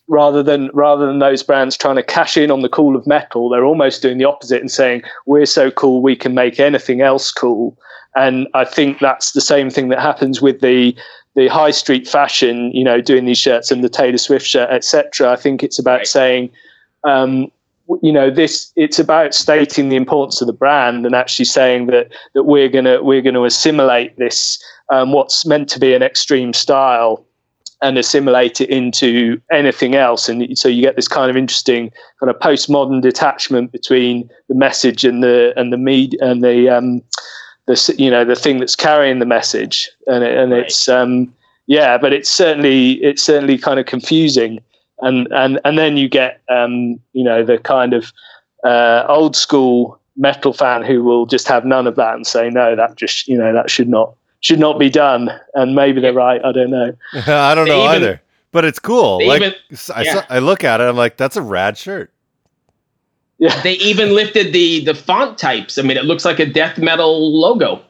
rather 0.09 0.43
than 0.43 0.70
rather 0.72 1.07
than 1.07 1.18
those 1.20 1.43
brands 1.43 1.76
trying 1.76 1.97
to 1.97 2.03
cash 2.03 2.37
in 2.37 2.51
on 2.51 2.62
the 2.62 2.68
cool 2.68 2.97
of 2.97 3.07
metal, 3.07 3.49
they're 3.51 3.64
almost 3.64 4.03
doing 4.03 4.18
the 4.18 4.24
opposite 4.24 4.61
and 4.61 4.70
saying 4.70 5.03
we're 5.26 5.47
so 5.47 5.70
cool 5.70 6.03
we 6.03 6.16
can 6.16 6.35
make 6.35 6.59
anything 6.59 7.03
else 7.03 7.31
cool. 7.31 7.76
And 8.16 8.49
I 8.55 8.64
think 8.64 8.99
that's 8.99 9.33
the 9.33 9.41
same 9.41 9.70
thing 9.70 9.89
that 9.91 10.01
happens 10.01 10.41
with 10.43 10.61
the 10.62 10.97
the 11.37 11.47
high 11.47 11.70
street 11.70 12.09
fashion, 12.09 12.72
you 12.72 12.83
know, 12.83 13.01
doing 13.01 13.24
these 13.26 13.39
shirts 13.39 13.70
and 13.70 13.85
the 13.85 13.89
Taylor 13.89 14.18
Swift 14.18 14.45
shirt, 14.47 14.68
etc. 14.70 15.31
I 15.31 15.37
think 15.37 15.62
it's 15.62 15.78
about 15.78 15.99
Right. 15.99 16.07
saying, 16.09 16.51
um, 17.05 17.53
you 18.03 18.12
know, 18.12 18.30
this 18.30 18.72
it's 18.76 18.99
about 18.99 19.34
stating 19.34 19.88
the 19.88 19.97
importance 19.97 20.41
of 20.41 20.47
the 20.47 20.53
brand 20.53 21.07
and 21.07 21.14
actually 21.14 21.45
saying 21.45 21.86
that 21.86 22.09
that 22.34 22.45
we're 22.45 22.68
gonna 22.68 23.03
we're 23.03 23.22
gonna 23.22 23.43
assimilate 23.45 24.16
this 24.16 24.62
um, 24.91 25.12
what's 25.12 25.47
meant 25.47 25.68
to 25.70 25.80
be 25.80 25.95
an 25.95 26.03
extreme 26.03 26.53
style 26.53 27.24
and 27.82 27.97
assimilate 27.97 28.61
it 28.61 28.68
into 28.68 29.41
anything 29.51 29.95
else. 29.95 30.28
And 30.28 30.59
so 30.59 30.68
you 30.68 30.82
get 30.82 30.97
this 30.97 31.09
kind 31.09 31.30
of 31.30 31.36
interesting 31.36 31.91
kind 32.18 32.28
of 32.28 32.38
postmodern 32.38 33.01
detachment 33.01 33.72
between 33.72 34.28
the 34.49 34.55
message 34.55 35.05
and 35.05 35.22
the 35.22 35.53
and 35.57 35.72
the 35.72 35.78
med 35.78 36.14
and 36.20 36.45
the 36.45 36.68
um, 36.68 37.03
the 37.66 37.95
you 37.99 38.11
know 38.11 38.24
the 38.24 38.36
thing 38.36 38.59
that's 38.59 38.76
carrying 38.76 39.18
the 39.18 39.26
message. 39.26 39.88
And 40.07 40.24
it, 40.24 40.36
and 40.36 40.53
Right. 40.53 40.64
it's 40.64 40.88
um, 40.88 41.32
yeah, 41.66 41.99
but 41.99 42.12
it's 42.12 42.30
certainly 42.30 42.93
it's 43.03 43.22
certainly 43.22 43.57
kind 43.57 43.80
of 43.80 43.86
confusing. 43.86 44.61
And 45.03 45.28
and 45.32 45.61
and 45.64 45.78
then 45.78 45.96
you 45.96 46.09
get 46.09 46.40
um, 46.48 47.01
you 47.12 47.24
know 47.24 47.44
the 47.44 47.59
kind 47.59 47.92
of 47.94 48.12
uh, 48.64 49.05
old 49.09 49.34
school 49.36 49.98
metal 50.16 50.53
fan 50.53 50.82
who 50.82 51.03
will 51.03 51.24
just 51.26 51.48
have 51.48 51.64
none 51.64 51.86
of 51.86 51.96
that 51.96 52.14
and 52.14 52.26
say 52.26 52.51
no, 52.51 52.76
that 52.76 52.96
just 52.96 53.26
you 53.28 53.38
know 53.38 53.53
that 53.53 53.70
should 53.70 53.88
not 53.88 54.14
should 54.40 54.59
not 54.59 54.78
be 54.78 54.90
done. 54.90 55.30
And 55.55 55.74
maybe 55.74 56.01
they're 56.01 56.12
right. 56.12 56.44
I 56.44 56.53
don't 56.53 56.70
know. 56.70 56.94
I 57.26 57.55
don't 57.55 57.66
They 57.66 57.70
know 57.76 57.84
even- 57.90 58.03
either, 58.03 58.22
but 58.53 58.64
it's 58.64 58.78
cool. 58.78 59.26
Like 59.26 59.40
even- 59.42 59.55
I, 59.94 60.03
yeah. 60.03 60.12
saw, 60.14 60.22
I 60.28 60.38
look 60.40 60.64
at 60.64 60.80
it, 60.80 60.84
I'm 60.84 60.96
like, 60.96 61.16
that's 61.16 61.36
a 61.36 61.42
rad 61.42 61.78
shirt. 61.78 62.11
Yeah. 63.38 63.59
They 63.62 63.74
even 63.74 64.14
lifted 64.14 64.53
the 64.53 64.84
the 64.84 64.94
font 64.94 65.38
types. 65.38 65.78
I 65.78 65.82
mean, 65.82 65.96
it 65.96 66.05
looks 66.05 66.24
like 66.26 66.38
a 66.38 66.46
death 66.46 66.76
metal 66.76 67.40
logo. 67.40 67.82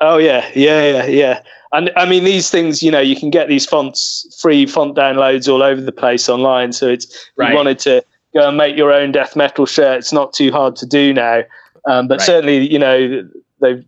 Oh 0.00 0.18
yeah, 0.18 0.48
yeah, 0.54 0.82
yeah, 0.92 1.06
yeah. 1.06 1.42
And 1.72 1.90
I 1.96 2.04
mean, 2.08 2.24
these 2.24 2.50
things, 2.50 2.82
you 2.82 2.90
know, 2.90 3.00
you 3.00 3.16
can 3.16 3.30
get 3.30 3.48
these 3.48 3.66
fonts, 3.66 4.38
free 4.40 4.66
font 4.66 4.96
downloads 4.96 5.48
all 5.52 5.62
over 5.62 5.80
the 5.80 5.92
place 5.92 6.28
online. 6.28 6.72
So 6.72 6.88
it's 6.88 7.06
Right. 7.36 7.50
you 7.50 7.56
wanted 7.56 7.78
to 7.80 8.04
go 8.32 8.48
and 8.48 8.56
make 8.56 8.76
your 8.76 8.92
own 8.92 9.12
death 9.12 9.34
metal 9.36 9.66
shirt. 9.66 9.98
It's 9.98 10.12
not 10.12 10.32
too 10.32 10.50
hard 10.52 10.76
to 10.76 10.86
do 10.86 11.12
now. 11.12 11.42
Um, 11.86 12.06
but 12.08 12.18
Right. 12.18 12.26
certainly, 12.26 12.70
you 12.72 12.78
know, 12.78 13.28
they've 13.60 13.84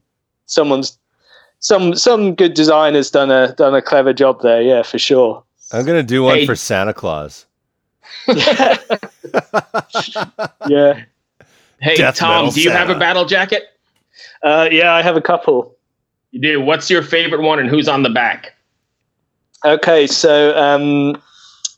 someone's 0.46 0.98
some 1.60 1.94
some 1.96 2.34
good 2.34 2.54
designers 2.54 3.10
done 3.10 3.30
a 3.30 3.52
done 3.54 3.74
a 3.74 3.82
clever 3.82 4.12
job 4.12 4.42
there. 4.42 4.62
Yeah, 4.62 4.82
for 4.82 4.98
sure. 4.98 5.42
I'm 5.72 5.84
gonna 5.84 6.02
do 6.02 6.22
one 6.22 6.38
Hey. 6.38 6.46
for 6.46 6.54
Santa 6.56 6.94
Claus. 6.94 7.46
Yeah, 10.66 11.02
Hey, 11.80 11.96
Death 11.96 12.16
Tom, 12.16 12.50
do 12.50 12.60
you 12.60 12.70
have 12.70 12.90
a 12.90 12.98
battle 12.98 13.24
jacket? 13.26 13.64
uh, 14.42 14.68
yeah. 14.70 14.92
I 14.94 15.02
have 15.02 15.16
a 15.16 15.20
couple. 15.20 15.75
You 16.36 16.42
do. 16.42 16.60
What's 16.60 16.90
your 16.90 17.02
favorite 17.02 17.40
one, 17.40 17.58
and 17.58 17.66
who's 17.66 17.88
on 17.88 18.02
the 18.02 18.10
back? 18.10 18.52
Okay, 19.64 20.06
so 20.06 20.54
um, 20.54 21.18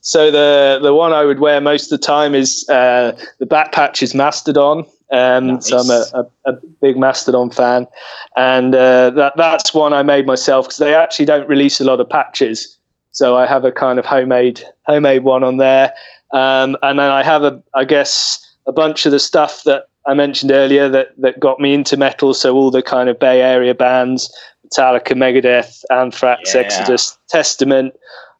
so 0.01 0.31
the 0.31 0.79
the 0.81 0.93
one 0.93 1.13
I 1.13 1.23
would 1.23 1.39
wear 1.39 1.61
most 1.61 1.89
of 1.89 1.97
the 1.97 2.05
time 2.05 2.35
is 2.35 2.67
uh, 2.67 3.17
the 3.37 3.45
back 3.45 3.71
patch 3.71 4.03
is 4.03 4.13
Mastodon. 4.13 4.85
Um, 5.13 5.61
So 5.61 5.77
I'm 5.77 5.89
a, 5.89 6.05
a, 6.13 6.51
a 6.51 6.53
big 6.81 6.97
Mastodon 6.97 7.51
fan, 7.51 7.87
and 8.35 8.75
uh, 8.75 9.11
that 9.11 9.37
that's 9.37 9.73
one 9.73 9.93
I 9.93 10.03
made 10.03 10.27
myself 10.27 10.65
because 10.65 10.79
they 10.79 10.93
actually 10.93 11.25
don't 11.25 11.47
release 11.47 11.79
a 11.79 11.85
lot 11.85 12.01
of 12.01 12.09
patches. 12.09 12.77
So 13.11 13.37
I 13.37 13.47
have 13.47 13.63
a 13.63 13.71
kind 13.71 13.97
of 13.97 14.05
homemade 14.05 14.61
homemade 14.87 15.23
one 15.23 15.45
on 15.45 15.55
there, 15.55 15.93
um, 16.33 16.75
and 16.81 16.99
then 16.99 17.09
I 17.09 17.23
have 17.23 17.43
a 17.43 17.63
I 17.75 17.85
guess 17.85 18.45
a 18.67 18.73
bunch 18.73 19.05
of 19.05 19.13
the 19.13 19.19
stuff 19.19 19.63
that 19.63 19.88
I 20.07 20.13
mentioned 20.13 20.51
earlier 20.51 20.89
that 20.89 21.09
that 21.17 21.39
got 21.39 21.59
me 21.59 21.73
into 21.73 21.97
metal. 21.97 22.33
So 22.33 22.55
all 22.55 22.71
the 22.71 22.81
kind 22.81 23.09
of 23.09 23.19
Bay 23.19 23.41
Area 23.41 23.75
bands, 23.75 24.33
Metallica, 24.65 25.13
Megadeth, 25.15 25.83
Anthrax, 25.91 26.53
Yeah. 26.53 26.61
Exodus, 26.61 27.17
Testament, 27.27 27.93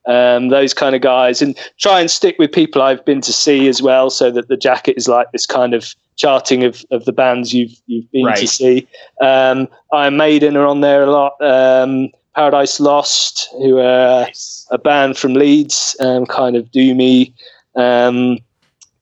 um, 0.07 0.49
those 0.49 0.73
kind 0.73 0.95
of 0.95 1.01
guys, 1.01 1.41
and 1.41 1.57
try 1.79 1.99
and 1.99 2.09
stick 2.09 2.37
with 2.39 2.51
people 2.51 2.81
I've 2.81 3.03
been 3.05 3.21
to 3.21 3.33
see 3.33 3.67
as 3.67 3.81
well, 3.81 4.09
so 4.09 4.31
that 4.31 4.47
the 4.47 4.57
jacket 4.57 4.95
is 4.97 5.07
like 5.07 5.31
this 5.31 5.45
kind 5.45 5.73
of 5.73 5.93
charting 6.15 6.63
of, 6.63 6.83
of 6.91 7.05
the 7.05 7.11
bands 7.13 7.53
you've 7.53 7.75
you've 7.87 8.09
been 8.11 8.33
to 8.35 8.47
see. 8.47 8.87
Um, 9.21 9.67
Iron 9.93 10.17
Maiden 10.17 10.55
are 10.57 10.65
on 10.65 10.81
there 10.81 11.03
a 11.03 11.11
lot. 11.11 11.33
Um, 11.41 12.09
Paradise 12.35 12.79
Lost, 12.79 13.49
who 13.53 13.79
are 13.79 14.21
Nice. 14.21 14.65
a 14.71 14.77
band 14.77 15.17
from 15.17 15.33
Leeds, 15.33 15.95
um, 15.99 16.25
kind 16.25 16.55
of 16.55 16.65
doomy, 16.71 17.33
um, 17.75 18.37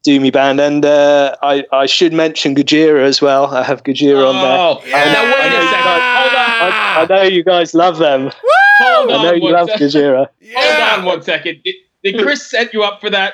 doomy 0.08 0.32
band. 0.32 0.60
And 0.60 0.86
uh, 0.86 1.36
I, 1.41 1.66
I 1.72 1.86
should 1.86 2.14
mention 2.14 2.55
Gojira 2.55 3.03
as 3.03 3.22
well. 3.22 3.47
I 3.55 3.64
have 3.64 3.84
Gojira 3.84 4.28
on 4.28 4.36
there. 4.36 4.58
Oh, 4.58 4.82
Yeah. 4.86 5.14
now 5.14 5.24
wait 5.26 5.47
a 5.47 5.68
second. 5.68 5.84
Hold 5.84 6.34
on. 6.34 6.72
I, 6.72 7.01
I 7.01 7.05
know 7.10 7.24
you 7.24 7.43
guys 7.43 7.74
love 7.74 7.97
them. 7.97 8.32
Hold 8.80 9.12
I 9.12 9.24
know 9.24 9.34
you 9.34 9.41
one 9.43 9.53
love 9.53 9.70
sec- 9.70 9.80
Gojira. 9.80 10.28
Hold 10.55 10.99
on 10.99 11.05
one 11.05 11.22
second. 11.22 11.62
Did, 11.64 11.76
did 12.03 12.22
Chris 12.24 12.45
set 12.49 12.74
you 12.74 12.84
up 12.84 13.01
for 13.01 13.10
that? 13.10 13.34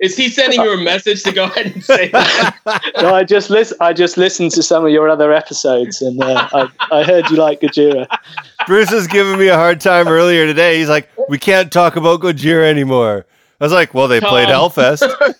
Is 0.00 0.16
he 0.16 0.28
sending 0.28 0.60
you 0.60 0.72
a 0.72 0.82
message 0.82 1.22
to 1.22 1.32
go 1.32 1.44
ahead 1.44 1.66
and 1.66 1.82
say 1.82 2.08
that? 2.10 2.56
No, 3.00 3.14
I 3.14 3.22
just 3.24 3.48
listen. 3.48 3.76
I 3.80 3.92
just 3.92 4.16
listened 4.16 4.50
to 4.52 4.62
some 4.62 4.84
of 4.84 4.90
your 4.90 5.08
other 5.08 5.32
episodes, 5.32 6.02
and 6.02 6.22
uh, 6.22 6.48
I, 6.52 6.68
I 6.90 7.04
heard 7.04 7.30
you 7.30 7.36
like 7.36 7.60
Gojira. 7.60 8.06
Bruce 8.66 8.90
was 8.90 9.06
giving 9.06 9.38
me 9.38 9.48
a 9.48 9.54
hard 9.54 9.80
time 9.80 10.08
earlier 10.08 10.46
today. 10.46 10.78
He's 10.78 10.88
like, 10.88 11.08
"We 11.28 11.38
can't 11.38 11.72
talk 11.72 11.94
about 11.96 12.20
Gojira 12.20 12.68
anymore." 12.68 13.24
I 13.60 13.64
was 13.64 13.72
like, 13.72 13.94
"Well, 13.94 14.08
they 14.08 14.20
played 14.20 14.48
Hellfest." 14.48 15.02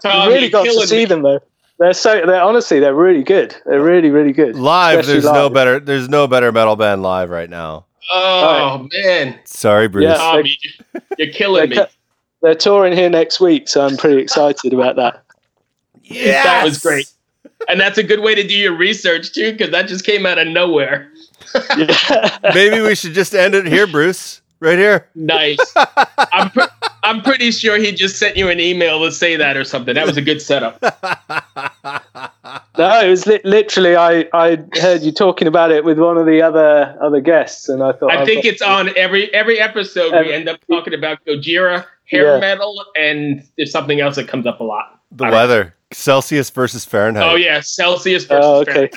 Tom, 0.00 0.02
you 0.04 0.10
um, 0.10 0.28
really 0.28 0.48
got 0.50 0.64
to 0.64 0.86
see 0.86 0.98
me. 0.98 1.04
them 1.06 1.22
though. 1.22 1.40
They're 1.78 1.92
so. 1.92 2.24
They're 2.24 2.42
honestly, 2.42 2.80
they're 2.80 2.94
really 2.94 3.22
good. 3.22 3.56
They're 3.66 3.82
really, 3.82 4.10
really 4.10 4.32
good. 4.32 4.56
live, 4.56 5.00
Especially 5.00 5.20
there's 5.20 5.32
no 5.32 5.50
better. 5.50 5.80
There's 5.80 6.08
no 6.08 6.26
better 6.26 6.52
metal 6.52 6.76
band 6.76 7.02
live 7.02 7.30
right 7.30 7.50
now. 7.50 7.86
Oh 8.12 8.86
man, 8.92 9.38
Sorry, 9.44 9.88
Bruce. 9.88 10.04
Yeah. 10.04 10.16
Tom, 10.16 10.44
you, 10.44 11.00
you're 11.18 11.32
killing 11.32 11.70
me. 11.70 11.76
They're, 11.76 11.88
they're 12.42 12.54
touring 12.54 12.92
here 12.92 13.08
next 13.08 13.40
week, 13.40 13.68
so 13.68 13.84
I'm 13.84 13.96
pretty 13.96 14.20
excited 14.20 14.72
about 14.72 14.96
that. 14.96 15.24
Yeah, 16.02 16.42
that 16.44 16.64
was 16.64 16.78
great. 16.78 17.10
And 17.68 17.80
that's 17.80 17.96
a 17.96 18.02
good 18.02 18.20
way 18.20 18.34
to 18.34 18.46
do 18.46 18.54
your 18.54 18.76
research 18.76 19.32
too, 19.32 19.52
because 19.52 19.70
that 19.70 19.88
just 19.88 20.04
came 20.04 20.26
out 20.26 20.38
of 20.38 20.46
nowhere. 20.48 21.10
Yeah. 21.76 22.38
Maybe 22.54 22.80
we 22.82 22.94
should 22.94 23.14
just 23.14 23.34
end 23.34 23.54
it 23.54 23.66
here, 23.66 23.86
Bruce. 23.86 24.42
Right 24.60 24.78
here. 24.78 25.08
Nice. 25.14 25.58
I'm 26.32 26.50
pre- 26.50 26.66
I'm 27.04 27.22
pretty 27.22 27.50
sure 27.52 27.76
he 27.78 27.92
just 27.92 28.18
sent 28.18 28.36
you 28.36 28.48
an 28.48 28.58
email 28.60 29.04
to 29.04 29.12
say 29.12 29.36
that 29.36 29.56
or 29.56 29.64
something. 29.64 29.94
That 29.94 30.06
was 30.06 30.16
a 30.16 30.22
good 30.22 30.40
setup. 30.42 30.82
No, 32.76 33.00
it 33.06 33.08
was 33.08 33.24
li- 33.26 33.40
literally. 33.44 33.94
I, 33.94 34.28
I 34.32 34.58
heard 34.80 35.02
you 35.02 35.12
talking 35.12 35.46
about 35.46 35.70
it 35.70 35.84
with 35.84 35.96
one 35.98 36.18
of 36.18 36.26
the 36.26 36.42
other 36.42 36.96
other 37.00 37.20
guests, 37.20 37.68
and 37.68 37.80
I 37.84 37.92
thought 37.92 38.10
I 38.12 38.20
I've 38.22 38.26
think 38.26 38.42
got- 38.42 38.52
it's 38.52 38.62
on 38.62 38.96
every 38.96 39.32
every 39.32 39.60
episode. 39.60 40.12
We 40.12 40.32
end 40.32 40.48
up 40.48 40.58
talking 40.68 40.92
about 40.92 41.24
Gojira, 41.24 41.86
hair 42.10 42.34
Yeah. 42.34 42.40
metal, 42.40 42.84
and 42.96 43.46
there's 43.56 43.70
something 43.70 44.00
else 44.00 44.16
that 44.16 44.26
comes 44.26 44.44
up 44.46 44.58
a 44.58 44.64
lot. 44.64 45.00
The 45.12 45.24
I 45.24 45.30
don't- 45.30 45.36
weather, 45.38 45.74
Celsius 45.92 46.50
versus 46.50 46.84
Fahrenheit. 46.84 47.22
Oh 47.22 47.36
yeah, 47.36 47.60
Celsius 47.60 48.24
versus 48.24 48.44
Oh, 48.44 48.60
okay. 48.62 48.90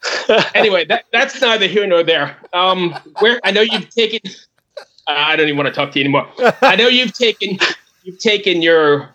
Fahrenheit. 0.00 0.56
Anyway, 0.56 0.84
that 0.86 1.04
that's 1.12 1.38
neither 1.42 1.66
here 1.66 1.86
nor 1.86 2.02
there. 2.02 2.36
Um, 2.54 2.94
where 3.20 3.38
I 3.44 3.50
know 3.50 3.60
you've 3.60 3.90
taken. 3.90 4.20
Uh, 5.06 5.14
I 5.16 5.36
don't 5.36 5.48
even 5.48 5.56
want 5.56 5.68
to 5.68 5.74
talk 5.74 5.92
to 5.92 5.98
you 5.98 6.04
anymore. 6.04 6.28
I 6.62 6.76
know 6.76 6.88
you've 6.88 7.12
taken 7.12 7.58
you've 8.04 8.18
taken 8.18 8.62
your 8.62 9.10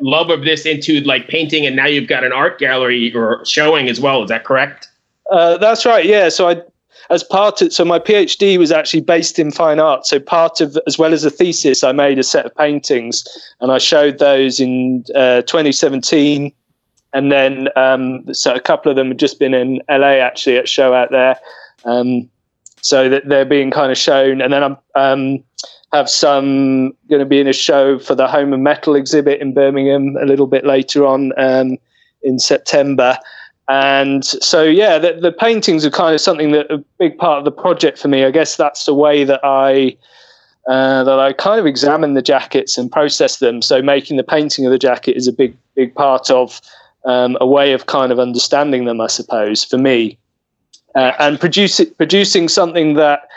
love 0.00 0.30
of 0.30 0.44
this 0.44 0.66
into 0.66 1.00
like 1.00 1.28
painting, 1.28 1.66
and 1.66 1.76
now 1.76 1.86
you've 1.86 2.08
got 2.08 2.24
an 2.24 2.32
art 2.32 2.58
gallery 2.58 3.14
or 3.14 3.44
showing 3.44 3.88
as 3.88 4.00
well. 4.00 4.22
Is 4.22 4.28
that 4.28 4.44
correct? 4.44 4.88
Uh, 5.30 5.58
that's 5.58 5.84
right. 5.84 6.04
Yeah. 6.04 6.28
So 6.28 6.48
I, 6.48 6.62
as 7.10 7.22
part 7.22 7.62
of, 7.62 7.72
so 7.72 7.84
my 7.84 7.98
PhD 7.98 8.58
was 8.58 8.72
actually 8.72 9.00
based 9.00 9.38
in 9.38 9.50
fine 9.50 9.78
art. 9.78 10.06
So 10.06 10.18
part 10.18 10.60
of, 10.60 10.78
as 10.86 10.98
well 10.98 11.12
as 11.12 11.24
a 11.24 11.30
thesis, 11.30 11.84
I 11.84 11.92
made 11.92 12.18
a 12.18 12.22
set 12.22 12.46
of 12.46 12.54
paintings, 12.54 13.24
and 13.60 13.72
I 13.72 13.78
showed 13.78 14.18
those 14.18 14.60
in 14.60 15.04
uh, 15.14 15.42
2017. 15.42 16.52
And 17.12 17.32
then, 17.32 17.68
um, 17.76 18.32
so 18.34 18.54
a 18.54 18.60
couple 18.60 18.90
of 18.90 18.96
them 18.96 19.08
have 19.08 19.16
just 19.16 19.38
been 19.38 19.54
in 19.54 19.80
LA 19.88 20.18
actually 20.18 20.58
at 20.58 20.64
a 20.64 20.66
show 20.66 20.92
out 20.92 21.10
there. 21.10 21.38
Um, 21.84 22.28
so 22.86 23.08
that 23.08 23.28
they're 23.28 23.44
being 23.44 23.72
kind 23.72 23.90
of 23.90 23.98
shown, 23.98 24.40
and 24.40 24.52
then 24.52 24.62
I'm 24.62 24.76
um, 24.94 25.44
have 25.92 26.08
some 26.08 26.92
going 27.10 27.18
to 27.18 27.26
be 27.26 27.40
in 27.40 27.48
a 27.48 27.52
show 27.52 27.98
for 27.98 28.14
the 28.14 28.28
Home 28.28 28.52
of 28.52 28.60
Metal 28.60 28.94
exhibit 28.94 29.40
in 29.40 29.52
Birmingham 29.52 30.16
a 30.20 30.24
little 30.24 30.46
bit 30.46 30.64
later 30.64 31.04
on 31.04 31.32
um, 31.36 31.78
in 32.22 32.38
September. 32.38 33.18
And 33.68 34.24
so, 34.24 34.62
yeah, 34.62 34.98
the, 34.98 35.14
the 35.14 35.32
paintings 35.32 35.84
are 35.84 35.90
kind 35.90 36.14
of 36.14 36.20
something 36.20 36.52
that 36.52 36.70
a 36.70 36.78
big 37.00 37.18
part 37.18 37.38
of 37.38 37.44
the 37.44 37.50
project 37.50 37.98
for 37.98 38.06
me. 38.06 38.24
I 38.24 38.30
guess 38.30 38.56
that's 38.56 38.84
the 38.84 38.94
way 38.94 39.24
that 39.24 39.40
I 39.42 39.96
uh, 40.68 41.02
that 41.02 41.18
I 41.18 41.32
kind 41.32 41.58
of 41.58 41.66
examine 41.66 42.14
the 42.14 42.22
jackets 42.22 42.78
and 42.78 42.90
process 42.90 43.38
them. 43.38 43.62
So, 43.62 43.82
making 43.82 44.16
the 44.16 44.22
painting 44.22 44.64
of 44.64 44.70
the 44.70 44.78
jacket 44.78 45.16
is 45.16 45.26
a 45.26 45.32
big, 45.32 45.56
big 45.74 45.92
part 45.92 46.30
of 46.30 46.60
um, 47.04 47.36
a 47.40 47.46
way 47.46 47.72
of 47.72 47.86
kind 47.86 48.12
of 48.12 48.20
understanding 48.20 48.84
them, 48.84 49.00
I 49.00 49.08
suppose, 49.08 49.64
for 49.64 49.78
me. 49.78 50.18
Uh, 50.96 51.12
and 51.18 51.38
produce, 51.38 51.80
producing 51.98 52.48
something 52.48 52.94
that, 52.94 53.28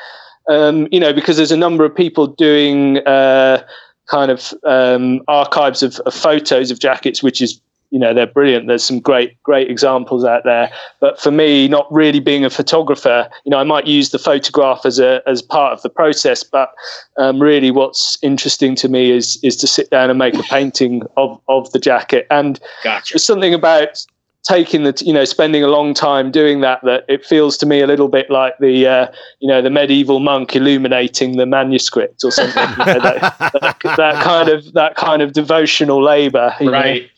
um, 0.48 0.88
you 0.92 1.00
know, 1.00 1.12
because 1.14 1.36
there's 1.36 1.52
a 1.52 1.58
number 1.58 1.84
of 1.84 1.94
people 1.94 2.26
doing 2.26 3.00
uh, 3.00 3.62
kind 4.08 4.32
of 4.32 4.54
um, 4.64 5.22
archives 5.28 5.84
of, 5.84 6.00
of 6.06 6.14
photos 6.14 6.72
of 6.72 6.80
jackets, 6.80 7.22
which 7.22 7.42
is 7.42 7.60
you 7.92 8.00
know 8.00 8.14
they're 8.14 8.28
brilliant. 8.28 8.68
There's 8.68 8.84
some 8.84 9.00
great 9.00 9.42
great 9.44 9.70
examples 9.70 10.24
out 10.24 10.44
there. 10.44 10.72
But 11.00 11.20
for 11.20 11.32
me 11.32 11.68
not 11.68 11.92
really 11.92 12.20
being 12.20 12.46
a 12.46 12.50
photographer 12.50 13.30
you 13.46 13.50
know 13.50 13.58
i 13.58 13.64
might 13.64 13.88
use 13.88 14.10
the 14.10 14.20
photograph 14.20 14.86
as 14.86 15.00
a 15.00 15.22
as 15.28 15.42
part 15.42 15.74
of 15.74 15.82
the 15.82 15.90
process 15.90 16.44
but 16.44 16.74
um, 17.18 17.42
really 17.42 17.72
what's 17.72 18.18
interesting 18.22 18.76
to 18.76 18.90
me 18.90 19.12
is 19.12 19.40
is 19.44 19.56
to 19.58 19.68
sit 19.68 19.90
down 19.90 20.10
and 20.10 20.20
make 20.20 20.36
a 20.36 20.44
painting 20.44 21.02
of 21.18 21.40
of 21.48 21.72
the 21.72 21.80
jacket. 21.80 22.28
And 22.30 22.60
Gotcha. 22.84 23.14
there's 23.14 23.24
something 23.24 23.54
about 23.54 24.06
taking 24.44 24.84
the 24.84 25.04
you 25.06 25.14
know 25.14 25.26
spending 25.26 25.64
a 25.64 25.68
long 25.68 25.94
time 25.94 26.32
doing 26.32 26.62
that 26.62 26.80
that 26.84 27.06
it 27.08 27.26
feels 27.26 27.58
to 27.58 27.66
me 27.66 27.82
a 27.82 27.88
little 27.88 28.08
bit 28.08 28.30
like 28.30 28.58
the 28.60 28.88
uh, 28.88 29.08
you 29.40 29.48
know 29.48 29.62
the 29.62 29.70
medieval 29.70 30.20
monk 30.20 30.56
illuminating 30.56 31.38
the 31.38 31.46
manuscript 31.46 32.24
or 32.24 32.32
something 32.32 32.70
you 32.70 32.86
know, 32.86 33.00
that, 33.00 33.38
that, 33.40 33.80
that 33.98 34.24
kind 34.24 34.50
of 34.50 34.74
that 34.74 34.96
kind 34.96 35.22
of 35.22 35.34
devotional 35.34 36.02
labor 36.02 36.54
you 36.60 36.68
know. 36.68 36.72
Right. 36.72 37.10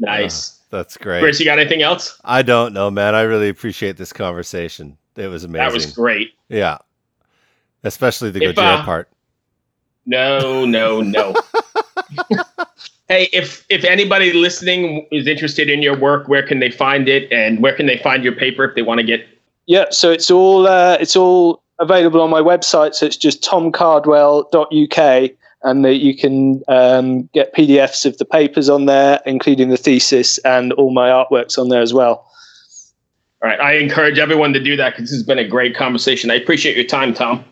Nice. 0.00 0.58
That's 0.70 0.96
great. 0.96 1.20
Chris, 1.20 1.40
you 1.40 1.46
got 1.46 1.58
anything 1.58 1.82
else? 1.82 2.20
I 2.24 2.42
don't 2.42 2.72
know, 2.72 2.90
man. 2.90 3.14
I 3.14 3.22
really 3.22 3.48
appreciate 3.48 3.96
this 3.96 4.12
conversation. 4.12 4.98
It 5.16 5.28
was 5.28 5.44
amazing. 5.44 5.66
That 5.66 5.74
was 5.74 5.92
great. 5.92 6.34
Yeah. 6.48 6.78
Especially 7.82 8.30
the 8.30 8.44
If, 8.44 8.56
Gojira 8.56 8.80
uh, 8.80 8.84
part. 8.84 9.08
No, 10.06 10.64
no, 10.64 11.00
no. 11.00 11.34
hey, 13.08 13.28
if 13.32 13.64
if 13.68 13.84
anybody 13.84 14.32
listening 14.32 15.06
is 15.10 15.26
interested 15.26 15.68
in 15.68 15.82
your 15.82 15.98
work, 15.98 16.28
where 16.28 16.46
can 16.46 16.60
they 16.60 16.70
find 16.70 17.08
it, 17.08 17.30
and 17.32 17.62
where 17.62 17.74
can 17.74 17.86
they 17.86 17.98
find 17.98 18.22
your 18.22 18.34
paper 18.34 18.64
if 18.64 18.74
they 18.74 18.82
want 18.82 19.00
to 19.00 19.06
get? 19.06 19.26
Yeah, 19.66 19.86
so 19.90 20.10
it's 20.10 20.30
all 20.30 20.66
uh, 20.66 20.96
it's 21.00 21.16
all 21.16 21.62
available 21.78 22.20
on 22.20 22.30
my 22.30 22.40
website. 22.40 22.94
So 22.94 23.06
it's 23.06 23.16
just 23.16 23.42
tomcardwell.uk, 23.42 25.30
and 25.62 25.84
that 25.84 25.96
you 25.96 26.16
can 26.16 26.62
um, 26.68 27.24
get 27.34 27.54
PDFs 27.54 28.06
of 28.06 28.18
the 28.18 28.24
papers 28.24 28.68
on 28.68 28.86
there, 28.86 29.20
including 29.26 29.70
the 29.70 29.76
thesis 29.76 30.38
and 30.38 30.72
all 30.74 30.92
my 30.92 31.08
artworks 31.08 31.58
on 31.58 31.68
there 31.68 31.82
as 31.82 31.92
well. 31.92 32.24
All 33.40 33.48
right, 33.48 33.60
I 33.60 33.74
encourage 33.74 34.18
everyone 34.18 34.52
to 34.52 34.62
do 34.62 34.76
that 34.76 34.94
because 34.94 35.10
this 35.10 35.18
has 35.18 35.22
been 35.22 35.38
a 35.38 35.46
great 35.46 35.76
conversation. 35.76 36.30
I 36.30 36.34
appreciate 36.34 36.76
your 36.76 36.86
time, 36.86 37.14
Tom. 37.14 37.44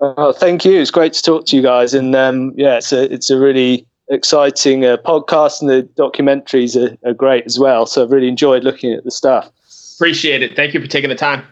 Oh, 0.00 0.32
thank 0.32 0.66
you. 0.66 0.78
It's 0.78 0.90
great 0.90 1.14
to 1.14 1.22
talk 1.22 1.46
to 1.46 1.56
you 1.56 1.62
guys, 1.62 1.94
and 1.94 2.14
um, 2.14 2.52
yeah, 2.56 2.76
it's 2.76 2.92
a 2.92 3.10
it's 3.10 3.30
a 3.30 3.38
really 3.38 3.86
exciting 4.08 4.84
uh, 4.84 4.96
podcast, 4.98 5.60
and 5.60 5.70
the 5.70 5.88
documentaries 5.96 6.76
are, 6.76 6.96
are 7.08 7.14
great 7.14 7.44
as 7.46 7.58
well. 7.58 7.86
So 7.86 8.02
I've 8.02 8.10
really 8.10 8.28
enjoyed 8.28 8.64
looking 8.64 8.92
at 8.92 9.04
the 9.04 9.10
stuff. 9.10 9.50
Appreciate 9.96 10.42
it. 10.42 10.56
Thank 10.56 10.74
you 10.74 10.80
for 10.80 10.86
taking 10.86 11.10
the 11.10 11.16
time. 11.16 11.44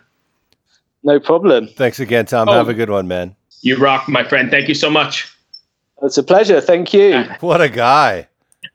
No 1.04 1.18
problem. 1.18 1.68
Thanks 1.68 2.00
again, 2.00 2.26
Tom. 2.26 2.48
Oh. 2.48 2.52
Have 2.52 2.68
a 2.68 2.74
good 2.74 2.90
one, 2.90 3.08
man. 3.08 3.34
You 3.60 3.76
rock, 3.76 4.08
my 4.08 4.24
friend. 4.24 4.50
Thank 4.50 4.68
you 4.68 4.74
so 4.74 4.90
much. 4.90 5.36
It's 6.02 6.18
a 6.18 6.22
pleasure. 6.22 6.60
Thank 6.60 6.92
you. 6.92 7.24
What 7.40 7.60
a 7.60 7.68
guy. 7.68 8.28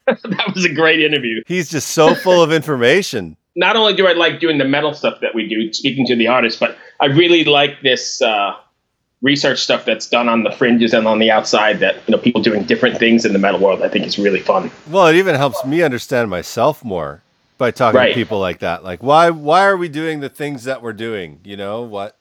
that 0.06 0.52
was 0.54 0.66
a 0.66 0.74
great 0.74 1.02
interview. 1.02 1.44
He's 1.46 1.70
just 1.70 1.90
so 1.90 2.16
full 2.16 2.42
of 2.42 2.52
information. 2.52 3.36
Not 3.56 3.76
only 3.76 3.94
do 3.94 4.08
I 4.08 4.14
like 4.14 4.40
doing 4.40 4.58
the 4.58 4.66
metal 4.66 4.94
stuff 4.94 5.20
that 5.22 5.34
we 5.36 5.48
do, 5.48 5.74
speaking 5.74 6.06
to 6.08 6.16
the 6.16 6.28
artists, 6.28 6.60
but 6.60 6.78
I 7.02 7.08
really 7.08 7.44
like 7.44 7.82
this 7.82 8.22
uh, 8.22 8.56
research 9.22 9.60
stuff 9.60 9.84
that's 9.86 10.08
done 10.10 10.30
on 10.30 10.44
the 10.44 10.52
fringes 10.52 10.94
and 10.94 11.08
on 11.08 11.20
the 11.20 11.32
outside. 11.32 11.80
That 11.80 11.96
you 12.08 12.12
know, 12.16 12.18
people 12.18 12.42
doing 12.42 12.64
different 12.64 12.98
things 12.98 13.26
in 13.26 13.34
the 13.34 13.40
metal 13.40 13.60
world. 13.60 13.82
I 13.82 13.90
think 13.90 14.06
is 14.06 14.18
really 14.20 14.40
fun. 14.42 14.70
Well, 14.90 15.08
it 15.08 15.16
even 15.16 15.36
helps 15.36 15.64
me 15.66 15.82
understand 15.84 16.30
myself 16.30 16.84
more 16.84 17.22
by 17.58 17.72
talking 17.72 17.98
Right. 17.98 18.10
to 18.10 18.14
people 18.16 18.40
like 18.40 18.60
that. 18.60 18.84
Like, 18.84 19.02
why 19.02 19.30
why 19.32 19.66
are 19.66 19.78
we 19.78 19.90
doing 19.90 20.20
the 20.20 20.30
things 20.30 20.64
that 20.66 20.82
we're 20.82 20.94
doing? 20.94 21.40
You 21.44 21.58
know 21.58 21.82
what? 21.82 22.16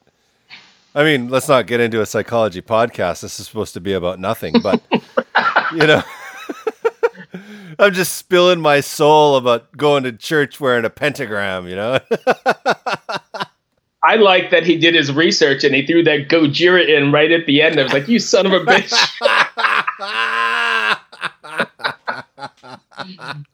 I 0.95 1.03
mean, 1.03 1.29
let's 1.29 1.47
not 1.47 1.67
get 1.67 1.79
into 1.79 2.01
a 2.01 2.07
psychology 2.07 2.61
podcast. 2.63 3.21
This 3.21 3.39
is 3.39 3.45
supposed 3.47 3.75
to 3.75 3.79
be 3.79 3.93
about 3.93 4.19
nothing, 4.19 4.55
but 4.63 4.81
you 5.71 5.85
know, 5.85 6.01
I'm 7.79 7.93
just 7.93 8.15
spilling 8.15 8.59
my 8.59 8.79
soul 8.79 9.35
about 9.35 9.77
going 9.77 10.03
to 10.05 10.11
church 10.11 10.59
wearing 10.59 10.85
a 10.85 10.89
pentagram, 10.89 11.67
you 11.67 11.75
know? 11.75 11.99
I 14.07 14.15
like 14.15 14.51
that 14.51 14.65
he 14.65 14.77
did 14.77 14.95
his 14.95 15.11
research 15.11 15.65
and 15.65 15.75
he 15.75 15.85
threw 15.85 16.01
that 16.05 16.29
Gojira 16.29 16.87
in 16.87 17.11
right 17.11 17.29
at 17.29 17.45
the 17.45 17.61
end. 17.61 17.77
I 17.77 17.83
was 17.83 17.91
like, 17.91 18.07
you 18.07 18.19
son 18.19 18.45
of 18.45 18.53
a 18.53 18.61
bitch. 18.61 18.93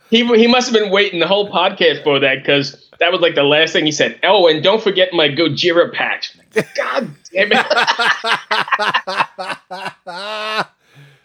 he, 0.12 0.24
he 0.24 0.46
must 0.46 0.72
have 0.72 0.80
been 0.80 0.92
waiting 0.92 1.20
the 1.20 1.26
whole 1.26 1.50
podcast 1.50 2.04
for 2.04 2.20
that 2.20 2.44
because 2.44 2.88
that 3.00 3.12
was 3.12 3.20
like 3.20 3.34
the 3.34 3.42
last 3.42 3.74
thing 3.74 3.88
he 3.88 3.92
said. 3.92 4.20
Oh, 4.22 4.48
and 4.48 4.64
don't 4.64 4.84
forget 4.84 5.12
my 5.12 5.28
Gojira 5.28 5.92
patch. 5.92 6.38
God 6.76 7.10
damn 7.32 7.52
it. 7.52 7.66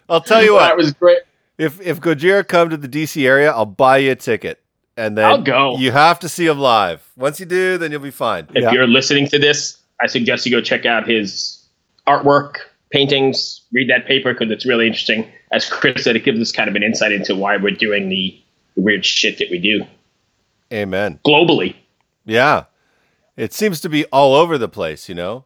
I'll 0.09 0.21
tell 0.21 0.43
you 0.43 0.53
what. 0.53 0.61
That 0.61 0.75
was 0.75 0.91
great. 0.93 1.19
If 1.59 1.79
if 1.81 2.01
Gojira 2.01 2.47
come 2.47 2.71
to 2.71 2.77
the 2.77 2.89
DC 2.89 3.23
area, 3.23 3.51
I'll 3.51 3.67
buy 3.67 3.97
you 3.97 4.13
a 4.13 4.15
ticket. 4.15 4.59
And 4.99 5.17
then 5.17 5.25
I'll 5.25 5.41
go. 5.41 5.77
You 5.77 5.91
have 5.91 6.19
to 6.19 6.29
see 6.29 6.45
him 6.45 6.59
live. 6.59 7.07
Once 7.15 7.39
you 7.39 7.45
do, 7.45 7.77
then 7.77 7.91
you'll 7.91 8.01
be 8.01 8.11
fine. 8.11 8.47
If 8.53 8.63
Yeah. 8.63 8.71
you're 8.73 8.87
listening 8.87 9.27
to 9.29 9.39
this, 9.39 9.77
I 10.01 10.07
suggest 10.07 10.45
you 10.45 10.51
go 10.51 10.61
check 10.61 10.85
out 10.85 11.07
his 11.07 11.63
artwork, 12.05 12.55
paintings, 12.91 13.61
read 13.71 13.89
that 13.89 14.05
paper 14.05 14.33
because 14.33 14.51
it's 14.51 14.65
really 14.65 14.87
interesting. 14.87 15.25
As 15.51 15.69
Chris 15.69 16.03
said, 16.03 16.15
it 16.15 16.25
gives 16.25 16.39
us 16.41 16.51
kind 16.51 16.69
of 16.69 16.75
an 16.75 16.83
insight 16.83 17.11
into 17.13 17.35
why 17.35 17.55
we're 17.57 17.71
doing 17.75 18.09
the, 18.09 18.37
the 18.75 18.81
weird 18.81 19.05
shit 19.05 19.37
that 19.39 19.49
we 19.49 19.57
do 19.59 19.85
Amen. 20.73 21.19
globally. 21.25 21.75
Yeah. 22.25 22.65
It 23.37 23.53
seems 23.53 23.79
to 23.81 23.89
be 23.89 24.05
all 24.05 24.35
over 24.35 24.57
the 24.57 24.67
place, 24.69 25.07
you 25.07 25.15
know? 25.15 25.45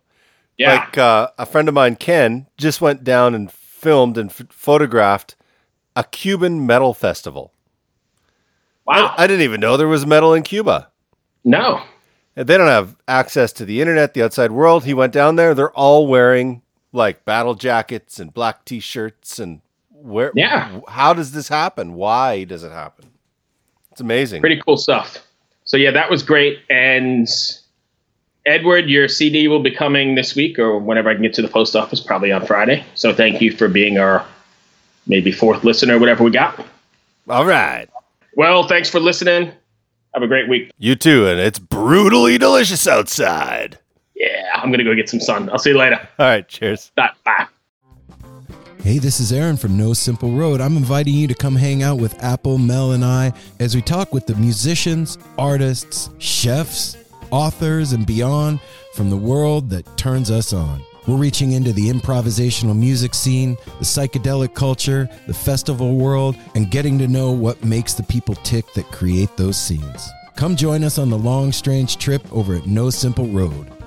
Yeah. 0.57 0.73
Like 0.75 0.97
uh, 0.97 1.29
a 1.37 1.45
friend 1.45 1.67
of 1.67 1.73
mine, 1.75 1.95
Ken, 1.95 2.47
just 2.57 2.81
went 2.81 3.03
down 3.03 3.33
and 3.35 3.51
filmed 3.51 4.17
and 4.17 4.29
f- 4.29 4.47
photographed 4.49 5.35
a 5.95 6.03
Cuban 6.03 6.65
metal 6.65 6.93
festival. 6.93 7.53
Wow. 8.85 9.13
I, 9.17 9.23
I 9.23 9.27
didn't 9.27 9.43
even 9.43 9.59
know 9.59 9.77
there 9.77 9.87
was 9.87 10.05
metal 10.05 10.33
in 10.33 10.43
Cuba. 10.43 10.89
no. 11.43 11.81
They 12.35 12.57
don't 12.57 12.65
have 12.65 12.95
access 13.07 13.53
to 13.53 13.63
the 13.65 13.79
internet, 13.79 14.15
the 14.15 14.23
outside 14.23 14.51
world. 14.51 14.85
He 14.85 14.95
went 14.95 15.13
down 15.13 15.35
there. 15.35 15.53
They're 15.53 15.71
all 15.73 16.07
wearing 16.07 16.63
like 16.91 17.25
battle 17.25 17.53
jackets 17.53 18.19
and 18.19 18.33
black 18.33 18.65
t-shirts 18.65 19.37
and 19.37 19.61
where 19.91 20.31
Yeah. 20.33 20.79
how 20.87 21.13
does 21.13 21.31
this 21.33 21.47
happen? 21.47 21.93
Why 21.93 22.43
does 22.43 22.63
it 22.63 22.71
happen? 22.71 23.11
It's 23.91 24.01
amazing. 24.01 24.41
Pretty 24.41 24.59
cool 24.65 24.77
stuff. 24.77 25.19
So 25.65 25.77
yeah, 25.77 25.91
that 25.91 26.09
was 26.09 26.23
great. 26.23 26.57
And 26.71 27.27
Edward, 28.47 28.89
your 28.89 29.07
CD 29.07 29.47
will 29.47 29.61
be 29.61 29.69
coming 29.71 30.15
this 30.15 30.35
week 30.35 30.57
or 30.57 30.79
whenever 30.79 31.09
I 31.09 31.13
can 31.13 31.21
get 31.21 31.35
to 31.35 31.43
the 31.43 31.47
post 31.47 31.75
office, 31.75 31.99
probably 32.01 32.31
on 32.31 32.43
Friday. 32.47 32.83
So 32.95 33.13
thank 33.13 33.41
you 33.41 33.55
for 33.55 33.67
being 33.67 33.99
our 33.99 34.25
maybe 35.05 35.31
fourth 35.31 35.63
listener, 35.63 35.99
whatever 35.99 36.23
we 36.23 36.31
got. 36.31 36.65
all 37.29 37.45
right. 37.45 37.87
Well, 38.35 38.67
thanks 38.67 38.89
for 38.89 38.99
listening. 38.99 39.51
Have 40.13 40.23
a 40.23 40.27
great 40.27 40.47
week. 40.47 40.71
You 40.77 40.95
too, 40.95 41.27
and 41.27 41.39
it's 41.39 41.59
brutally 41.59 42.37
delicious 42.37 42.87
outside. 42.87 43.79
Yeah, 44.15 44.51
I'm 44.55 44.71
gonna 44.71 44.83
go 44.83 44.95
get 44.95 45.09
some 45.09 45.19
sun. 45.19 45.49
I'll 45.49 45.59
see 45.59 45.71
you 45.71 45.77
later. 45.77 45.99
All 46.19 46.25
right, 46.25 46.47
cheers. 46.47 46.91
Bye. 46.95 47.09
Bye. 47.23 47.47
Hey, 48.83 48.99
this 48.99 49.19
is 49.19 49.31
Aaron 49.31 49.55
from 49.55 49.77
No 49.77 49.93
Simple 49.93 50.31
Road. 50.31 50.59
I'm 50.59 50.75
inviting 50.75 51.13
you 51.13 51.27
to 51.29 51.33
come 51.33 51.55
hang 51.55 51.83
out 51.83 51.99
with 51.99 52.21
Apple, 52.21 52.57
Mel, 52.57 52.91
and 52.91 53.03
I 53.05 53.31
as 53.59 53.75
we 53.75 53.81
talk 53.81 54.13
with 54.13 54.27
the 54.27 54.35
musicians, 54.35 55.17
artists, 55.37 56.09
chefs, 56.17 56.97
authors, 57.31 57.93
and 57.93 58.05
beyond 58.05 58.59
from 58.93 59.09
the 59.09 59.17
world 59.17 59.69
that 59.69 59.97
turns 59.97 60.29
us 60.29 60.51
on. 60.53 60.83
We're 61.05 61.17
reaching 61.17 61.51
into 61.51 61.73
the 61.73 61.89
improvisational 61.89 62.77
music 62.77 63.13
scene, 63.13 63.57
the 63.65 63.85
psychedelic 63.85 64.53
culture, 64.53 65.09
the 65.27 65.33
festival 65.33 65.95
world, 65.97 66.37
and 66.55 66.71
getting 66.71 66.97
to 66.99 67.09
know 67.09 67.31
what 67.31 67.63
makes 67.65 67.93
the 67.93 68.03
people 68.03 68.35
tick 68.35 68.71
that 68.73 68.85
create 68.85 69.35
those 69.35 69.57
scenes. 69.57 70.09
Come 70.35 70.55
join 70.55 70.83
us 70.83 70.97
on 70.97 71.09
the 71.09 71.17
long, 71.17 71.51
strange 71.51 71.97
trip 71.97 72.21
over 72.31 72.55
at 72.55 72.67
No 72.67 72.89
Simple 72.89 73.27
Road. 73.27 73.82